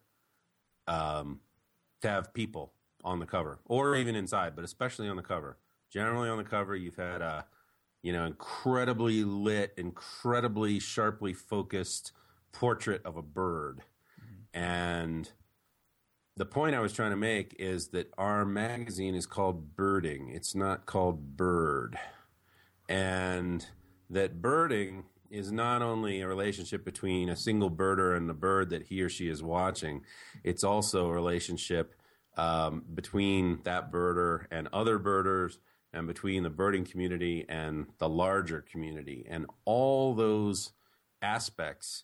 um, 0.87 1.41
to 2.03 2.07
have 2.07 2.33
people 2.33 2.71
on 3.03 3.19
the 3.19 3.25
cover 3.25 3.59
or 3.65 3.97
even 3.97 4.15
inside, 4.15 4.55
but 4.55 4.63
especially 4.63 5.09
on 5.09 5.17
the 5.17 5.21
cover. 5.21 5.57
Generally, 5.91 6.29
on 6.29 6.37
the 6.37 6.45
cover, 6.45 6.73
you've 6.73 6.95
had 6.95 7.21
a 7.21 7.45
you 8.01 8.13
know 8.13 8.25
incredibly 8.25 9.23
lit, 9.23 9.73
incredibly 9.77 10.79
sharply 10.79 11.33
focused 11.33 12.11
portrait 12.51 13.01
of 13.05 13.17
a 13.17 13.21
bird, 13.21 13.81
mm-hmm. 14.19 14.59
and 14.59 15.31
the 16.37 16.45
point 16.45 16.75
I 16.75 16.79
was 16.79 16.93
trying 16.93 17.11
to 17.11 17.17
make 17.17 17.55
is 17.59 17.89
that 17.89 18.11
our 18.17 18.45
magazine 18.45 19.15
is 19.15 19.25
called 19.25 19.75
Birding. 19.75 20.29
It's 20.29 20.55
not 20.55 20.85
called 20.85 21.35
Bird. 21.35 21.99
And 22.87 23.65
that 24.09 24.41
birding 24.41 25.05
is 25.29 25.51
not 25.51 25.81
only 25.81 26.21
a 26.21 26.27
relationship 26.27 26.83
between 26.83 27.29
a 27.29 27.35
single 27.35 27.71
birder 27.71 28.17
and 28.17 28.27
the 28.27 28.33
bird 28.33 28.69
that 28.69 28.83
he 28.83 29.01
or 29.01 29.09
she 29.09 29.29
is 29.29 29.43
watching, 29.43 30.01
it's 30.43 30.63
also 30.63 31.07
a 31.07 31.13
relationship 31.13 31.95
um, 32.37 32.83
between 32.93 33.59
that 33.63 33.91
birder 33.91 34.45
and 34.51 34.67
other 34.73 34.97
birders 34.97 35.59
and 35.93 36.07
between 36.07 36.43
the 36.43 36.49
birding 36.49 36.85
community 36.85 37.45
and 37.49 37.87
the 37.97 38.09
larger 38.09 38.61
community. 38.61 39.25
And 39.29 39.45
all 39.65 40.13
those 40.13 40.71
aspects 41.21 42.03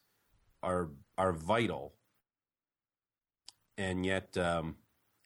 are, 0.62 0.90
are 1.18 1.34
vital 1.34 1.94
and 3.78 4.06
yet 4.06 4.36
um, 4.38 4.76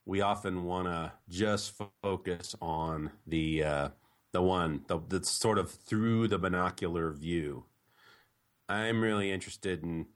we 0.05 0.21
often 0.21 0.63
want 0.65 0.87
to 0.87 1.13
just 1.29 1.73
focus 2.03 2.55
on 2.61 3.11
the 3.25 3.63
uh, 3.63 3.89
the 4.33 4.41
one 4.41 4.81
the, 4.87 4.99
that's 5.07 5.29
sort 5.29 5.57
of 5.57 5.71
through 5.71 6.27
the 6.27 6.39
binocular 6.39 7.11
view. 7.11 7.65
I'm 8.67 9.01
really 9.01 9.31
interested 9.31 9.83
in 9.83 10.07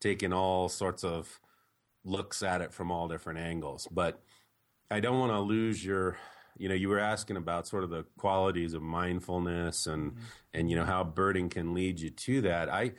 taking 0.00 0.32
all 0.32 0.68
sorts 0.68 1.04
of 1.04 1.40
looks 2.04 2.42
at 2.42 2.60
it 2.60 2.72
from 2.72 2.90
all 2.90 3.08
different 3.08 3.38
angles, 3.38 3.88
but 3.90 4.20
I 4.90 5.00
don't 5.00 5.18
want 5.18 5.32
to 5.32 5.40
lose 5.40 5.84
your. 5.84 6.16
You 6.56 6.68
know, 6.68 6.74
you 6.74 6.88
were 6.88 6.98
asking 6.98 7.36
about 7.36 7.66
sort 7.66 7.84
of 7.84 7.90
the 7.90 8.04
qualities 8.16 8.74
of 8.74 8.82
mindfulness 8.82 9.86
and 9.86 10.12
mm-hmm. 10.12 10.24
and 10.54 10.70
you 10.70 10.76
know 10.76 10.84
how 10.84 11.04
birding 11.04 11.48
can 11.48 11.74
lead 11.74 12.00
you 12.00 12.10
to 12.10 12.40
that. 12.42 12.68
I 12.68 12.92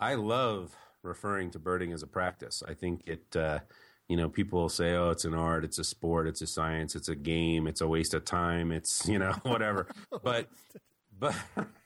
I 0.00 0.14
love 0.14 0.74
referring 1.02 1.50
to 1.52 1.58
birding 1.58 1.92
as 1.92 2.02
a 2.02 2.06
practice. 2.06 2.62
I 2.66 2.74
think 2.74 3.02
it. 3.06 3.36
Uh, 3.36 3.60
you 4.08 4.16
know, 4.16 4.28
people 4.28 4.60
will 4.60 4.68
say, 4.70 4.94
"Oh, 4.94 5.10
it's 5.10 5.26
an 5.26 5.34
art, 5.34 5.64
it's 5.64 5.78
a 5.78 5.84
sport, 5.84 6.26
it's 6.26 6.40
a 6.40 6.46
science, 6.46 6.96
it's 6.96 7.10
a 7.10 7.14
game, 7.14 7.66
it's 7.66 7.82
a 7.82 7.86
waste 7.86 8.14
of 8.14 8.24
time, 8.24 8.72
it's 8.72 9.06
you 9.08 9.18
know 9.18 9.32
whatever." 9.42 9.86
but, 10.22 10.48
but 11.18 11.34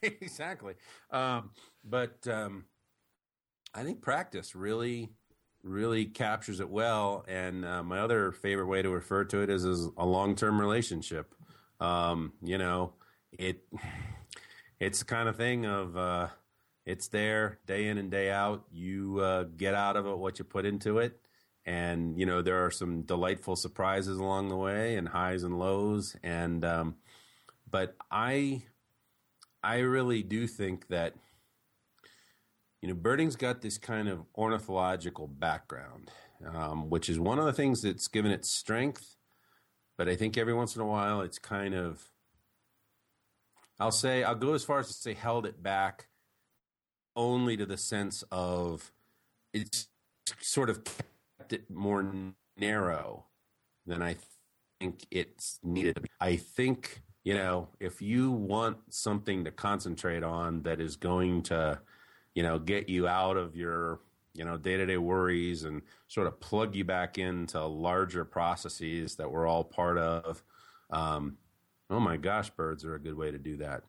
exactly. 0.02 0.74
Um, 1.10 1.50
but 1.84 2.26
um, 2.28 2.66
I 3.74 3.82
think 3.82 4.02
practice 4.02 4.54
really, 4.54 5.10
really 5.62 6.04
captures 6.06 6.60
it 6.60 6.68
well. 6.68 7.24
And 7.28 7.64
uh, 7.64 7.82
my 7.82 8.00
other 8.00 8.32
favorite 8.32 8.66
way 8.66 8.82
to 8.82 8.90
refer 8.90 9.24
to 9.24 9.42
it 9.42 9.50
is 9.50 9.64
as 9.64 9.88
a 9.96 10.06
long-term 10.06 10.60
relationship. 10.60 11.34
Um, 11.80 12.32
you 12.42 12.58
know, 12.58 12.94
it 13.32 13.64
it's 14.80 15.00
the 15.00 15.04
kind 15.04 15.28
of 15.28 15.36
thing 15.36 15.66
of 15.66 15.96
uh, 15.96 16.28
it's 16.84 17.08
there 17.08 17.58
day 17.66 17.88
in 17.88 17.98
and 17.98 18.10
day 18.10 18.30
out. 18.30 18.64
You 18.72 19.20
uh, 19.20 19.44
get 19.56 19.74
out 19.74 19.96
of 19.96 20.06
it 20.06 20.18
what 20.18 20.38
you 20.38 20.44
put 20.44 20.66
into 20.66 20.98
it 20.98 21.18
and 21.64 22.18
you 22.18 22.26
know 22.26 22.42
there 22.42 22.64
are 22.64 22.70
some 22.70 23.02
delightful 23.02 23.56
surprises 23.56 24.18
along 24.18 24.48
the 24.48 24.56
way 24.56 24.96
and 24.96 25.08
highs 25.08 25.42
and 25.42 25.58
lows 25.58 26.16
and 26.22 26.64
um, 26.64 26.96
but 27.70 27.96
i 28.10 28.62
i 29.62 29.78
really 29.78 30.22
do 30.22 30.46
think 30.46 30.88
that 30.88 31.14
you 32.82 32.88
know 32.88 32.94
birding's 32.94 33.36
got 33.36 33.62
this 33.62 33.78
kind 33.78 34.08
of 34.08 34.20
ornithological 34.36 35.26
background 35.26 36.10
um, 36.54 36.90
which 36.90 37.08
is 37.08 37.18
one 37.18 37.38
of 37.38 37.44
the 37.44 37.52
things 37.52 37.80
that's 37.82 38.08
given 38.08 38.30
it 38.30 38.44
strength 38.44 39.16
but 39.96 40.08
i 40.08 40.14
think 40.14 40.36
every 40.36 40.54
once 40.54 40.76
in 40.76 40.82
a 40.82 40.86
while 40.86 41.22
it's 41.22 41.38
kind 41.38 41.74
of 41.74 42.02
i'll 43.80 43.90
say 43.90 44.22
i'll 44.22 44.34
go 44.34 44.52
as 44.52 44.64
far 44.64 44.80
as 44.80 44.88
to 44.88 44.92
say 44.92 45.14
held 45.14 45.46
it 45.46 45.62
back 45.62 46.08
only 47.16 47.56
to 47.56 47.66
the 47.66 47.76
sense 47.76 48.24
of 48.30 48.92
it's 49.52 49.88
sort 50.40 50.70
of 50.70 50.82
kept 51.38 51.52
it 51.52 51.70
more 51.70 52.04
narrow 52.56 53.26
than 53.86 54.02
I 54.02 54.16
think 54.80 55.06
it's 55.10 55.58
needed. 55.62 56.06
I 56.20 56.36
think, 56.36 57.02
you 57.24 57.34
know, 57.34 57.68
if 57.80 58.00
you 58.00 58.30
want 58.30 58.78
something 58.90 59.44
to 59.44 59.50
concentrate 59.50 60.22
on 60.22 60.62
that 60.62 60.80
is 60.80 60.96
going 60.96 61.42
to, 61.44 61.80
you 62.34 62.42
know, 62.42 62.58
get 62.58 62.88
you 62.88 63.08
out 63.08 63.36
of 63.36 63.56
your, 63.56 64.00
you 64.34 64.44
know, 64.44 64.56
day 64.56 64.76
to 64.76 64.86
day 64.86 64.96
worries 64.96 65.64
and 65.64 65.82
sort 66.08 66.26
of 66.26 66.40
plug 66.40 66.74
you 66.74 66.84
back 66.84 67.18
into 67.18 67.64
larger 67.64 68.24
processes 68.24 69.16
that 69.16 69.30
we're 69.30 69.46
all 69.46 69.64
part 69.64 69.98
of. 69.98 70.42
Um, 70.90 71.38
oh 71.90 72.00
my 72.00 72.16
gosh, 72.16 72.50
birds 72.50 72.84
are 72.84 72.94
a 72.94 73.00
good 73.00 73.16
way 73.16 73.30
to 73.30 73.38
do 73.38 73.58
that. 73.58 73.84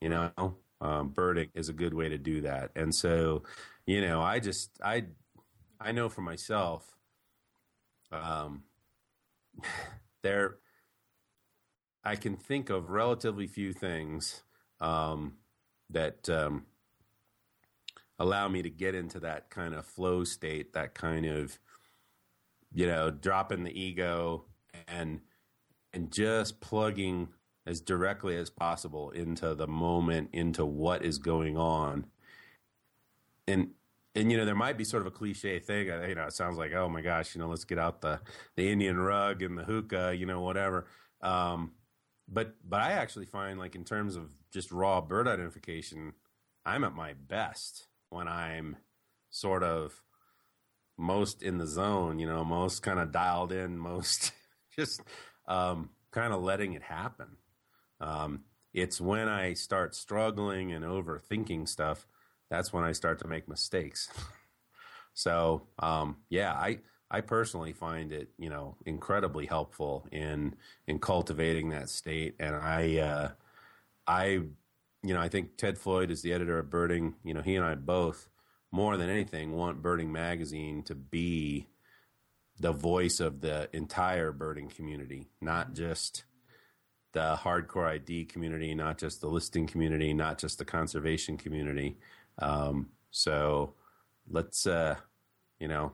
You 0.00 0.10
know, 0.10 0.56
um, 0.80 1.08
birding 1.08 1.48
is 1.54 1.68
a 1.68 1.72
good 1.72 1.94
way 1.94 2.08
to 2.10 2.18
do 2.18 2.42
that. 2.42 2.70
And 2.76 2.94
so, 2.94 3.44
you 3.86 4.00
know, 4.02 4.20
I 4.20 4.40
just, 4.40 4.70
I, 4.84 5.04
I 5.80 5.92
know 5.92 6.08
for 6.08 6.20
myself, 6.20 6.96
um, 8.12 8.64
there, 10.22 10.56
I 12.04 12.16
can 12.16 12.36
think 12.36 12.70
of 12.70 12.90
relatively 12.90 13.46
few 13.46 13.72
things 13.72 14.42
um, 14.80 15.38
that 15.90 16.28
um, 16.28 16.66
allow 18.18 18.48
me 18.48 18.62
to 18.62 18.70
get 18.70 18.94
into 18.94 19.20
that 19.20 19.50
kind 19.50 19.74
of 19.74 19.84
flow 19.84 20.24
state, 20.24 20.72
that 20.72 20.94
kind 20.94 21.26
of, 21.26 21.58
you 22.72 22.86
know, 22.86 23.10
dropping 23.10 23.64
the 23.64 23.78
ego 23.78 24.44
and 24.88 25.20
and 25.92 26.12
just 26.12 26.60
plugging 26.60 27.28
as 27.66 27.80
directly 27.80 28.36
as 28.36 28.50
possible 28.50 29.10
into 29.10 29.54
the 29.54 29.66
moment, 29.66 30.30
into 30.32 30.64
what 30.64 31.04
is 31.04 31.18
going 31.18 31.56
on. 31.56 32.06
And 33.48 33.70
and 34.16 34.32
you 34.32 34.38
know 34.38 34.44
there 34.44 34.54
might 34.54 34.78
be 34.78 34.84
sort 34.84 35.02
of 35.02 35.06
a 35.06 35.10
cliche 35.10 35.58
thing 35.60 35.90
uh, 35.90 36.04
you 36.08 36.14
know 36.14 36.24
it 36.24 36.32
sounds 36.32 36.56
like 36.56 36.72
oh 36.72 36.88
my 36.88 37.02
gosh 37.02 37.34
you 37.34 37.40
know 37.40 37.48
let's 37.48 37.64
get 37.64 37.78
out 37.78 38.00
the 38.00 38.18
the 38.56 38.72
indian 38.72 38.96
rug 38.96 39.42
and 39.42 39.56
the 39.56 39.62
hookah 39.62 40.14
you 40.16 40.26
know 40.26 40.40
whatever 40.40 40.86
um, 41.22 41.72
but 42.26 42.54
but 42.68 42.80
i 42.80 42.92
actually 42.92 43.26
find 43.26 43.58
like 43.58 43.76
in 43.76 43.84
terms 43.84 44.16
of 44.16 44.30
just 44.50 44.72
raw 44.72 45.00
bird 45.00 45.28
identification 45.28 46.14
i'm 46.64 46.82
at 46.82 46.94
my 46.94 47.12
best 47.12 47.86
when 48.10 48.28
i'm 48.28 48.76
sort 49.30 49.62
of 49.62 50.02
most 50.98 51.42
in 51.42 51.58
the 51.58 51.66
zone 51.66 52.18
you 52.18 52.26
know 52.26 52.44
most 52.44 52.82
kind 52.82 52.98
of 52.98 53.12
dialed 53.12 53.52
in 53.52 53.76
most 53.92 54.32
just 54.74 55.00
um, 55.48 55.90
kind 56.10 56.32
of 56.32 56.42
letting 56.42 56.72
it 56.72 56.82
happen 56.82 57.36
um, 58.00 58.40
it's 58.74 59.00
when 59.00 59.28
i 59.28 59.52
start 59.54 59.94
struggling 59.94 60.72
and 60.72 60.84
overthinking 60.84 61.68
stuff 61.68 62.06
that's 62.50 62.72
when 62.72 62.84
I 62.84 62.92
start 62.92 63.18
to 63.20 63.28
make 63.28 63.48
mistakes. 63.48 64.08
so 65.14 65.62
um, 65.78 66.16
yeah, 66.28 66.52
I 66.52 66.78
I 67.10 67.20
personally 67.20 67.72
find 67.72 68.12
it 68.12 68.30
you 68.38 68.50
know 68.50 68.76
incredibly 68.86 69.46
helpful 69.46 70.06
in 70.12 70.54
in 70.86 70.98
cultivating 70.98 71.70
that 71.70 71.88
state, 71.88 72.34
and 72.38 72.54
I 72.54 72.98
uh, 72.98 73.28
I 74.06 74.42
you 75.06 75.14
know 75.14 75.20
I 75.20 75.28
think 75.28 75.56
Ted 75.56 75.78
Floyd 75.78 76.10
is 76.10 76.22
the 76.22 76.32
editor 76.32 76.58
of 76.58 76.70
Birding. 76.70 77.14
You 77.24 77.34
know 77.34 77.42
he 77.42 77.54
and 77.56 77.64
I 77.64 77.74
both 77.74 78.28
more 78.72 78.96
than 78.96 79.08
anything 79.08 79.52
want 79.52 79.82
Birding 79.82 80.12
magazine 80.12 80.82
to 80.84 80.94
be 80.94 81.68
the 82.58 82.72
voice 82.72 83.20
of 83.20 83.40
the 83.40 83.68
entire 83.72 84.32
birding 84.32 84.68
community, 84.68 85.28
not 85.40 85.74
just 85.74 86.24
the 87.12 87.38
hardcore 87.42 87.88
ID 87.88 88.26
community, 88.26 88.74
not 88.74 88.98
just 88.98 89.20
the 89.20 89.28
listing 89.28 89.66
community, 89.66 90.12
not 90.12 90.38
just 90.38 90.58
the 90.58 90.64
conservation 90.64 91.36
community. 91.36 91.96
Um, 92.38 92.90
so 93.10 93.74
let's, 94.28 94.66
uh, 94.66 94.96
you 95.60 95.68
know, 95.68 95.92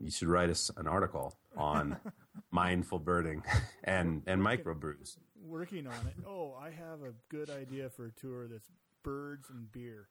you 0.00 0.10
should 0.10 0.28
write 0.28 0.50
us 0.50 0.70
an 0.76 0.86
article 0.86 1.36
on 1.56 1.96
mindful 2.50 2.98
birding 2.98 3.42
and 3.84 4.22
and 4.26 4.40
microbrews. 4.40 5.16
Working 5.44 5.86
on 5.86 6.06
it. 6.06 6.14
Oh, 6.26 6.54
I 6.60 6.70
have 6.70 7.02
a 7.02 7.12
good 7.28 7.50
idea 7.50 7.90
for 7.90 8.06
a 8.06 8.12
tour 8.12 8.46
that's 8.48 8.68
birds 9.04 9.48
and 9.50 9.70
beer. 9.70 10.08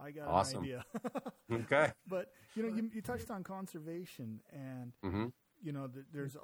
I 0.00 0.10
got 0.10 0.28
awesome. 0.28 0.58
an 0.58 0.64
idea. 0.64 0.84
okay. 1.52 1.92
But 2.06 2.30
you 2.54 2.62
know, 2.62 2.74
you, 2.74 2.90
you, 2.94 3.02
touched 3.02 3.30
on 3.30 3.42
conservation, 3.42 4.40
and 4.52 4.92
mm-hmm. 5.04 5.26
you 5.62 5.72
know, 5.72 5.88
there's 6.12 6.36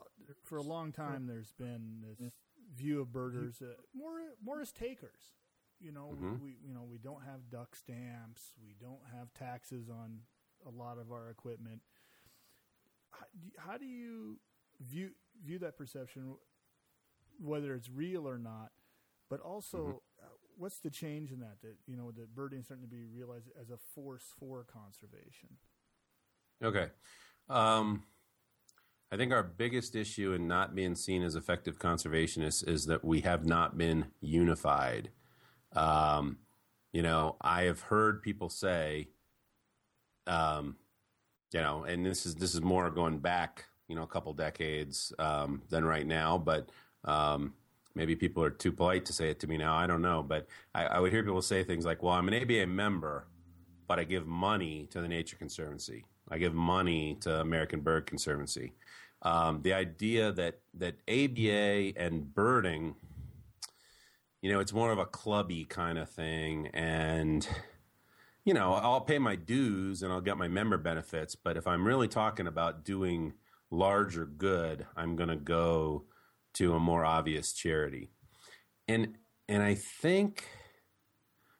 for 0.44 0.58
a 0.58 0.62
long 0.62 0.92
time 0.92 1.26
there's 1.26 1.52
been 1.52 2.04
this 2.18 2.32
view 2.74 3.00
of 3.00 3.12
birders 3.12 3.62
uh, 3.62 3.74
more 3.94 4.18
more 4.44 4.60
as 4.60 4.72
takers. 4.72 5.34
You 5.78 5.92
know, 5.92 6.14
mm-hmm. 6.14 6.42
we 6.42 6.56
you 6.66 6.74
know 6.74 6.86
we 6.88 6.98
don't 6.98 7.22
have 7.24 7.50
duck 7.50 7.76
stamps. 7.76 8.52
We 8.62 8.74
don't 8.80 9.02
have 9.16 9.32
taxes 9.34 9.88
on 9.88 10.20
a 10.66 10.70
lot 10.70 10.98
of 10.98 11.12
our 11.12 11.30
equipment. 11.30 11.80
How, 13.10 13.26
how 13.58 13.78
do 13.78 13.86
you 13.86 14.38
view 14.80 15.10
view 15.44 15.58
that 15.60 15.76
perception? 15.76 16.34
Whether 17.40 17.74
it's 17.74 17.90
real 17.90 18.28
or 18.28 18.38
not, 18.38 18.70
but 19.30 19.40
also 19.40 19.78
Mm-hmm. 19.78 20.24
uh, 20.24 20.28
what's 20.56 20.78
the 20.80 20.90
change 20.90 21.32
in 21.32 21.40
that? 21.40 21.60
That 21.62 21.76
you 21.86 21.96
know, 21.96 22.10
that 22.12 22.34
birding 22.34 22.60
is 22.60 22.66
starting 22.66 22.84
to 22.84 22.90
be 22.90 23.04
realized 23.04 23.48
as 23.60 23.70
a 23.70 23.76
force 23.94 24.24
for 24.38 24.64
conservation. 24.64 25.58
Okay. 26.62 26.88
Um, 27.48 28.04
I 29.12 29.16
think 29.16 29.32
our 29.32 29.42
biggest 29.42 29.94
issue 29.94 30.32
in 30.32 30.48
not 30.48 30.74
being 30.74 30.94
seen 30.96 31.22
as 31.22 31.36
effective 31.36 31.78
conservationists 31.78 32.66
is 32.66 32.86
that 32.86 33.04
we 33.04 33.20
have 33.20 33.46
not 33.46 33.78
been 33.78 34.06
unified. 34.20 35.10
Um, 35.74 36.38
you 36.92 37.02
know, 37.02 37.36
I 37.40 37.62
have 37.64 37.80
heard 37.80 38.22
people 38.22 38.48
say, 38.48 39.08
um, 40.26 40.76
you 41.52 41.60
know, 41.60 41.84
and 41.84 42.04
this 42.04 42.26
is 42.26 42.34
this 42.34 42.54
is 42.54 42.62
more 42.62 42.90
going 42.90 43.18
back, 43.18 43.66
you 43.86 43.94
know, 43.94 44.02
a 44.02 44.08
couple 44.08 44.32
decades 44.32 45.12
um, 45.18 45.62
than 45.70 45.84
right 45.84 46.06
now, 46.06 46.36
but 46.38 46.70
um, 47.06 47.54
maybe 47.94 48.14
people 48.14 48.42
are 48.42 48.50
too 48.50 48.72
polite 48.72 49.04
to 49.06 49.12
say 49.12 49.30
it 49.30 49.40
to 49.40 49.46
me 49.46 49.56
now. 49.56 49.74
I 49.74 49.86
don't 49.86 50.02
know, 50.02 50.22
but 50.22 50.46
I, 50.74 50.84
I 50.84 51.00
would 51.00 51.12
hear 51.12 51.22
people 51.22 51.42
say 51.42 51.64
things 51.64 51.84
like, 51.84 52.02
"Well, 52.02 52.12
I'm 52.12 52.28
an 52.28 52.34
ABA 52.34 52.66
member, 52.66 53.26
but 53.88 53.98
I 53.98 54.04
give 54.04 54.26
money 54.26 54.86
to 54.90 55.00
the 55.00 55.08
Nature 55.08 55.36
Conservancy. 55.36 56.04
I 56.28 56.38
give 56.38 56.54
money 56.54 57.16
to 57.22 57.40
American 57.40 57.80
Bird 57.80 58.06
Conservancy." 58.06 58.72
Um, 59.22 59.62
the 59.62 59.72
idea 59.72 60.32
that 60.32 60.60
that 60.74 60.96
ABA 61.08 61.98
and 62.00 62.34
birding, 62.34 62.94
you 64.42 64.52
know, 64.52 64.60
it's 64.60 64.72
more 64.72 64.92
of 64.92 64.98
a 64.98 65.06
clubby 65.06 65.64
kind 65.64 65.98
of 65.98 66.10
thing, 66.10 66.68
and 66.68 67.48
you 68.46 68.54
know, 68.54 68.74
I'll 68.74 69.00
pay 69.00 69.18
my 69.18 69.34
dues 69.34 70.04
and 70.04 70.12
I'll 70.12 70.20
get 70.20 70.38
my 70.38 70.46
member 70.46 70.78
benefits, 70.78 71.34
but 71.34 71.56
if 71.56 71.66
I'm 71.66 71.84
really 71.84 72.06
talking 72.06 72.46
about 72.46 72.84
doing 72.84 73.32
larger 73.72 74.24
good, 74.24 74.86
I'm 74.96 75.16
going 75.16 75.28
to 75.28 75.36
go 75.36 76.04
to 76.56 76.74
a 76.74 76.80
more 76.80 77.04
obvious 77.04 77.52
charity. 77.52 78.10
And 78.88 79.16
and 79.48 79.62
I 79.62 79.74
think 79.74 80.44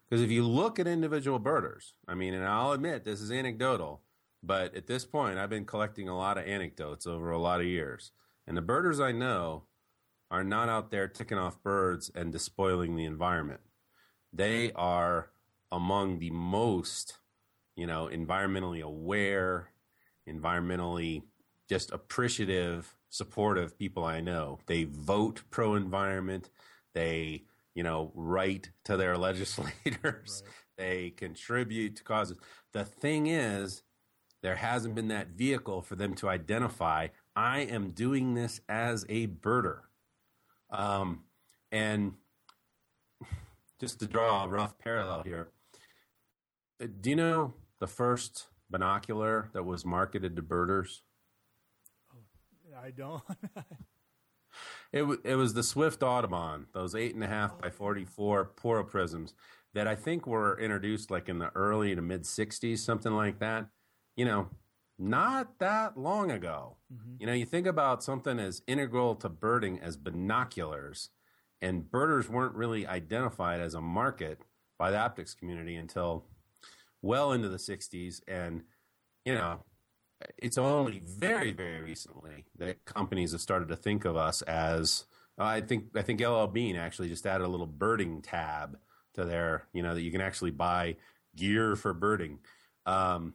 because 0.08 0.22
if 0.22 0.30
you 0.30 0.46
look 0.46 0.78
at 0.78 0.86
individual 0.86 1.38
birders, 1.38 1.94
I 2.06 2.14
mean, 2.14 2.34
and 2.34 2.44
I'll 2.44 2.72
admit 2.72 3.04
this 3.04 3.20
is 3.20 3.32
anecdotal, 3.32 4.02
but 4.42 4.74
at 4.76 4.86
this 4.86 5.04
point, 5.04 5.38
I've 5.38 5.50
been 5.50 5.64
collecting 5.64 6.08
a 6.08 6.16
lot 6.16 6.38
of 6.38 6.46
anecdotes 6.46 7.06
over 7.06 7.30
a 7.30 7.38
lot 7.38 7.60
of 7.60 7.66
years. 7.66 8.12
And 8.46 8.56
the 8.56 8.62
birders 8.62 9.00
I 9.00 9.10
know 9.10 9.64
are 10.30 10.44
not 10.44 10.68
out 10.68 10.90
there 10.90 11.08
ticking 11.08 11.38
off 11.38 11.62
birds 11.62 12.10
and 12.14 12.32
despoiling 12.32 12.94
the 12.94 13.04
environment. 13.04 13.60
They 14.32 14.70
are 14.72 15.30
among 15.72 16.20
the 16.20 16.30
most, 16.30 17.18
you 17.74 17.86
know, 17.86 18.08
environmentally 18.12 18.82
aware, 18.82 19.70
environmentally 20.28 21.22
just 21.68 21.90
appreciative, 21.90 22.94
supportive 23.16 23.78
people 23.78 24.04
I 24.04 24.20
know. 24.20 24.58
They 24.66 24.84
vote 24.84 25.42
pro 25.50 25.74
environment. 25.74 26.50
They, 26.94 27.44
you 27.74 27.82
know, 27.82 28.12
write 28.14 28.70
to 28.84 28.96
their 28.96 29.16
legislators. 29.28 30.42
They 30.76 31.10
contribute 31.10 31.96
to 31.96 32.04
causes. 32.04 32.36
The 32.72 32.84
thing 32.84 33.26
is, 33.26 33.82
there 34.42 34.56
hasn't 34.56 34.94
been 34.94 35.08
that 35.08 35.28
vehicle 35.28 35.82
for 35.82 35.96
them 35.96 36.14
to 36.16 36.28
identify 36.28 37.08
I 37.34 37.60
am 37.60 37.90
doing 37.90 38.34
this 38.34 38.60
as 38.68 39.04
a 39.08 39.26
birder. 39.26 39.80
Um, 40.70 41.24
and 41.72 42.14
just 43.80 44.00
to 44.00 44.06
draw 44.06 44.44
a 44.44 44.48
rough 44.48 44.78
parallel 44.78 45.22
here, 45.22 45.48
uh, 46.82 46.86
do 47.00 47.10
you 47.10 47.16
know 47.16 47.54
the 47.80 47.86
first 47.86 48.46
binocular 48.70 49.50
that 49.52 49.64
was 49.64 49.84
marketed 49.84 50.36
to 50.36 50.42
birders? 50.42 51.02
I 52.82 52.90
don't. 52.90 53.22
It, 54.92 55.00
w- 55.00 55.20
it 55.24 55.34
was 55.34 55.54
the 55.54 55.62
Swift 55.62 56.02
Audubon, 56.02 56.66
those 56.72 56.94
eight 56.94 57.14
and 57.14 57.24
a 57.24 57.26
half 57.26 57.60
by 57.60 57.70
44 57.70 58.52
Porro 58.56 58.84
prisms 58.84 59.34
that 59.74 59.86
I 59.86 59.94
think 59.94 60.26
were 60.26 60.58
introduced 60.58 61.10
like 61.10 61.28
in 61.28 61.38
the 61.38 61.50
early 61.54 61.94
to 61.94 62.02
mid 62.02 62.22
60s, 62.22 62.78
something 62.78 63.12
like 63.12 63.38
that. 63.40 63.66
You 64.16 64.24
know, 64.24 64.48
not 64.98 65.58
that 65.58 65.98
long 65.98 66.30
ago. 66.30 66.76
Mm-hmm. 66.92 67.16
You 67.20 67.26
know, 67.26 67.32
you 67.34 67.44
think 67.44 67.66
about 67.66 68.02
something 68.02 68.38
as 68.38 68.62
integral 68.66 69.14
to 69.16 69.28
birding 69.28 69.78
as 69.80 69.96
binoculars, 69.96 71.10
and 71.60 71.90
birders 71.90 72.28
weren't 72.28 72.54
really 72.54 72.86
identified 72.86 73.60
as 73.60 73.74
a 73.74 73.80
market 73.80 74.40
by 74.78 74.90
the 74.90 74.98
optics 74.98 75.34
community 75.34 75.76
until 75.76 76.24
well 77.02 77.32
into 77.32 77.48
the 77.48 77.56
60s. 77.58 78.20
And, 78.26 78.62
you 79.24 79.34
know, 79.34 79.60
it's 80.38 80.58
only 80.58 81.02
very, 81.04 81.52
very 81.52 81.80
recently 81.82 82.44
that 82.58 82.84
companies 82.84 83.32
have 83.32 83.40
started 83.40 83.68
to 83.68 83.76
think 83.76 84.04
of 84.04 84.16
us 84.16 84.42
as. 84.42 85.04
I 85.38 85.60
think 85.60 85.88
I 85.94 86.00
think 86.00 86.20
LL 86.22 86.46
Bean 86.46 86.76
actually 86.76 87.08
just 87.08 87.26
added 87.26 87.44
a 87.44 87.48
little 87.48 87.66
birding 87.66 88.22
tab 88.22 88.78
to 89.14 89.24
their, 89.26 89.66
you 89.74 89.82
know, 89.82 89.92
that 89.94 90.00
you 90.00 90.10
can 90.10 90.22
actually 90.22 90.50
buy 90.50 90.96
gear 91.36 91.76
for 91.76 91.92
birding. 91.92 92.38
Um, 92.86 93.34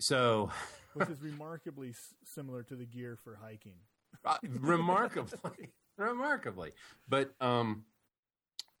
so 0.00 0.50
which 0.94 1.08
is 1.08 1.20
remarkably 1.22 1.90
s- 1.90 2.14
similar 2.24 2.62
to 2.64 2.74
the 2.74 2.84
gear 2.84 3.16
for 3.22 3.38
hiking. 3.40 3.76
uh, 4.24 4.38
remarkably, 4.42 5.70
remarkably, 5.98 6.72
but 7.08 7.32
um, 7.40 7.84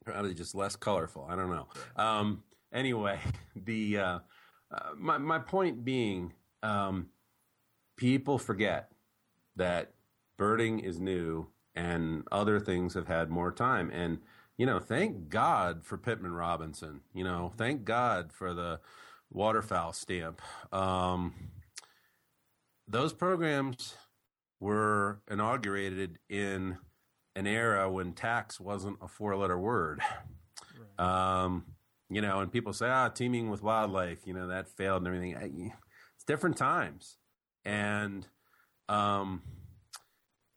probably 0.04 0.34
just 0.34 0.54
less 0.54 0.74
colorful. 0.76 1.26
I 1.28 1.36
don't 1.36 1.50
know. 1.50 1.68
Um, 1.96 2.42
anyway, 2.72 3.20
the 3.56 3.98
uh, 3.98 4.18
uh, 4.72 4.90
my 4.96 5.18
my 5.18 5.38
point 5.38 5.84
being, 5.84 6.32
um, 6.66 7.06
people 7.96 8.38
forget 8.38 8.90
that 9.56 9.92
birding 10.36 10.80
is 10.80 11.00
new 11.00 11.46
and 11.74 12.24
other 12.32 12.58
things 12.58 12.94
have 12.94 13.08
had 13.08 13.30
more 13.30 13.52
time. 13.52 13.90
And 13.90 14.18
you 14.58 14.64
know, 14.64 14.78
thank 14.78 15.28
God 15.28 15.84
for 15.84 15.98
Pittman-Robertson. 15.98 17.02
You 17.12 17.24
know, 17.24 17.52
thank 17.58 17.84
God 17.84 18.32
for 18.32 18.54
the 18.54 18.80
waterfowl 19.30 19.92
stamp. 19.92 20.40
Um, 20.72 21.34
those 22.88 23.12
programs 23.12 23.94
were 24.58 25.20
inaugurated 25.30 26.18
in 26.30 26.78
an 27.34 27.46
era 27.46 27.90
when 27.90 28.14
tax 28.14 28.58
wasn't 28.58 28.96
a 29.02 29.08
four 29.08 29.36
letter 29.36 29.58
word. 29.58 30.00
Um, 30.98 31.64
you 32.08 32.22
know, 32.22 32.40
and 32.40 32.50
people 32.50 32.72
say, 32.72 32.88
ah, 32.88 33.08
teaming 33.08 33.50
with 33.50 33.62
wildlife, 33.62 34.26
you 34.26 34.32
know, 34.32 34.46
that 34.48 34.68
failed 34.68 35.04
and 35.04 35.08
everything. 35.08 35.36
I- 35.36 35.74
different 36.26 36.56
times. 36.56 37.16
And 37.64 38.26
um, 38.88 39.42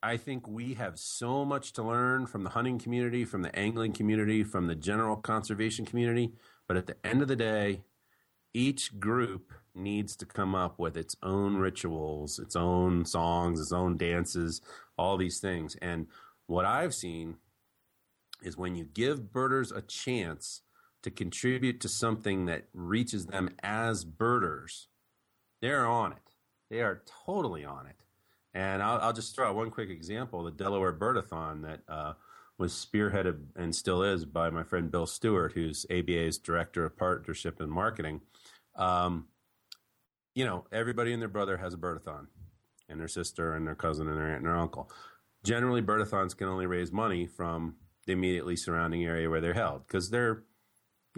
I 0.02 0.18
think 0.18 0.48
we 0.48 0.76
have 0.76 1.00
so 1.00 1.44
much 1.46 1.74
to 1.74 1.84
learn 1.84 2.28
from 2.28 2.44
the 2.44 2.52
hunting 2.52 2.80
community, 2.80 3.26
from 3.26 3.42
the 3.42 3.56
angling 3.58 3.94
community, 3.94 4.44
from 4.44 4.68
the 4.68 4.76
general 4.76 5.16
conservation 5.16 5.86
community. 5.86 6.34
But 6.68 6.78
at 6.78 6.88
the 6.88 6.96
end 7.04 7.22
of 7.22 7.28
the 7.28 7.36
day, 7.36 7.82
each 8.54 9.00
group 9.00 9.54
needs 9.76 10.16
to 10.18 10.26
come 10.26 10.56
up 10.56 10.80
with 10.80 10.98
its 10.98 11.16
own 11.24 11.58
rituals, 11.58 12.40
its 12.40 12.56
own 12.56 13.06
songs, 13.06 13.60
its 13.60 13.72
own 13.72 13.98
dances, 13.98 14.62
all 14.98 15.18
these 15.18 15.40
things. 15.40 15.76
And 15.82 16.08
what 16.48 16.66
I've 16.66 16.94
seen 16.94 17.38
is 18.44 18.58
when 18.58 18.76
you 18.76 18.86
give 18.86 19.32
birders 19.32 19.72
a 19.72 19.82
chance 19.82 20.62
to 21.04 21.12
contribute 21.12 21.80
to 21.82 21.90
something 21.90 22.46
that 22.46 22.66
reaches 22.74 23.28
them 23.28 23.50
as 23.64 24.04
birders, 24.04 24.89
they're 25.62 25.86
on 25.86 26.14
it. 26.14 26.36
They 26.70 26.82
are 26.82 27.04
totally 27.26 27.66
on 27.66 27.88
it. 27.88 27.96
And 28.54 28.82
I'll, 28.82 29.00
I'll 29.00 29.14
just 29.14 29.36
throw 29.36 29.50
out 29.50 29.56
one 29.56 29.72
quick 29.72 29.90
example 29.90 30.44
the 30.44 30.52
Delaware 30.52 30.94
Birdathon 30.94 31.64
that 31.64 31.82
uh, 31.88 32.14
was 32.58 32.74
spearheaded 32.74 33.40
and 33.56 33.76
still 33.76 34.04
is 34.04 34.26
by 34.26 34.50
my 34.50 34.64
friend 34.64 34.92
Bill 34.92 35.06
Stewart, 35.06 35.54
who's 35.54 35.86
ABA's 35.90 36.38
Director 36.38 36.86
of 36.86 36.98
Partnership 36.98 37.60
and 37.60 37.72
Marketing. 37.72 38.22
Um, 38.76 39.28
you 40.36 40.46
know, 40.46 40.66
everybody 40.72 41.14
and 41.14 41.22
their 41.22 41.30
brother 41.30 41.58
has 41.58 41.74
a 41.74 41.78
birdathon, 41.78 42.28
and 42.88 43.00
their 43.00 43.08
sister 43.08 43.54
and 43.54 43.66
their 43.68 43.76
cousin 43.76 44.08
and 44.08 44.18
their 44.18 44.28
aunt 44.28 44.38
and 44.38 44.46
their 44.46 44.58
uncle. 44.58 44.92
Generally, 45.44 45.84
birdathons 45.84 46.36
can 46.36 46.48
only 46.48 46.66
raise 46.66 46.92
money 46.92 47.26
from 47.26 47.76
the 48.06 48.14
immediately 48.14 48.56
surrounding 48.56 49.06
area 49.06 49.30
where 49.30 49.42
they're 49.42 49.54
held 49.54 49.88
because 49.88 50.10
they're, 50.10 50.44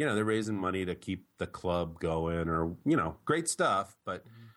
you 0.01 0.07
know, 0.07 0.15
they're 0.15 0.25
raising 0.25 0.57
money 0.57 0.83
to 0.83 0.95
keep 0.95 1.27
the 1.37 1.45
club 1.45 1.99
going 1.99 2.49
or, 2.49 2.75
you 2.85 2.97
know, 2.97 3.17
great 3.23 3.47
stuff. 3.47 3.95
But, 4.03 4.21
mm-hmm. 4.21 4.47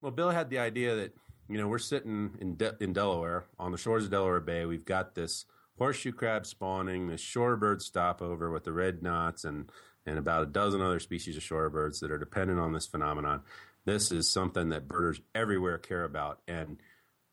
well, 0.00 0.12
Bill 0.12 0.30
had 0.30 0.48
the 0.48 0.60
idea 0.60 0.96
that, 0.96 1.14
you 1.46 1.58
know, 1.58 1.68
we're 1.68 1.78
sitting 1.78 2.30
in, 2.40 2.56
De- 2.56 2.74
in 2.80 2.94
Delaware 2.94 3.44
on 3.58 3.70
the 3.70 3.76
shores 3.76 4.04
of 4.04 4.10
Delaware 4.10 4.40
Bay. 4.40 4.64
We've 4.64 4.86
got 4.86 5.14
this 5.14 5.44
horseshoe 5.76 6.12
crab 6.12 6.46
spawning, 6.46 7.06
this 7.06 7.20
shorebird 7.20 7.82
stopover 7.82 8.50
with 8.50 8.64
the 8.64 8.72
red 8.72 9.02
knots 9.02 9.44
and, 9.44 9.70
and 10.06 10.16
about 10.18 10.44
a 10.44 10.46
dozen 10.46 10.80
other 10.80 11.00
species 11.00 11.36
of 11.36 11.42
shorebirds 11.42 12.00
that 12.00 12.10
are 12.10 12.18
dependent 12.18 12.58
on 12.58 12.72
this 12.72 12.86
phenomenon. 12.86 13.42
This 13.84 14.10
is 14.10 14.26
something 14.26 14.70
that 14.70 14.88
birders 14.88 15.20
everywhere 15.34 15.76
care 15.76 16.04
about. 16.04 16.40
And 16.48 16.78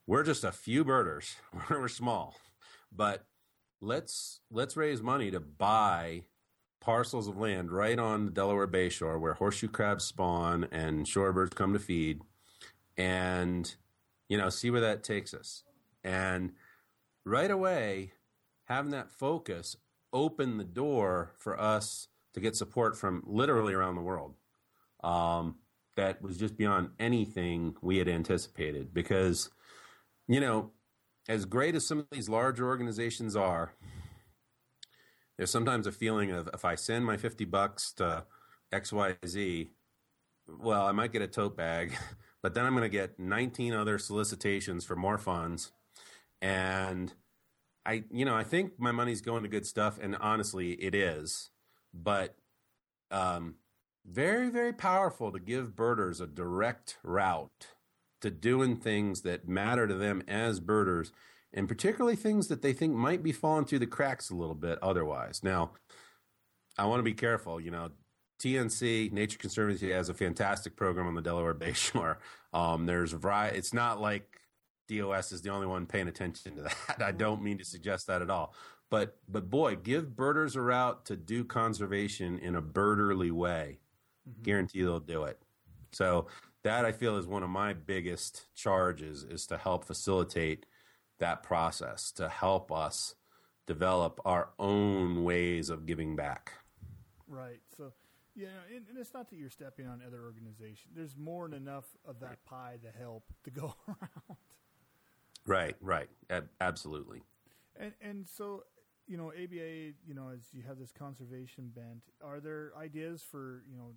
we're 0.06 0.24
just 0.24 0.44
a 0.44 0.52
few 0.52 0.84
birders. 0.84 1.38
we're 1.70 1.88
small. 1.88 2.36
But 2.92 3.26
let's 3.80 4.42
let's 4.52 4.76
raise 4.76 5.02
money 5.02 5.32
to 5.32 5.40
buy 5.40 6.24
parcels 6.86 7.28
of 7.28 7.36
land 7.36 7.72
right 7.72 7.98
on 7.98 8.26
the 8.26 8.32
Delaware 8.32 8.68
Bay 8.68 8.90
shore 8.90 9.18
where 9.18 9.34
horseshoe 9.34 9.68
crabs 9.68 10.06
spawn 10.06 10.68
and 10.72 11.08
shorebirds 11.08 11.56
come 11.56 11.74
to 11.74 11.80
feed 11.80 12.22
and 12.96 13.76
you 14.30 14.38
know 14.38 14.50
see 14.50 14.70
where 14.70 14.82
that 14.82 15.04
takes 15.04 15.34
us. 15.34 15.64
And 16.04 16.52
right 17.26 17.50
away, 17.50 18.14
having 18.66 18.92
that 18.92 19.10
focus 19.10 19.76
opened 20.14 20.60
the 20.60 20.64
door 20.64 21.34
for 21.40 21.60
us 21.60 22.08
to 22.36 22.40
get 22.40 22.56
support 22.56 22.96
from 22.96 23.24
literally 23.26 23.74
around 23.74 23.96
the 23.96 24.02
world. 24.02 24.36
Um, 25.04 25.56
that 25.96 26.22
was 26.22 26.38
just 26.38 26.58
beyond 26.58 26.90
anything 27.00 27.76
we 27.82 27.98
had 27.98 28.10
anticipated 28.10 28.94
because, 28.94 29.50
you 30.28 30.40
know, 30.40 30.72
as 31.28 31.46
great 31.46 31.74
as 31.74 31.88
some 31.88 32.00
of 32.00 32.08
these 32.12 32.30
larger 32.30 32.68
organizations 32.68 33.36
are, 33.36 33.74
there's 35.38 35.52
sometimes 35.52 35.88
a 35.88 35.92
feeling 35.92 36.32
of 36.32 36.50
if 36.54 36.66
I 36.66 36.76
send 36.76 37.06
my 37.06 37.18
50 37.18 37.46
bucks 37.46 37.92
to 37.94 38.26
XYZ, 38.74 39.70
well, 40.60 40.86
I 40.86 40.92
might 40.92 41.12
get 41.12 41.22
a 41.22 41.28
tote 41.28 41.58
bag, 41.58 41.94
but 42.42 42.54
then 42.54 42.66
I'm 42.66 42.74
going 42.74 42.84
to 42.84 42.90
get 42.90 43.20
19 43.20 43.74
other 43.74 43.98
solicitations 43.98 44.86
for 44.86 44.96
more 44.96 45.18
funds. 45.18 45.72
And 46.42 47.14
I, 47.86 48.04
you 48.12 48.26
know, 48.26 48.36
I 48.36 48.44
think 48.44 48.74
my 48.80 48.92
money's 48.92 49.22
going 49.22 49.44
to 49.44 49.50
good 49.50 49.66
stuff. 49.66 50.00
And 50.02 50.16
honestly, 50.16 50.74
it 50.74 50.96
is. 50.96 51.50
But 51.94 52.36
um, 53.12 53.56
very, 54.06 54.50
very 54.50 54.74
powerful 54.74 55.32
to 55.32 55.40
give 55.40 55.76
birders 55.76 56.22
a 56.22 56.28
direct 56.28 56.98
route 57.04 57.68
to 58.22 58.30
doing 58.30 58.76
things 58.76 59.22
that 59.22 59.48
matter 59.48 59.88
to 59.88 59.94
them 59.94 60.24
as 60.28 60.60
birders 60.60 61.12
and 61.56 61.68
particularly 61.68 62.18
things 62.18 62.50
that 62.50 62.62
they 62.62 62.74
think 62.74 62.94
might 62.94 63.24
be 63.24 63.32
falling 63.32 63.66
through 63.66 63.80
the 63.80 63.88
cracks 63.88 64.30
a 64.30 64.36
little 64.36 64.56
bit 64.56 64.78
otherwise. 64.84 65.42
Now, 65.42 65.72
I 66.78 66.86
want 66.86 67.00
to 67.00 67.04
be 67.04 67.14
careful. 67.14 67.60
You 67.60 67.72
know, 67.72 67.90
TNC 68.40 69.12
Nature 69.14 69.40
Conservancy 69.40 69.92
has 69.92 70.10
a 70.10 70.14
fantastic 70.14 70.76
program 70.76 71.08
on 71.08 71.16
the 71.16 71.22
Delaware 71.22 71.54
Bay 71.56 71.74
Shore. 71.74 72.20
Um, 72.54 72.86
there's 72.86 73.14
a 73.14 73.18
variety. 73.18 73.58
It's 73.58 73.74
not 73.74 74.02
like 74.02 74.42
DOS 74.90 75.32
is 75.32 75.42
the 75.42 75.50
only 75.50 75.66
one 75.66 75.86
paying 75.86 76.10
attention 76.10 76.58
to 76.58 76.64
that. 76.64 77.02
I 77.04 77.12
don't 77.12 77.42
mean 77.42 77.58
to 77.58 77.66
suggest 77.66 78.08
that 78.08 78.22
at 78.22 78.30
all. 78.30 78.54
But 78.92 79.18
but 79.28 79.50
boy, 79.50 79.78
give 79.78 80.16
birders 80.16 80.56
a 80.56 80.62
route 80.62 81.06
to 81.06 81.16
do 81.16 81.44
conservation 81.44 82.38
in 82.40 82.56
a 82.56 82.62
birderly 82.62 83.32
way. 83.32 83.80
Mm-hmm. 84.30 84.44
Guarantee 84.44 84.82
they'll 84.84 85.00
do 85.00 85.24
it. 85.24 85.42
So 85.92 86.28
that 86.64 86.86
I 86.86 86.92
feel 86.92 87.18
is 87.18 87.26
one 87.26 87.44
of 87.44 87.50
my 87.50 87.74
biggest 87.74 88.54
charges 88.56 89.24
is 89.24 89.48
to 89.48 89.58
help 89.58 89.86
facilitate 89.86 90.66
that 91.20 91.44
process 91.44 92.12
to 92.14 92.30
help 92.30 92.72
us 92.72 93.16
develop 93.66 94.20
our 94.26 94.50
own 94.60 95.24
ways 95.24 95.70
of 95.70 95.86
giving 95.86 96.16
back. 96.16 96.54
Right. 97.28 97.62
So, 97.76 97.94
yeah, 98.36 98.48
and, 98.70 98.86
and, 98.90 98.98
it's 98.98 99.14
not 99.14 99.30
that 99.30 99.38
you're 99.38 99.50
stepping 99.50 99.88
on 99.88 100.02
other 100.06 100.22
organizations. 100.24 100.94
There's 100.96 101.16
more 101.18 101.48
than 101.48 101.58
enough 101.58 101.86
of 102.06 102.20
that 102.20 102.44
pie 102.46 102.78
to 102.84 103.00
help 103.00 103.24
to 103.46 103.50
go 103.50 103.74
around. 103.88 104.38
Right. 105.46 105.76
Right. 105.82 106.10
absolutely. 106.60 107.22
And 107.78 107.94
and 108.02 108.28
so, 108.28 108.64
you 109.08 109.18
know, 109.18 109.32
ABA, 109.32 109.94
you 110.06 110.14
know, 110.14 110.30
as 110.34 110.42
you 110.54 110.64
have 110.68 110.80
this 110.80 110.92
conservation 110.92 111.72
bent, 111.74 112.04
are 112.24 112.40
there 112.40 112.72
ideas 112.78 113.24
for 113.30 113.64
you 113.70 113.78
know, 113.78 113.92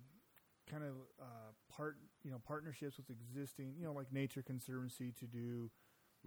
kind 0.69 0.83
of 0.83 0.93
uh, 1.21 1.51
part 1.75 1.97
you 2.23 2.31
know 2.31 2.39
partnerships 2.45 2.97
with 2.97 3.09
existing, 3.09 3.73
you 3.77 3.85
know, 3.85 3.93
like 3.93 4.11
Nature 4.11 4.41
Conservancy 4.41 5.13
to 5.19 5.25
do 5.25 5.69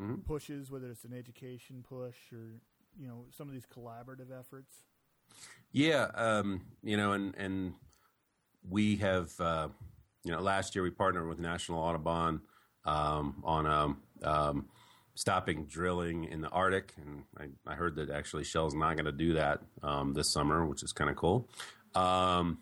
mm-hmm. 0.00 0.20
pushes, 0.22 0.70
whether 0.70 0.90
it's 0.90 1.04
an 1.04 1.12
education 1.12 1.84
push 1.86 2.32
or 2.32 2.60
you 2.98 3.08
know 3.08 3.26
some 3.30 3.48
of 3.48 3.54
these 3.54 3.66
collaborative 3.66 4.36
efforts? 4.36 4.74
Yeah, 5.72 6.08
um, 6.14 6.62
you 6.82 6.96
know, 6.96 7.12
and 7.12 7.34
and 7.36 7.74
we 8.68 8.96
have 8.96 9.32
uh, 9.40 9.68
you 10.24 10.32
know 10.32 10.40
last 10.40 10.74
year 10.74 10.82
we 10.82 10.90
partnered 10.90 11.28
with 11.28 11.38
National 11.38 11.78
Audubon 11.78 12.42
um, 12.84 13.42
on 13.44 13.66
um, 13.66 14.02
um, 14.22 14.66
stopping 15.14 15.64
drilling 15.64 16.24
in 16.24 16.40
the 16.40 16.48
Arctic, 16.48 16.92
and 17.00 17.24
I, 17.38 17.72
I 17.72 17.74
heard 17.74 17.96
that 17.96 18.10
actually 18.10 18.44
Shell's 18.44 18.74
not 18.74 18.94
going 18.96 19.06
to 19.06 19.12
do 19.12 19.34
that 19.34 19.60
um, 19.82 20.14
this 20.14 20.28
summer, 20.30 20.66
which 20.66 20.82
is 20.82 20.92
kind 20.92 21.10
of 21.10 21.16
cool. 21.16 21.48
Um, 21.94 22.58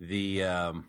the 0.00 0.44
um, 0.44 0.86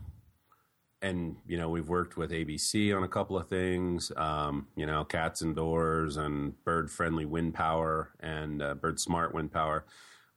and 1.06 1.36
you 1.47 1.56
know 1.56 1.70
we've 1.70 1.88
worked 1.88 2.18
with 2.18 2.32
ABC 2.32 2.95
on 2.95 3.03
a 3.03 3.08
couple 3.08 3.38
of 3.38 3.47
things. 3.47 4.12
Um, 4.18 4.68
you 4.76 4.86
know, 4.86 5.06
cats 5.06 5.41
indoors 5.41 6.18
and 6.18 6.62
bird 6.64 6.89
friendly 6.89 7.26
wind 7.26 7.53
power 7.53 8.12
and 8.20 8.62
uh, 8.62 8.74
bird 8.74 8.99
smart 8.99 9.34
wind 9.34 9.51
power. 9.51 9.86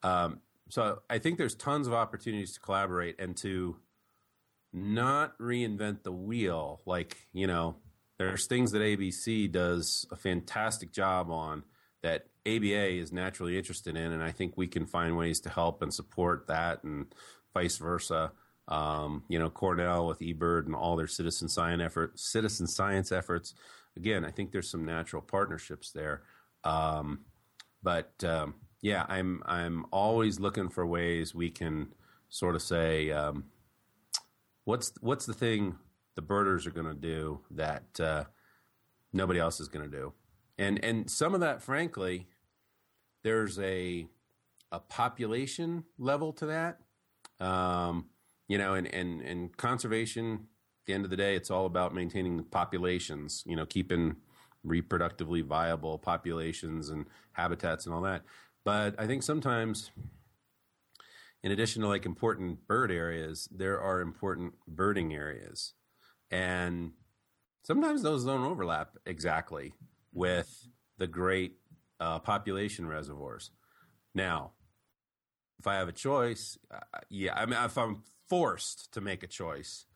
Um, 0.03 0.41
so 0.69 1.01
I 1.09 1.19
think 1.19 1.39
there's 1.39 1.55
tons 1.55 1.87
of 1.87 1.95
opportunities 1.95 2.53
to 2.55 2.61
collaborate 2.61 3.19
and 3.19 3.35
to 3.39 3.77
not 4.73 5.39
reinvent 5.39 6.03
the 6.03 6.12
wheel. 6.12 6.83
Like 6.85 7.16
you 7.33 7.47
know, 7.47 7.77
there's 8.19 8.47
things 8.47 8.73
that 8.73 8.83
ABC 8.83 9.51
does 9.51 10.07
a 10.11 10.16
fantastic 10.16 10.93
job 10.93 11.31
on 11.31 11.64
that 12.03 12.27
ABA 12.47 12.99
is 12.99 13.11
naturally 13.11 13.57
interested 13.57 13.97
in, 13.97 14.12
and 14.12 14.23
I 14.23 14.33
think 14.33 14.57
we 14.57 14.66
can 14.66 14.87
find 14.87 15.16
ways 15.16 15.41
to 15.41 15.49
help 15.49 15.81
and 15.81 15.93
support 15.93 16.47
that, 16.49 16.85
and 16.85 17.07
vice 17.55 17.79
versa. 17.79 18.33
Um, 18.69 19.25
you 19.29 19.39
know, 19.39 19.49
Cornell 19.49 20.07
with 20.07 20.21
eBird 20.21 20.66
and 20.66 20.75
all 20.75 20.97
their 20.97 21.07
citizen 21.07 21.49
science 21.49 21.83
effort, 21.83 22.19
citizen 22.19 22.66
science 22.66 23.12
efforts. 23.12 23.55
Again, 23.97 24.25
I 24.25 24.31
think 24.31 24.53
there's 24.53 24.71
some 24.71 24.85
natural 24.85 25.23
partnerships 25.23 25.91
there. 25.91 26.23
Um, 26.64 27.21
but 27.83 28.12
um, 28.25 28.55
yeah, 28.81 29.05
I'm 29.09 29.43
I'm 29.47 29.87
always 29.91 30.39
looking 30.39 30.69
for 30.69 30.87
ways 30.87 31.35
we 31.35 31.51
can 31.51 31.89
sort 32.29 32.55
of 32.55 32.62
say 32.62 33.11
um, 33.11 33.45
what's 34.64 34.93
what's 35.01 35.27
the 35.27 35.35
thing 35.35 35.77
the 36.14 36.23
birders 36.23 36.66
are 36.66 36.71
going 36.71 36.87
to 36.87 36.95
do 36.95 37.41
that 37.53 38.01
uh, 38.01 38.25
nobody 39.12 39.41
else 39.41 39.61
is 39.61 39.69
going 39.69 39.91
to 39.91 39.97
do, 39.97 40.12
and 40.59 40.83
and 40.85 41.11
some 41.11 41.35
of 41.35 41.41
that, 41.41 41.62
frankly, 41.62 42.27
there's 43.23 43.59
a 43.59 44.07
a 44.71 44.81
population 44.81 45.85
level 45.99 46.33
to 46.35 46.47
that. 46.47 46.79
Um, 47.41 48.07
you 48.49 48.59
know, 48.59 48.75
and, 48.75 48.93
and, 48.93 49.21
and 49.21 49.57
conservation, 49.57 50.35
at 50.35 50.87
the 50.87 50.95
end 50.95 51.05
of 51.05 51.11
the 51.11 51.17
day, 51.17 51.37
it's 51.37 51.51
all 51.51 51.67
about 51.67 51.95
maintaining 51.95 52.43
populations, 52.45 53.45
you 53.47 53.55
know, 53.55 53.67
keeping 53.67 54.17
reproductively 54.67 55.45
viable 55.45 55.99
populations 55.99 56.89
and 56.89 57.07
habitats 57.33 57.87
and 57.87 57.95
all 57.95 58.01
that. 58.01 58.23
But 58.65 58.95
I 58.99 59.07
think 59.07 59.23
sometimes, 59.23 59.91
in 61.43 61.53
addition 61.53 61.83
to 61.83 61.89
like 61.89 62.07
important 62.07 62.67
bird 62.67 62.91
areas, 62.91 63.49
there 63.53 63.81
are 63.81 64.01
important 64.01 64.55
birding 64.67 65.15
areas. 65.15 65.75
And 66.31 66.93
sometimes 67.63 68.03
those 68.03 68.25
don't 68.25 68.45
overlap 68.45 68.97
exactly 69.07 69.75
with 70.13 70.69
the 70.97 71.07
great 71.07 71.57
uh, 72.01 72.19
population 72.19 72.87
reservoirs. 72.87 73.51
Now, 74.15 74.53
if 75.59 75.67
I 75.67 75.75
have 75.75 75.89
a 75.89 75.93
choice, 75.93 76.59
uh, 76.71 76.81
yeah, 77.09 77.35
I 77.35 77.47
mean, 77.47 77.59
if 77.63 77.77
I'm 77.77 78.03
forced 78.29 78.93
to 78.93 79.01
make 79.01 79.22
a 79.22 79.26
choice, 79.26 79.87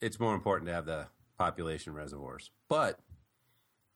it's 0.00 0.20
more 0.20 0.34
important 0.34 0.68
to 0.68 0.74
have 0.74 0.86
the 0.86 1.08
population 1.38 1.94
reservoirs. 1.94 2.50
But 2.68 3.00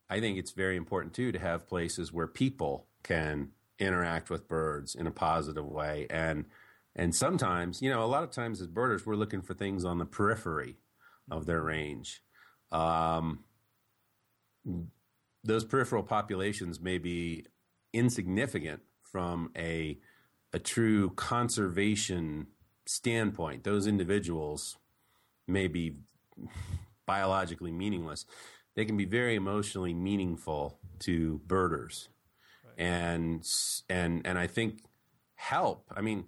I 0.08 0.20
think 0.20 0.38
it's 0.38 0.52
very 0.52 0.76
important 0.76 1.14
too 1.14 1.32
to 1.32 1.38
have 1.38 1.68
places 1.68 2.12
where 2.12 2.26
people 2.26 2.86
can 3.02 3.50
interact 3.78 4.28
with 4.28 4.48
birds 4.48 4.94
in 4.94 5.06
a 5.06 5.11
positive 5.11 5.66
way 5.66 6.06
and 6.11 6.44
and 6.96 7.14
sometimes, 7.14 7.80
you 7.80 7.88
know, 7.88 8.04
a 8.04 8.06
lot 8.06 8.24
of 8.24 8.32
times 8.32 8.61
as 8.61 8.66
birders, 8.66 9.06
we're 9.06 9.14
looking 9.14 9.42
for 9.42 9.54
things 9.54 9.84
on 9.84 9.98
the 9.98 10.04
periphery 10.04 10.76
of 11.30 11.46
their 11.46 11.62
range. 11.62 12.22
Um, 12.72 13.44
those 15.44 15.64
peripheral 15.64 16.02
populations 16.02 16.80
may 16.80 16.98
be 16.98 17.46
insignificant 17.92 18.80
from 19.02 19.50
a 19.56 19.98
a 20.52 20.58
true 20.58 21.11
conservation 21.11 22.48
standpoint, 22.87 23.64
those 23.64 23.87
individuals 23.87 24.76
may 25.47 25.68
be 25.68 25.97
biologically 27.07 27.72
meaningless. 27.72 28.24
They 28.76 28.85
can 28.85 28.97
be 28.97 29.05
very 29.05 29.35
emotionally 29.35 29.93
meaningful 29.93 30.78
to 31.01 31.41
birders, 31.47 32.09
right. 32.64 32.87
and 32.87 33.45
and 33.89 34.26
and 34.26 34.39
I 34.39 34.47
think 34.47 34.85
help. 35.35 35.87
I 35.95 36.01
mean, 36.01 36.26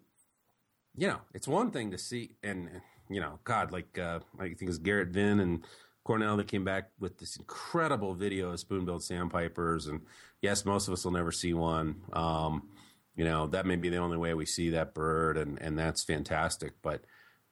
you 0.97 1.07
know, 1.07 1.21
it's 1.35 1.47
one 1.47 1.71
thing 1.71 1.93
to 1.93 1.99
see, 1.99 2.37
and 2.43 2.69
you 3.09 3.21
know, 3.21 3.39
God, 3.45 3.73
like 3.73 3.99
uh, 3.99 4.21
I 4.39 4.49
think 4.49 4.63
it's 4.63 4.79
Gerrit 4.79 5.13
Vyn 5.13 5.41
and 5.41 5.65
Cornell 6.05 6.37
that 6.39 6.49
came 6.49 6.65
back 6.65 6.91
with 6.99 7.19
this 7.19 7.37
incredible 7.37 8.15
video 8.15 8.51
of 8.51 8.61
spoon-billed 8.61 9.05
sandpipers, 9.05 9.87
and 9.87 10.01
yes, 10.41 10.65
most 10.65 10.89
of 10.89 10.95
us 10.95 11.05
will 11.05 11.13
never 11.13 11.31
see 11.31 11.55
one. 11.55 12.03
Um, 12.13 12.69
you 13.17 13.25
know 13.25 13.47
that 13.49 13.67
may 13.67 13.77
be 13.77 13.89
the 13.89 13.97
only 13.97 14.17
way 14.17 14.35
we 14.35 14.47
see 14.47 14.71
that 14.71 14.95
bird 14.95 15.37
and 15.37 15.61
and 15.61 15.79
that's 15.79 16.03
fantastic. 16.03 16.75
But 16.83 17.05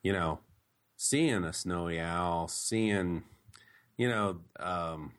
you 0.03 0.13
know 0.13 0.41
seeing 0.97 1.45
a 1.45 1.53
snowy 1.53 1.99
owl 1.99 2.47
seeing 2.49 3.23
you 3.97 4.09
know 4.09 4.39
um, 4.59 5.13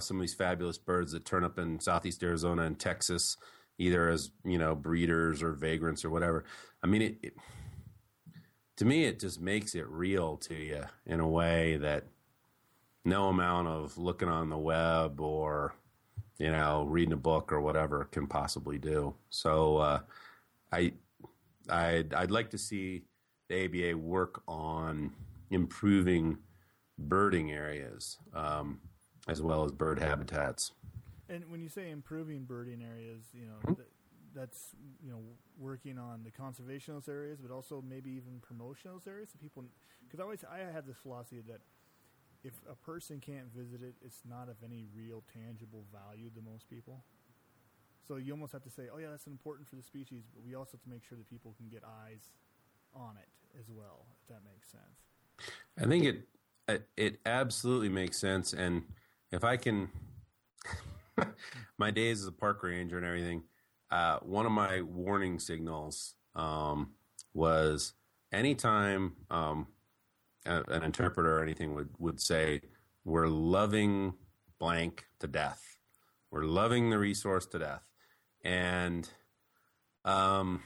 some 0.00 0.16
of 0.16 0.20
these 0.20 0.34
fabulous 0.34 0.78
birds 0.78 1.12
that 1.12 1.24
turn 1.24 1.44
up 1.44 1.58
in 1.58 1.78
southeast 1.80 2.22
arizona 2.22 2.62
and 2.62 2.78
texas 2.78 3.36
either 3.78 4.08
as 4.08 4.30
you 4.44 4.58
know 4.58 4.74
breeders 4.74 5.42
or 5.42 5.52
vagrants 5.52 6.04
or 6.04 6.10
whatever 6.10 6.44
i 6.82 6.86
mean 6.86 7.02
it, 7.02 7.16
it 7.22 7.34
to 8.76 8.84
me 8.84 9.04
it 9.04 9.20
just 9.20 9.40
makes 9.40 9.74
it 9.74 9.86
real 9.88 10.36
to 10.36 10.54
you 10.54 10.82
in 11.06 11.20
a 11.20 11.28
way 11.28 11.76
that 11.76 12.04
no 13.04 13.28
amount 13.28 13.68
of 13.68 13.96
looking 13.96 14.28
on 14.28 14.50
the 14.50 14.58
web 14.58 15.20
or 15.20 15.74
you 16.40 16.50
know, 16.50 16.86
reading 16.88 17.12
a 17.12 17.18
book 17.18 17.52
or 17.52 17.60
whatever 17.60 18.06
can 18.06 18.26
possibly 18.26 18.78
do. 18.78 19.14
So 19.28 19.76
uh, 19.76 20.00
I, 20.72 20.94
I'd, 21.68 22.14
I'd 22.14 22.30
like 22.30 22.50
to 22.50 22.58
see 22.58 23.02
the 23.50 23.66
ABA 23.66 23.98
work 23.98 24.42
on 24.48 25.12
improving 25.50 26.38
birding 26.98 27.52
areas 27.52 28.16
um, 28.34 28.80
as 29.28 29.42
well 29.42 29.64
as 29.64 29.72
bird 29.72 29.98
habitats. 29.98 30.72
And 31.28 31.44
when 31.50 31.60
you 31.60 31.68
say 31.68 31.90
improving 31.90 32.44
birding 32.44 32.82
areas, 32.82 33.24
you 33.34 33.44
know, 33.44 33.56
mm-hmm. 33.62 33.74
th- 33.74 33.88
that's 34.34 34.68
you 35.02 35.10
know 35.10 35.20
working 35.58 35.98
on 35.98 36.22
the 36.24 36.30
conservation 36.30 36.94
of 36.94 37.04
those 37.04 37.14
areas, 37.14 37.38
but 37.40 37.52
also 37.52 37.84
maybe 37.86 38.10
even 38.10 38.40
promotion 38.40 38.92
areas. 39.06 39.28
So 39.32 39.38
people, 39.40 39.64
because 40.04 40.20
I 40.20 40.22
always 40.22 40.44
I 40.50 40.72
have 40.72 40.86
this 40.86 40.96
philosophy 40.96 41.42
that 41.48 41.60
if 42.42 42.54
a 42.70 42.74
person 42.74 43.20
can't 43.20 43.52
visit 43.54 43.82
it, 43.82 43.94
it's 44.04 44.22
not 44.28 44.48
of 44.48 44.56
any 44.64 44.86
real 44.94 45.22
tangible 45.32 45.84
value 45.92 46.30
to 46.30 46.40
most 46.40 46.68
people. 46.68 47.04
So 48.06 48.16
you 48.16 48.32
almost 48.32 48.52
have 48.52 48.64
to 48.64 48.70
say, 48.70 48.84
oh 48.92 48.98
yeah, 48.98 49.08
that's 49.10 49.26
important 49.26 49.68
for 49.68 49.76
the 49.76 49.82
species, 49.82 50.24
but 50.34 50.44
we 50.44 50.54
also 50.54 50.72
have 50.72 50.82
to 50.82 50.88
make 50.88 51.04
sure 51.04 51.16
that 51.18 51.28
people 51.28 51.54
can 51.56 51.68
get 51.68 51.82
eyes 51.84 52.30
on 52.94 53.16
it 53.16 53.28
as 53.58 53.66
well. 53.68 54.06
If 54.22 54.28
that 54.28 54.40
makes 54.44 54.70
sense. 54.70 55.52
I 55.78 55.86
think 55.86 56.04
it 56.04 56.28
it, 56.96 57.20
absolutely 57.26 57.88
makes 57.88 58.18
sense, 58.18 58.52
and 58.52 58.82
if 59.32 59.44
I 59.44 59.56
can, 59.56 59.90
my 61.78 61.90
days 61.90 62.20
as 62.20 62.26
a 62.26 62.32
park 62.32 62.62
ranger 62.62 62.96
and 62.96 63.06
everything, 63.06 63.42
uh, 63.90 64.18
one 64.20 64.46
of 64.46 64.52
my 64.52 64.82
warning 64.82 65.38
signals 65.38 66.14
um, 66.34 66.90
was 67.34 67.94
anytime 68.32 69.14
um, 69.30 69.66
a, 70.46 70.62
an 70.68 70.82
interpreter 70.82 71.38
or 71.38 71.42
anything 71.42 71.74
would, 71.74 71.90
would 71.98 72.20
say, 72.20 72.62
We're 73.04 73.28
loving 73.28 74.14
blank 74.58 75.06
to 75.20 75.26
death. 75.26 75.78
We're 76.30 76.44
loving 76.44 76.90
the 76.90 76.98
resource 76.98 77.46
to 77.46 77.58
death. 77.58 77.82
And 78.44 79.08
um, 80.04 80.62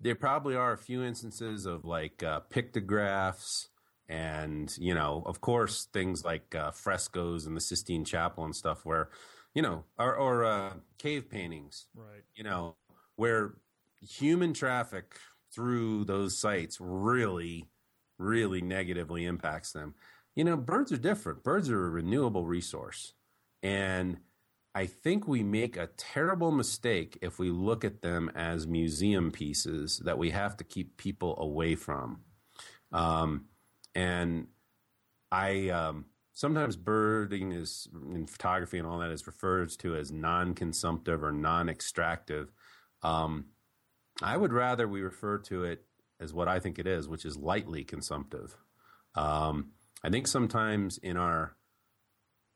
there 0.00 0.14
probably 0.14 0.54
are 0.54 0.72
a 0.72 0.78
few 0.78 1.02
instances 1.02 1.66
of 1.66 1.84
like 1.84 2.22
uh, 2.22 2.40
pictographs 2.40 3.68
and, 4.08 4.74
you 4.78 4.94
know, 4.94 5.22
of 5.26 5.40
course, 5.40 5.86
things 5.92 6.24
like 6.24 6.54
uh, 6.54 6.70
frescoes 6.70 7.46
in 7.46 7.54
the 7.54 7.60
Sistine 7.60 8.04
Chapel 8.04 8.44
and 8.44 8.56
stuff 8.56 8.84
where, 8.84 9.10
you 9.54 9.60
know, 9.60 9.84
or, 9.98 10.14
or 10.14 10.44
uh, 10.44 10.72
cave 10.98 11.28
paintings, 11.28 11.88
right? 11.94 12.22
You 12.34 12.44
know, 12.44 12.76
where 13.16 13.56
human 14.00 14.54
traffic 14.54 15.16
through 15.52 16.04
those 16.04 16.38
sites 16.38 16.78
really 16.80 17.66
really 18.18 18.60
negatively 18.60 19.24
impacts 19.24 19.72
them. 19.72 19.94
You 20.34 20.44
know, 20.44 20.56
birds 20.56 20.92
are 20.92 20.98
different. 20.98 21.42
Birds 21.42 21.70
are 21.70 21.86
a 21.86 21.90
renewable 21.90 22.46
resource. 22.46 23.14
And 23.62 24.18
I 24.74 24.86
think 24.86 25.26
we 25.26 25.42
make 25.42 25.76
a 25.76 25.88
terrible 25.96 26.52
mistake 26.52 27.18
if 27.22 27.38
we 27.38 27.50
look 27.50 27.84
at 27.84 28.02
them 28.02 28.30
as 28.34 28.66
museum 28.66 29.32
pieces 29.32 30.00
that 30.04 30.18
we 30.18 30.30
have 30.30 30.56
to 30.58 30.64
keep 30.64 30.96
people 30.96 31.36
away 31.40 31.74
from. 31.74 32.20
Um, 32.92 33.46
and 33.94 34.46
I 35.32 35.70
um, 35.70 36.04
sometimes 36.32 36.76
birding 36.76 37.50
is 37.50 37.88
in 38.14 38.26
photography 38.26 38.78
and 38.78 38.86
all 38.86 39.00
that 39.00 39.10
is 39.10 39.26
referred 39.26 39.70
to 39.80 39.96
as 39.96 40.12
non-consumptive 40.12 41.24
or 41.24 41.32
non-extractive. 41.32 42.52
Um, 43.02 43.46
I 44.22 44.36
would 44.36 44.52
rather 44.52 44.86
we 44.86 45.00
refer 45.00 45.38
to 45.38 45.64
it 45.64 45.84
is 46.20 46.32
what 46.32 46.48
I 46.48 46.58
think 46.58 46.78
it 46.78 46.86
is, 46.86 47.08
which 47.08 47.24
is 47.24 47.36
lightly 47.36 47.84
consumptive. 47.84 48.56
Um, 49.14 49.72
I 50.02 50.10
think 50.10 50.26
sometimes 50.26 50.98
in 50.98 51.16
our 51.16 51.56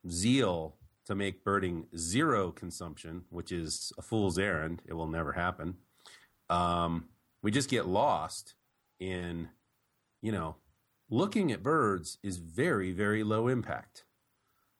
zeal 0.08 0.76
to 1.06 1.14
make 1.14 1.44
birding 1.44 1.86
zero 1.96 2.52
consumption, 2.52 3.24
which 3.30 3.50
is 3.50 3.92
a 3.98 4.02
fool's 4.02 4.38
errand, 4.38 4.82
it 4.86 4.94
will 4.94 5.08
never 5.08 5.32
happen. 5.32 5.76
Um, 6.48 7.08
we 7.42 7.50
just 7.50 7.68
get 7.68 7.86
lost 7.86 8.54
in, 9.00 9.48
you 10.20 10.30
know, 10.30 10.56
looking 11.10 11.50
at 11.50 11.62
birds 11.62 12.18
is 12.22 12.38
very, 12.38 12.92
very 12.92 13.24
low 13.24 13.48
impact. 13.48 14.04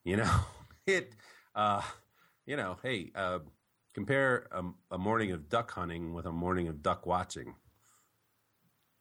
You 0.05 0.19
know, 0.19 0.33
it, 0.87 1.13
uh, 1.55 1.83
you 2.47 2.57
know, 2.57 2.79
hey, 2.83 3.11
uh, 3.15 3.41
compare 3.95 4.47
a, 4.53 4.63
a 4.93 4.99
morning 4.99 5.33
of 5.33 5.49
duck 5.49 5.73
hunting 5.73 6.15
with 6.15 6.27
a 6.27 6.33
morning 6.33 6.69
of 6.69 6.83
duck 6.83 7.07
watching 7.07 7.55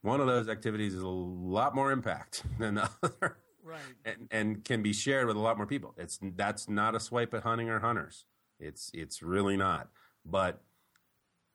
one 0.02 0.20
of 0.20 0.28
those 0.28 0.50
activities 0.50 0.94
is 0.94 1.04
a 1.04 1.08
lot 1.08 1.76
more 1.76 1.92
impact 1.92 2.44
than 2.60 2.76
the 2.76 2.90
other. 3.04 3.38
Right. 3.64 3.80
And, 4.04 4.28
and 4.32 4.66
can 4.66 4.82
be 4.82 4.92
shared 4.92 5.28
with 5.28 5.36
a 5.36 5.40
lot 5.40 5.58
more 5.58 5.68
people. 5.68 5.94
It's 5.98 6.20
that's 6.36 6.68
not 6.68 6.96
a 6.96 7.00
swipe 7.00 7.34
at 7.34 7.44
hunting 7.44 7.70
or 7.70 7.80
hunters. 7.80 8.26
It's 8.60 8.92
it's 8.94 9.22
really 9.22 9.56
not. 9.56 9.90
But 10.26 10.62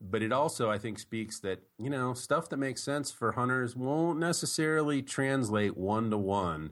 but 0.01 0.23
it 0.23 0.33
also 0.33 0.71
I 0.71 0.79
think 0.79 0.99
speaks 0.99 1.41
that, 1.41 1.61
you 1.79 1.91
know, 1.91 2.15
stuff 2.15 2.49
that 2.51 2.59
makes 2.59 2.83
sense 2.83 3.11
for 3.11 3.33
hunters 3.33 3.75
won't 3.75 4.19
necessarily 4.19 5.03
translate 5.03 5.77
one 5.77 6.11
to 6.11 6.19
one 6.19 6.71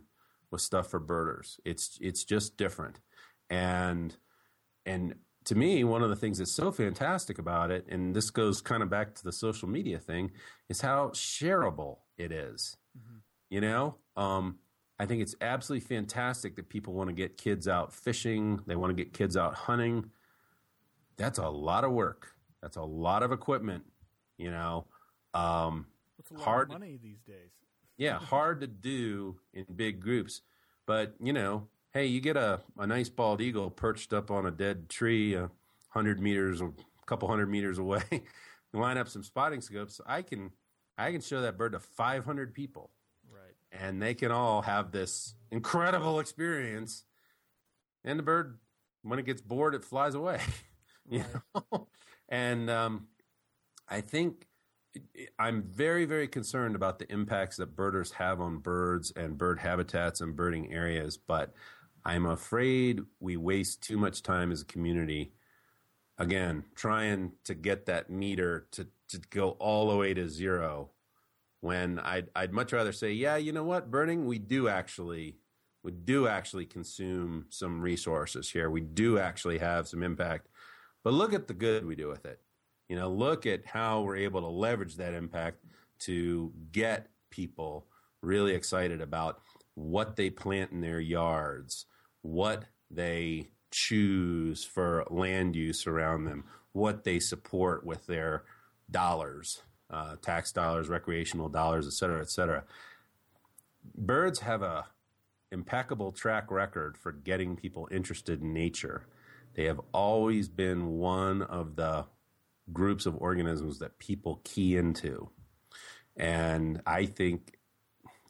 with 0.51 0.61
stuff 0.61 0.91
for 0.91 1.01
birders. 1.01 1.59
It's 1.65 1.99
it's 2.01 2.25
just 2.25 2.57
different. 2.57 3.01
And 3.51 4.17
and 4.87 5.17
to 5.45 5.55
me, 5.55 5.85
one 5.85 6.03
of 6.03 6.09
the 6.09 6.17
things 6.17 6.39
that's 6.39 6.53
so 6.53 6.73
fantastic 6.73 7.39
about 7.39 7.71
it, 7.71 7.87
and 7.89 8.15
this 8.15 8.31
goes 8.31 8.61
kind 8.61 8.83
of 8.83 8.89
back 8.89 9.15
to 9.15 9.25
the 9.25 9.33
social 9.33 9.69
media 9.69 9.99
thing, 9.99 10.31
is 10.69 10.81
how 10.81 11.09
shareable 11.09 11.99
it 12.17 12.33
is. 12.33 12.77
Mm-hmm. 12.99 13.17
You 13.51 13.61
know, 13.61 13.97
um, 14.17 14.59
I 14.99 15.07
think 15.07 15.23
it's 15.23 15.35
absolutely 15.41 15.87
fantastic 15.87 16.57
that 16.57 16.69
people 16.69 16.95
want 16.95 17.11
to 17.11 17.15
get 17.15 17.37
kids 17.37 17.69
out 17.69 17.93
fishing. 17.93 18.61
They 18.67 18.77
want 18.77 18.97
to 18.97 19.03
get 19.03 19.13
kids 19.13 19.37
out 19.37 19.55
hunting. 19.55 20.11
That's 21.17 21.39
a 21.39 21.49
lot 21.49 21.85
of 21.85 21.93
work. 21.93 22.29
That's 22.63 22.77
a 22.77 22.83
lot 22.83 23.23
of 23.23 23.33
equipment. 23.33 23.85
You 24.39 24.51
know, 24.51 24.87
um, 25.35 25.87
hard 26.39 26.71
money 26.71 26.99
these 27.01 27.21
days. 27.23 27.51
yeah, 27.99 28.19
hard 28.19 28.61
to 28.61 28.67
do 28.67 29.37
in 29.53 29.67
big 29.75 30.01
groups. 30.01 30.43
But 30.87 31.15
you 31.21 31.33
know, 31.33 31.69
hey, 31.95 32.07
you 32.07 32.21
get 32.21 32.37
a, 32.37 32.61
a 32.77 32.87
nice 32.87 33.09
bald 33.09 33.41
eagle 33.41 33.71
perched 33.71 34.13
up 34.13 34.31
on 34.31 34.45
a 34.45 34.51
dead 34.51 34.89
tree 34.89 35.35
a 35.35 35.49
hundred 35.89 36.21
meters 36.21 36.61
or 36.61 36.67
a 36.67 37.07
couple 37.07 37.29
hundred 37.29 37.49
meters 37.49 37.79
away, 37.79 38.03
you 38.11 38.81
line 38.81 38.99
up 38.99 39.09
some 39.09 39.23
spotting 39.23 39.61
scopes, 39.61 40.01
I 40.05 40.23
can 40.23 40.51
I 40.99 41.13
can 41.13 41.21
show 41.21 41.41
that 41.41 41.57
bird 41.57 41.73
to 41.73 41.79
five 41.79 42.25
hundred 42.25 42.53
people. 42.53 42.91
Right. 43.31 43.55
And 43.73 44.03
they 44.03 44.15
can 44.15 44.31
all 44.31 44.63
have 44.63 44.91
this 44.91 45.35
incredible 45.51 46.21
experience. 46.21 47.05
And 48.05 48.19
the 48.19 48.23
bird, 48.23 48.59
when 49.03 49.19
it 49.19 49.25
gets 49.25 49.41
bored, 49.41 49.75
it 49.75 49.85
flies 49.85 50.15
away. 50.15 50.41
you 51.09 51.25
know? 51.55 51.89
And 52.27 52.71
um, 52.71 53.09
I 53.87 54.01
think 54.01 54.49
I'm 55.39 55.63
very, 55.63 56.07
very 56.07 56.27
concerned 56.27 56.75
about 56.75 56.99
the 56.99 57.13
impacts 57.13 57.59
that 57.59 57.77
birders 57.77 58.13
have 58.13 58.41
on 58.41 58.59
birds 58.59 59.13
and 59.15 59.37
bird 59.37 59.61
habitats 59.61 60.23
and 60.23 60.35
birding 60.35 60.73
areas. 60.73 61.19
But 61.19 61.53
I'm 62.05 62.27
afraid 62.27 63.01
we 63.21 63.37
waste 63.37 63.83
too 63.83 63.97
much 63.97 64.23
time 64.23 64.53
as 64.53 64.63
a 64.63 64.67
community. 64.67 65.33
Again, 66.19 66.65
trying 66.75 67.33
to 67.45 67.55
get 67.55 67.87
that 67.87 68.11
meter 68.11 68.67
to, 68.73 68.87
to 69.09 69.19
go 69.31 69.51
all 69.53 69.91
the 69.91 69.97
way 69.97 70.15
to 70.15 70.29
zero 70.29 70.91
when 71.61 71.99
I'd, 71.99 72.29
I'd 72.37 72.53
much 72.53 72.75
rather 72.75 72.93
say, 72.93 73.13
yeah, 73.13 73.37
you 73.37 73.53
know 73.53 73.65
what, 73.65 73.91
burning, 73.91 74.27
we 74.27 74.39
do 74.39 74.69
actually, 74.69 75.39
we 75.83 75.93
do 75.93 76.29
actually 76.29 76.67
consume 76.67 77.47
some 77.49 77.81
resources 77.81 78.51
here. 78.51 78.69
We 78.69 78.83
do 78.83 79.19
actually 79.19 79.59
have 79.59 79.89
some 79.89 80.03
impact, 80.03 80.49
but 81.03 81.15
look 81.15 81.33
at 81.33 81.49
the 81.49 81.55
good 81.55 81.87
we 81.87 81.97
do 81.97 82.09
with 82.09 82.27
it. 82.27 82.39
You 82.91 82.97
know, 82.97 83.11
look 83.11 83.47
at 83.47 83.65
how 83.65 84.03
we're 84.03 84.17
able 84.17 84.43
to 84.43 84.47
leverage 84.47 84.97
that 84.97 85.15
impact 85.15 85.65
to 86.01 86.53
get 86.71 87.09
people 87.31 87.87
really 88.21 88.53
excited 88.53 89.01
about 89.01 89.41
what 89.75 90.17
they 90.17 90.29
plant 90.29 90.71
in 90.71 90.83
their 90.83 91.01
yards, 91.01 91.87
what 92.25 92.65
they 92.91 93.47
choose 93.71 94.65
for 94.65 95.05
land 95.11 95.55
use 95.55 95.87
around 95.87 96.25
them, 96.25 96.45
what 96.73 97.05
they 97.05 97.21
support 97.21 97.85
with 97.85 98.07
their 98.07 98.45
dollars, 98.91 99.63
uh, 99.91 100.17
tax 100.23 100.51
dollars, 100.51 100.89
recreational 100.89 101.51
dollars, 101.51 101.87
et 101.87 101.93
cetera, 101.93 102.23
et 102.23 102.31
cetera. 102.31 102.65
Birds 103.95 104.41
have 104.41 104.63
a 104.63 104.87
impeccable 105.53 106.13
track 106.13 106.51
record 106.51 106.97
for 106.97 107.13
getting 107.13 107.57
people 107.57 107.87
interested 107.91 108.41
in 108.41 108.55
nature. 108.55 109.07
They 109.55 109.65
have 109.65 109.81
always 109.93 110.49
been 110.49 110.93
one 110.93 111.43
of 111.43 111.77
the 111.77 112.07
groups 112.73 113.05
of 113.05 113.17
organisms 113.19 113.81
that 113.81 113.99
people 113.99 114.41
key 114.45 114.79
into. 114.79 115.29
And 116.17 116.81
I 116.87 117.05
think 117.05 117.59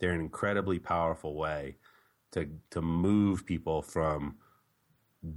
they're 0.00 0.10
an 0.10 0.20
incredibly 0.20 0.80
powerful 0.80 1.36
way 1.36 1.76
to 2.34 2.48
to 2.70 2.82
move 2.82 3.46
people 3.46 3.80
from 3.80 4.36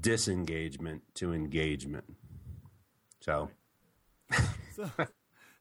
disengagement 0.01 1.01
to 1.15 1.33
engagement. 1.33 2.03
So, 3.21 3.49
so, 4.75 4.89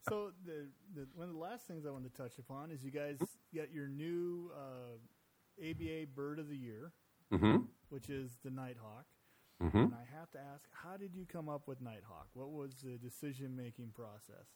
so 0.08 0.30
the, 0.44 0.68
the, 0.94 1.06
one 1.14 1.28
of 1.28 1.34
the 1.34 1.40
last 1.40 1.66
things 1.66 1.86
I 1.86 1.90
wanted 1.90 2.14
to 2.14 2.22
touch 2.22 2.38
upon 2.38 2.70
is 2.70 2.82
you 2.84 2.90
guys 2.90 3.18
got 3.54 3.72
your 3.72 3.88
new 3.88 4.50
uh, 4.54 5.68
ABA 5.70 6.08
Bird 6.14 6.38
of 6.38 6.48
the 6.48 6.56
Year, 6.56 6.92
mm-hmm. 7.32 7.58
which 7.88 8.08
is 8.08 8.38
the 8.44 8.50
nighthawk. 8.50 9.04
Mm-hmm. 9.62 9.78
And 9.78 9.94
I 9.94 10.18
have 10.18 10.30
to 10.32 10.38
ask, 10.38 10.64
how 10.72 10.96
did 10.96 11.14
you 11.14 11.24
come 11.24 11.48
up 11.48 11.66
with 11.66 11.80
Nighthawk? 11.80 12.28
What 12.34 12.50
was 12.50 12.74
the 12.84 12.98
decision 12.98 13.56
making 13.56 13.92
process? 13.94 14.46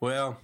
Well, 0.00 0.38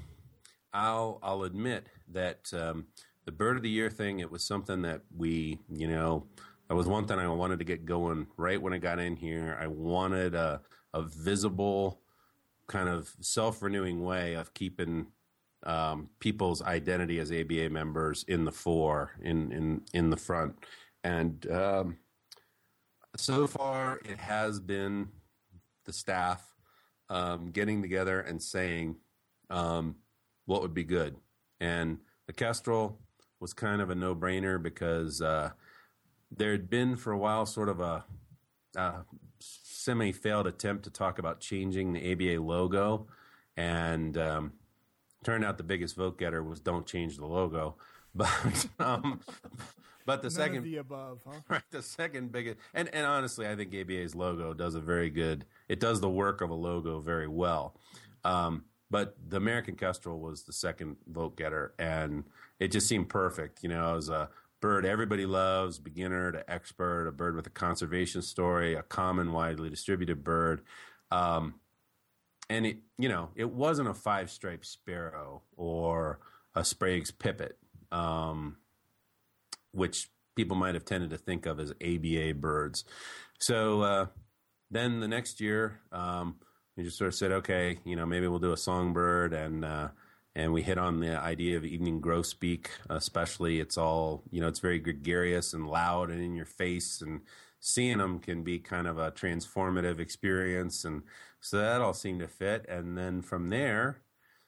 I'll 0.74 1.18
I'll 1.22 1.44
admit 1.44 1.86
that 2.12 2.52
um, 2.52 2.88
the 3.28 3.32
bird 3.32 3.58
of 3.58 3.62
the 3.62 3.68
year 3.68 3.90
thing. 3.90 4.20
It 4.20 4.30
was 4.30 4.42
something 4.42 4.80
that 4.82 5.02
we, 5.14 5.58
you 5.70 5.86
know, 5.86 6.24
that 6.66 6.74
was 6.74 6.86
one 6.86 7.06
thing 7.06 7.18
I 7.18 7.28
wanted 7.28 7.58
to 7.58 7.64
get 7.66 7.84
going 7.84 8.26
right 8.38 8.60
when 8.60 8.72
I 8.72 8.78
got 8.78 8.98
in 8.98 9.16
here. 9.16 9.58
I 9.60 9.66
wanted 9.66 10.34
a, 10.34 10.62
a 10.94 11.02
visible, 11.02 12.00
kind 12.68 12.88
of 12.88 13.14
self 13.20 13.60
renewing 13.60 14.02
way 14.02 14.32
of 14.32 14.54
keeping 14.54 15.08
um, 15.64 16.08
people's 16.20 16.62
identity 16.62 17.18
as 17.18 17.30
ABA 17.30 17.68
members 17.68 18.24
in 18.28 18.46
the 18.46 18.50
fore, 18.50 19.12
in 19.20 19.52
in 19.52 19.82
in 19.92 20.08
the 20.08 20.16
front, 20.16 20.54
and 21.04 21.46
um, 21.50 21.98
so 23.14 23.46
far 23.46 24.00
it 24.06 24.16
has 24.16 24.58
been 24.58 25.06
the 25.84 25.92
staff 25.92 26.54
um, 27.10 27.50
getting 27.50 27.82
together 27.82 28.20
and 28.20 28.42
saying 28.42 28.96
um, 29.50 29.96
what 30.46 30.62
would 30.62 30.72
be 30.72 30.84
good, 30.84 31.14
and 31.60 31.98
the 32.26 32.32
Kestrel 32.32 32.98
was 33.40 33.52
kind 33.52 33.80
of 33.80 33.90
a 33.90 33.94
no 33.94 34.14
brainer 34.14 34.62
because 34.62 35.22
uh, 35.22 35.50
there 36.30 36.52
had 36.52 36.68
been 36.68 36.96
for 36.96 37.12
a 37.12 37.18
while 37.18 37.46
sort 37.46 37.68
of 37.68 37.80
a, 37.80 38.04
a 38.76 38.94
semi 39.38 40.12
failed 40.12 40.46
attempt 40.46 40.84
to 40.84 40.90
talk 40.90 41.18
about 41.18 41.40
changing 41.40 41.92
the 41.92 42.12
ABA 42.12 42.42
logo, 42.42 43.06
and 43.56 44.18
um, 44.18 44.52
turned 45.24 45.44
out 45.44 45.56
the 45.56 45.64
biggest 45.64 45.96
vote 45.96 46.18
getter 46.18 46.42
was 46.42 46.60
don't 46.60 46.86
change 46.86 47.16
the 47.16 47.26
logo. 47.26 47.76
But 48.14 48.66
um, 48.80 49.20
but 50.06 50.22
the 50.22 50.28
None 50.28 50.34
second 50.34 50.64
the 50.64 50.78
above, 50.78 51.20
huh? 51.24 51.40
right, 51.50 51.62
the 51.70 51.82
second 51.82 52.32
biggest, 52.32 52.56
and 52.72 52.88
and 52.94 53.04
honestly, 53.04 53.46
I 53.46 53.54
think 53.54 53.74
ABA's 53.74 54.14
logo 54.14 54.54
does 54.54 54.74
a 54.74 54.80
very 54.80 55.10
good. 55.10 55.44
It 55.68 55.78
does 55.78 56.00
the 56.00 56.08
work 56.08 56.40
of 56.40 56.48
a 56.48 56.54
logo 56.54 56.98
very 56.98 57.28
well. 57.28 57.76
Um, 58.24 58.64
but 58.90 59.16
the 59.28 59.36
American 59.36 59.76
Kestrel 59.76 60.18
was 60.18 60.44
the 60.44 60.52
second 60.52 60.96
vote 61.06 61.36
getter, 61.36 61.74
and 61.78 62.24
it 62.58 62.68
just 62.68 62.88
seemed 62.88 63.08
perfect. 63.08 63.62
You 63.62 63.68
know, 63.68 63.96
as 63.96 64.08
a 64.08 64.30
bird 64.60 64.84
everybody 64.84 65.26
loves, 65.26 65.78
beginner 65.78 66.32
to 66.32 66.50
expert, 66.50 67.06
a 67.06 67.12
bird 67.12 67.36
with 67.36 67.46
a 67.46 67.50
conservation 67.50 68.22
story, 68.22 68.74
a 68.74 68.82
common, 68.82 69.32
widely 69.32 69.70
distributed 69.70 70.24
bird. 70.24 70.62
Um, 71.10 71.54
and 72.50 72.66
it, 72.66 72.78
you 72.98 73.08
know, 73.08 73.30
it 73.36 73.50
wasn't 73.50 73.88
a 73.88 73.94
five 73.94 74.30
striped 74.30 74.66
sparrow 74.66 75.42
or 75.56 76.18
a 76.54 76.64
Sprague's 76.64 77.10
pipit, 77.10 77.58
um, 77.92 78.56
which 79.72 80.08
people 80.34 80.56
might 80.56 80.74
have 80.74 80.84
tended 80.84 81.10
to 81.10 81.18
think 81.18 81.46
of 81.46 81.60
as 81.60 81.72
ABA 81.84 82.34
birds. 82.34 82.84
So 83.38 83.82
uh, 83.82 84.06
then 84.70 85.00
the 85.00 85.08
next 85.08 85.40
year, 85.40 85.80
um, 85.92 86.36
we 86.78 86.84
just 86.84 86.96
sort 86.96 87.08
of 87.08 87.14
said, 87.14 87.32
okay, 87.32 87.78
you 87.84 87.96
know, 87.96 88.06
maybe 88.06 88.28
we'll 88.28 88.38
do 88.38 88.52
a 88.52 88.56
songbird 88.56 89.34
and. 89.34 89.64
Uh, 89.64 89.88
and 90.34 90.52
we 90.52 90.62
hit 90.62 90.78
on 90.78 91.00
the 91.00 91.20
idea 91.20 91.56
of 91.56 91.64
evening 91.64 92.00
grosbeak, 92.00 92.68
especially. 92.88 93.58
It's 93.58 93.76
all 93.76 94.22
you 94.30 94.40
know, 94.40 94.46
it's 94.46 94.60
very 94.60 94.78
gregarious 94.78 95.52
and 95.52 95.66
loud 95.66 96.10
and 96.10 96.22
in 96.22 96.36
your 96.36 96.46
face, 96.46 97.02
and 97.02 97.22
seeing 97.58 97.98
them 97.98 98.20
can 98.20 98.44
be 98.44 98.60
kind 98.60 98.86
of 98.86 98.98
a 98.98 99.10
transformative 99.10 99.98
experience, 99.98 100.84
and 100.84 101.02
so 101.40 101.56
that 101.58 101.80
all 101.80 101.92
seemed 101.92 102.20
to 102.20 102.28
fit. 102.28 102.66
And 102.68 102.96
then 102.96 103.20
from 103.20 103.50
there, 103.50 104.00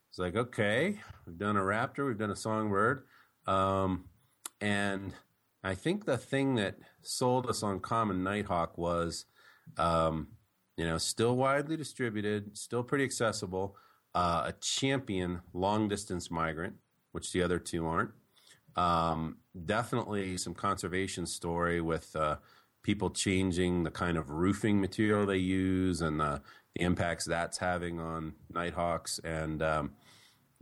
it's 0.09 0.19
like, 0.19 0.37
okay, 0.37 1.01
we've 1.27 1.39
done 1.39 1.57
a 1.57 1.61
raptor, 1.63 2.07
we've 2.07 2.19
done 2.19 2.31
a 2.31 2.37
songbird, 2.37 3.03
um, 3.49 4.05
and 4.61 5.13
I 5.65 5.75
think 5.75 6.05
the 6.05 6.19
thing 6.19 6.55
that 6.55 6.77
sold 7.03 7.49
us 7.49 7.65
on 7.65 7.81
common 7.81 8.23
nighthawk 8.23 8.79
was, 8.79 9.25
um, 9.77 10.29
you 10.81 10.87
know, 10.87 10.97
still 10.97 11.37
widely 11.37 11.77
distributed, 11.77 12.57
still 12.57 12.83
pretty 12.83 13.05
accessible 13.05 13.77
uh, 14.15 14.45
a 14.47 14.53
champion 14.63 15.43
long 15.53 15.89
distance 15.89 16.31
migrant, 16.31 16.75
which 17.13 17.33
the 17.33 17.43
other 17.43 17.59
two 17.59 17.87
aren't. 17.87 18.13
Um, 18.77 19.37
definitely 19.67 20.39
some 20.39 20.55
conservation 20.55 21.27
story 21.27 21.83
with 21.83 22.17
uh, 22.17 22.37
people 22.83 23.11
changing 23.11 23.83
the 23.83 23.91
kind 23.91 24.17
of 24.17 24.31
roofing 24.31 24.81
material 24.81 25.27
they 25.27 25.37
use 25.37 26.01
and 26.01 26.19
the, 26.19 26.41
impacts 26.77 27.27
that's 27.27 27.59
having 27.59 28.01
on 28.01 28.33
nighthawks. 28.51 29.19
And 29.19 29.63
um, 29.63 29.93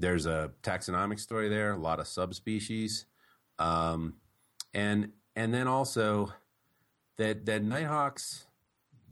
there's 0.01 0.27
a 0.27 0.51
taxonomic 0.65 1.21
story 1.21 1.49
there, 1.49 1.75
a 1.75 1.77
lot 1.77 2.01
of 2.01 2.09
subspecies, 2.09 3.07
um, 3.61 4.15
and 4.75 5.13
and 5.37 5.55
then 5.55 5.69
also 5.69 6.33
that 7.19 7.47
that 7.47 7.63
nighthawks, 7.63 8.48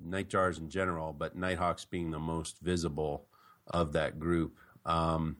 nightjars 0.04 0.58
in 0.58 0.68
general, 0.68 1.12
but 1.12 1.36
nighthawks 1.36 1.84
being 1.84 2.10
the 2.10 2.18
most 2.18 2.58
visible 2.60 3.26
of 3.66 3.92
that 3.92 4.18
group, 4.18 4.56
um, 4.84 5.38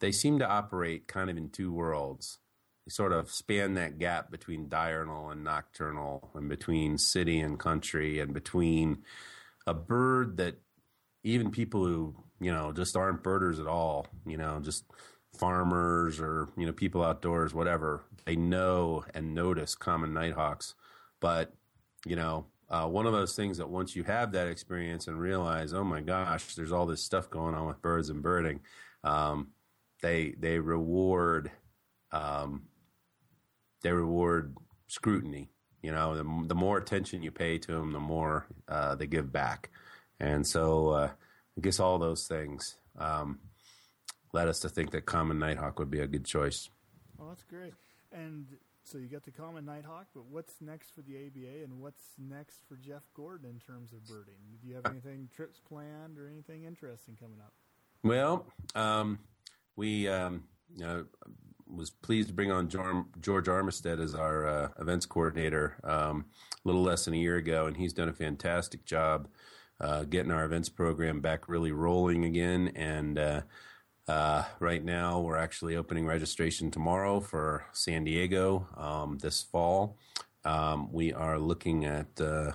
they 0.00 0.12
seem 0.12 0.38
to 0.38 0.48
operate 0.48 1.08
kind 1.08 1.30
of 1.30 1.36
in 1.36 1.50
two 1.50 1.72
worlds. 1.72 2.38
They 2.84 2.90
sort 2.90 3.12
of 3.12 3.30
span 3.30 3.74
that 3.74 3.98
gap 3.98 4.30
between 4.30 4.68
diurnal 4.68 5.30
and 5.30 5.42
nocturnal, 5.42 6.30
and 6.34 6.48
between 6.48 6.98
city 6.98 7.40
and 7.40 7.58
country, 7.58 8.20
and 8.20 8.32
between 8.32 8.98
a 9.66 9.74
bird 9.74 10.36
that 10.36 10.56
even 11.24 11.50
people 11.50 11.84
who 11.84 12.14
you 12.40 12.52
know 12.52 12.72
just 12.72 12.96
aren't 12.96 13.22
birders 13.22 13.58
at 13.58 13.66
all, 13.66 14.06
you 14.26 14.36
know, 14.36 14.60
just 14.60 14.84
farmers 15.36 16.20
or 16.20 16.48
you 16.56 16.66
know 16.66 16.72
people 16.72 17.02
outdoors, 17.02 17.52
whatever, 17.52 18.04
they 18.24 18.36
know 18.36 19.04
and 19.14 19.34
notice 19.34 19.74
common 19.74 20.14
nighthawks, 20.14 20.74
but 21.20 21.52
you 22.06 22.16
know 22.16 22.46
uh, 22.68 22.86
one 22.86 23.06
of 23.06 23.12
those 23.12 23.36
things 23.36 23.58
that 23.58 23.68
once 23.68 23.94
you 23.94 24.02
have 24.04 24.32
that 24.32 24.48
experience 24.48 25.06
and 25.06 25.20
realize, 25.20 25.72
oh 25.72 25.84
my 25.84 26.00
gosh, 26.00 26.54
there's 26.54 26.72
all 26.72 26.86
this 26.86 27.02
stuff 27.02 27.30
going 27.30 27.54
on 27.54 27.66
with 27.66 27.80
birds 27.80 28.10
and 28.10 28.22
birding, 28.22 28.60
um, 29.04 29.48
they 30.02 30.34
they 30.38 30.58
reward 30.58 31.50
um, 32.12 32.62
they 33.82 33.92
reward 33.92 34.56
scrutiny. 34.88 35.50
You 35.82 35.92
know, 35.92 36.16
the, 36.16 36.46
the 36.48 36.54
more 36.54 36.78
attention 36.78 37.22
you 37.22 37.30
pay 37.30 37.58
to 37.58 37.72
them, 37.72 37.92
the 37.92 38.00
more 38.00 38.46
uh, 38.66 38.96
they 38.96 39.06
give 39.06 39.32
back, 39.32 39.70
and 40.18 40.44
so 40.44 40.88
uh, 40.90 41.10
I 41.56 41.60
guess 41.60 41.78
all 41.78 41.98
those 41.98 42.26
things 42.26 42.76
um, 42.98 43.38
led 44.32 44.48
us 44.48 44.60
to 44.60 44.68
think 44.68 44.90
that 44.90 45.06
common 45.06 45.38
nighthawk 45.38 45.78
would 45.78 45.90
be 45.90 46.00
a 46.00 46.06
good 46.08 46.24
choice. 46.24 46.68
Well, 47.16 47.28
that's 47.28 47.44
great. 47.44 47.74
And 48.12 48.46
so 48.86 48.98
you 48.98 49.08
got 49.08 49.24
the 49.24 49.32
common 49.32 49.64
nighthawk, 49.64 50.06
but 50.14 50.24
what's 50.26 50.54
next 50.60 50.94
for 50.94 51.02
the 51.02 51.16
ABA 51.16 51.64
and 51.64 51.80
what's 51.80 52.02
next 52.18 52.60
for 52.68 52.76
Jeff 52.76 53.02
Gordon 53.14 53.50
in 53.50 53.58
terms 53.58 53.92
of 53.92 54.04
birding? 54.06 54.36
Do 54.62 54.68
you 54.68 54.74
have 54.76 54.86
anything 54.86 55.28
trips 55.34 55.60
planned 55.60 56.18
or 56.18 56.28
anything 56.28 56.64
interesting 56.64 57.16
coming 57.20 57.40
up? 57.40 57.52
Well, 58.04 58.46
um, 58.76 59.18
we 59.74 60.08
um, 60.08 60.44
you 60.76 60.84
know, 60.84 61.06
was 61.68 61.90
pleased 61.90 62.28
to 62.28 62.34
bring 62.34 62.52
on 62.52 62.68
George 62.68 63.46
Armistead 63.46 64.00
as 64.00 64.14
our 64.14 64.46
uh, 64.46 64.68
events 64.78 65.06
coordinator 65.06 65.76
um, 65.82 66.26
a 66.64 66.68
little 66.68 66.82
less 66.82 67.04
than 67.04 67.14
a 67.14 67.18
year 67.18 67.36
ago, 67.36 67.66
and 67.66 67.76
he's 67.76 67.92
done 67.92 68.08
a 68.08 68.12
fantastic 68.14 68.84
job 68.84 69.28
uh, 69.80 70.04
getting 70.04 70.30
our 70.30 70.44
events 70.44 70.68
program 70.68 71.20
back 71.20 71.48
really 71.48 71.72
rolling 71.72 72.24
again. 72.24 72.72
And 72.76 73.18
uh, 73.18 73.40
uh, 74.08 74.44
right 74.60 74.84
now, 74.84 75.20
we're 75.20 75.36
actually 75.36 75.76
opening 75.76 76.06
registration 76.06 76.70
tomorrow 76.70 77.18
for 77.18 77.66
San 77.72 78.04
Diego 78.04 78.66
um, 78.76 79.18
this 79.18 79.42
fall. 79.42 79.98
Um, 80.44 80.92
we 80.92 81.12
are 81.12 81.38
looking 81.40 81.84
at 81.84 82.20
uh, 82.20 82.52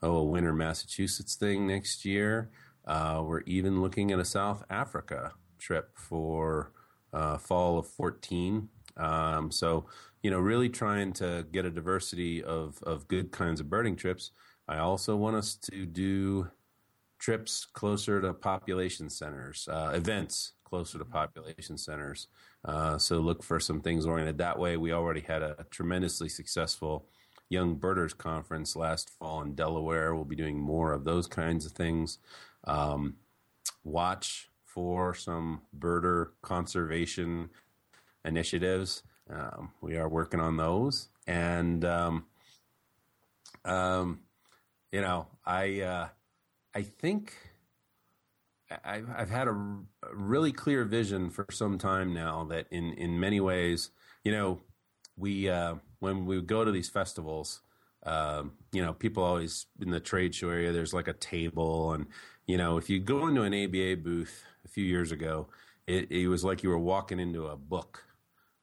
oh 0.00 0.16
a 0.16 0.24
winter 0.24 0.52
Massachusetts 0.52 1.34
thing 1.34 1.66
next 1.66 2.04
year. 2.04 2.50
Uh, 2.86 3.22
we're 3.24 3.42
even 3.46 3.82
looking 3.82 4.12
at 4.12 4.20
a 4.20 4.24
South 4.24 4.64
Africa 4.70 5.32
trip 5.58 5.90
for 5.96 6.72
uh, 7.12 7.36
fall 7.36 7.78
of 7.78 7.86
14. 7.88 8.68
Um, 8.96 9.50
so 9.50 9.86
you 10.22 10.30
know, 10.30 10.38
really 10.38 10.68
trying 10.68 11.12
to 11.14 11.44
get 11.50 11.64
a 11.64 11.70
diversity 11.70 12.44
of 12.44 12.80
of 12.84 13.08
good 13.08 13.32
kinds 13.32 13.58
of 13.58 13.68
birding 13.68 13.96
trips. 13.96 14.30
I 14.68 14.78
also 14.78 15.16
want 15.16 15.34
us 15.34 15.56
to 15.72 15.84
do 15.84 16.48
trips 17.18 17.64
closer 17.64 18.20
to 18.20 18.32
population 18.32 19.10
centers, 19.10 19.68
uh, 19.68 19.90
events 19.94 20.52
closer 20.72 20.96
to 20.96 21.04
population 21.04 21.76
centers. 21.76 22.28
Uh, 22.64 22.96
so 22.96 23.18
look 23.18 23.42
for 23.42 23.60
some 23.60 23.82
things 23.82 24.06
oriented 24.06 24.38
that 24.38 24.58
way. 24.58 24.78
We 24.78 24.90
already 24.90 25.20
had 25.20 25.42
a, 25.42 25.54
a, 25.58 25.64
tremendously 25.64 26.30
successful 26.30 27.10
Young 27.50 27.74
Birders 27.74 28.14
Conference 28.14 28.74
last 28.74 29.10
fall 29.10 29.42
in 29.42 29.54
Delaware. 29.54 30.14
We'll 30.14 30.24
be 30.24 30.34
doing 30.34 30.58
more 30.58 30.94
of 30.94 31.04
those 31.04 31.26
kinds 31.26 31.66
of 31.66 31.72
things. 31.72 32.16
Um, 32.64 33.16
watch 33.84 34.48
for 34.64 35.14
some 35.14 35.60
birder 35.78 36.28
conservation 36.40 37.50
initiatives. 38.24 39.02
Um, 39.28 39.72
we 39.82 39.98
are 39.98 40.08
working 40.08 40.40
on 40.40 40.56
those. 40.56 41.08
And, 41.26 41.84
um, 41.84 42.24
um 43.66 44.20
you 44.90 45.02
know, 45.02 45.26
I, 45.44 45.82
uh, 45.82 46.08
I 46.74 46.80
think 46.80 47.34
I've, 48.84 49.08
I've 49.16 49.30
had 49.30 49.48
a, 49.48 49.78
really 50.12 50.52
clear 50.52 50.84
vision 50.84 51.30
for 51.30 51.46
some 51.50 51.78
time 51.78 52.12
now 52.12 52.44
that 52.44 52.66
in, 52.70 52.92
in 52.94 53.18
many 53.18 53.40
ways, 53.40 53.90
you 54.24 54.32
know, 54.32 54.60
we 55.16 55.48
uh, 55.48 55.76
when 56.00 56.26
we 56.26 56.40
go 56.40 56.64
to 56.64 56.72
these 56.72 56.88
festivals, 56.88 57.60
um, 58.04 58.52
you 58.72 58.82
know, 58.82 58.92
people 58.92 59.22
always 59.22 59.66
in 59.80 59.90
the 59.90 60.00
trade 60.00 60.34
show 60.34 60.50
area, 60.50 60.72
there's 60.72 60.94
like 60.94 61.08
a 61.08 61.12
table. 61.12 61.92
And, 61.92 62.06
you 62.46 62.56
know, 62.56 62.76
if 62.76 62.90
you 62.90 62.98
go 62.98 63.28
into 63.28 63.42
an 63.42 63.54
ABA 63.54 64.02
booth 64.02 64.44
a 64.64 64.68
few 64.68 64.84
years 64.84 65.12
ago, 65.12 65.48
it, 65.86 66.10
it 66.10 66.28
was 66.28 66.44
like 66.44 66.62
you 66.62 66.70
were 66.70 66.78
walking 66.78 67.20
into 67.20 67.46
a 67.46 67.56
book. 67.56 68.04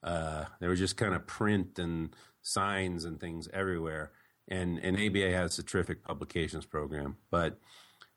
Uh, 0.03 0.45
there 0.60 0.70
was 0.70 0.80
just 0.80 0.97
kind 0.97 1.14
of 1.14 1.28
print 1.28 1.80
and 1.80 2.16
signs 2.41 3.05
and 3.05 3.20
things 3.20 3.47
everywhere. 3.53 4.12
And, 4.47 4.80
and 4.80 4.97
ABA 4.97 5.32
has 5.32 5.60
a 5.60 5.64
terrific 5.64 6.03
publications 6.03 6.66
program. 6.66 7.18
But 7.32 7.60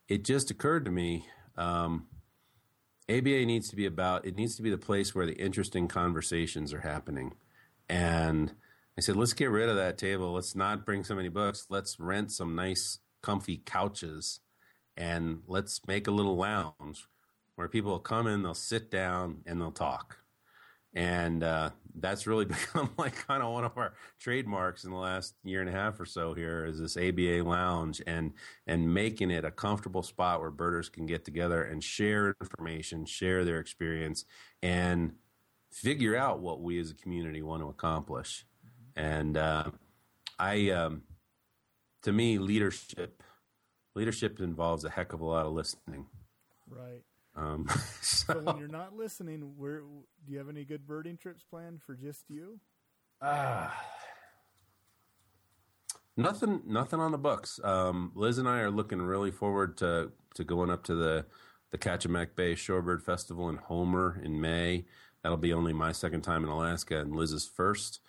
it 0.09 0.25
just 0.25 0.51
occurred 0.51 0.85
to 0.87 0.91
me 0.91 1.27
um, 1.57 2.07
ABA 3.09 3.45
needs 3.47 3.69
to 3.71 3.77
be 3.77 3.87
about, 3.87 4.27
it 4.27 4.37
needs 4.37 4.57
to 4.57 4.63
be 4.63 4.71
the 4.71 4.79
place 4.79 5.15
where 5.15 5.27
the 5.27 5.35
interesting 5.35 5.89
conversations 5.89 6.73
are 6.73 6.81
happening. 6.81 7.35
And, 7.89 8.55
I 8.97 9.01
said, 9.01 9.17
let's 9.17 9.33
get 9.33 9.51
rid 9.51 9.71
of 9.71 9.77
that 9.77 9.97
table. 9.97 10.33
Let's 10.33 10.55
not 10.55 10.85
bring 10.85 11.03
so 11.03 11.15
many 11.15 11.31
books. 11.31 11.67
Let's 11.71 11.99
rent 11.99 12.31
some 12.31 12.55
nice, 12.55 12.99
comfy 13.23 13.63
couches 13.65 14.41
and 14.97 15.41
let's 15.47 15.81
make 15.87 16.07
a 16.07 16.11
little 16.11 16.37
lounge 16.37 17.07
where 17.57 17.69
people 17.69 17.93
will 17.93 17.99
come 18.01 18.27
in, 18.27 18.43
they'll 18.43 18.55
sit 18.55 18.91
down, 18.91 19.39
and 19.47 19.61
they'll 19.61 19.71
talk. 19.71 20.19
And 20.95 21.43
uh, 21.43 21.71
that's 21.95 22.27
really 22.27 22.45
become 22.47 22.91
like 22.99 23.15
kind 23.27 23.43
of 23.43 23.53
one 23.53 23.65
of 23.65 23.77
our 23.77 23.95
trademarks 24.21 24.85
in 24.85 24.91
the 24.91 24.97
last 24.97 25.35
year 25.45 25.61
and 25.61 25.69
a 25.69 25.73
half 25.73 25.99
or 26.01 26.05
so 26.05 26.35
here 26.35 26.67
is 26.67 26.79
this 26.79 26.97
ABA 26.97 27.43
lounge 27.45 28.03
and 28.07 28.33
and 28.67 28.93
making 28.93 29.31
it 29.31 29.45
a 29.45 29.51
comfortable 29.51 30.03
spot 30.03 30.41
where 30.41 30.51
birders 30.51 30.89
can 30.89 31.07
get 31.07 31.25
together 31.25 31.63
and 31.63 31.83
share 31.83 32.37
information, 32.41 33.05
share 33.05 33.45
their 33.45 33.59
experience, 33.59 34.25
and 34.63 35.13
figure 35.71 36.17
out 36.17 36.41
what 36.41 36.61
we 36.61 36.79
as 36.79 36.91
a 36.91 36.95
community 36.95 37.43
want 37.43 37.63
to 37.63 37.69
accomplish. 37.69 38.45
And 38.95 39.37
uh, 39.37 39.71
I, 40.39 40.71
um, 40.71 41.03
to 42.03 42.13
me, 42.13 42.39
leadership 42.39 43.23
leadership 43.95 44.41
involves 44.41 44.85
a 44.85 44.91
heck 44.91 45.13
of 45.13 45.21
a 45.21 45.25
lot 45.25 45.47
of 45.47 45.53
listening. 45.53 46.07
Right. 46.69 47.03
Um, 47.35 47.67
so, 48.01 48.35
so, 48.35 48.41
when 48.41 48.59
you're 48.59 48.69
not 48.69 48.97
listening, 48.97 49.55
where 49.57 49.81
do 49.81 50.33
you 50.33 50.39
have 50.39 50.49
any 50.49 50.65
good 50.65 50.87
birding 50.87 51.17
trips 51.17 51.45
planned 51.45 51.83
for 51.83 51.95
just 51.95 52.25
you? 52.29 52.61
Ah. 53.21 53.67
Uh, 53.67 53.89
nothing, 56.17 56.63
nothing 56.67 57.01
on 57.01 57.13
the 57.13 57.19
books. 57.19 57.61
Um, 57.63 58.13
Liz 58.15 58.39
and 58.39 58.49
I 58.49 58.59
are 58.61 58.71
looking 58.71 59.01
really 59.01 59.31
forward 59.31 59.77
to 59.79 60.13
to 60.35 60.45
going 60.45 60.71
up 60.71 60.83
to 60.85 60.95
the 60.95 61.27
the 61.71 61.79
Kachemak 61.79 62.35
Bay 62.37 62.55
Shorebird 62.55 63.03
Festival 63.03 63.49
in 63.49 63.57
Homer 63.57 64.21
in 64.23 64.41
May. 64.41 64.85
That'll 65.23 65.39
be 65.39 65.53
only 65.53 65.73
my 65.73 65.93
second 65.93 66.23
time 66.23 66.45
in 66.45 66.51
Alaska 66.51 67.01
and 67.01 67.17
Liz's 67.17 67.47
first. 67.47 68.01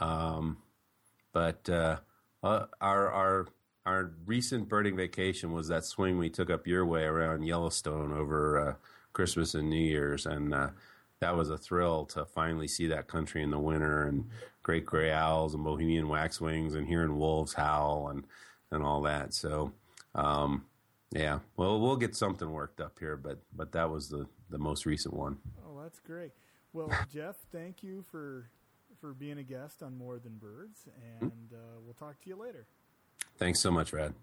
Um, 0.00 0.58
but 1.32 1.68
uh, 1.68 1.98
uh, 2.42 2.66
our 2.80 3.10
our 3.10 3.46
our 3.84 4.12
recent 4.26 4.68
birding 4.68 4.96
vacation 4.96 5.52
was 5.52 5.68
that 5.68 5.84
swing 5.84 6.18
we 6.18 6.30
took 6.30 6.50
up 6.50 6.66
your 6.66 6.86
way 6.86 7.04
around 7.04 7.44
Yellowstone 7.44 8.12
over 8.12 8.58
uh, 8.58 8.74
Christmas 9.12 9.54
and 9.54 9.68
New 9.68 9.76
Year's, 9.76 10.26
and 10.26 10.54
uh, 10.54 10.68
that 11.20 11.36
was 11.36 11.50
a 11.50 11.58
thrill 11.58 12.04
to 12.06 12.24
finally 12.24 12.68
see 12.68 12.86
that 12.88 13.08
country 13.08 13.42
in 13.42 13.50
the 13.50 13.58
winter 13.58 14.04
and 14.04 14.28
great 14.62 14.86
gray 14.86 15.12
owls 15.12 15.54
and 15.54 15.64
Bohemian 15.64 16.08
waxwings 16.08 16.74
and 16.74 16.86
hearing 16.86 17.18
wolves 17.18 17.54
howl 17.54 18.08
and 18.08 18.24
and 18.70 18.82
all 18.82 19.02
that. 19.02 19.34
So. 19.34 19.72
Um, 20.14 20.64
yeah, 21.14 21.40
well, 21.56 21.78
we'll 21.78 21.96
get 21.96 22.16
something 22.16 22.50
worked 22.50 22.80
up 22.80 22.98
here, 22.98 23.16
but 23.16 23.38
but 23.54 23.72
that 23.72 23.90
was 23.90 24.08
the 24.08 24.26
the 24.48 24.58
most 24.58 24.86
recent 24.86 25.14
one. 25.14 25.38
Oh, 25.66 25.82
that's 25.82 26.00
great. 26.00 26.32
Well, 26.72 26.90
Jeff, 27.12 27.36
thank 27.52 27.82
you 27.82 28.02
for 28.10 28.48
for 29.00 29.12
being 29.12 29.38
a 29.38 29.42
guest 29.42 29.82
on 29.82 29.96
More 29.96 30.18
Than 30.18 30.38
Birds, 30.38 30.88
and 31.20 31.52
uh, 31.52 31.80
we'll 31.84 31.94
talk 31.94 32.20
to 32.22 32.28
you 32.30 32.36
later. 32.36 32.66
Thanks 33.38 33.60
so 33.60 33.70
much, 33.70 33.92
Rad. 33.92 34.14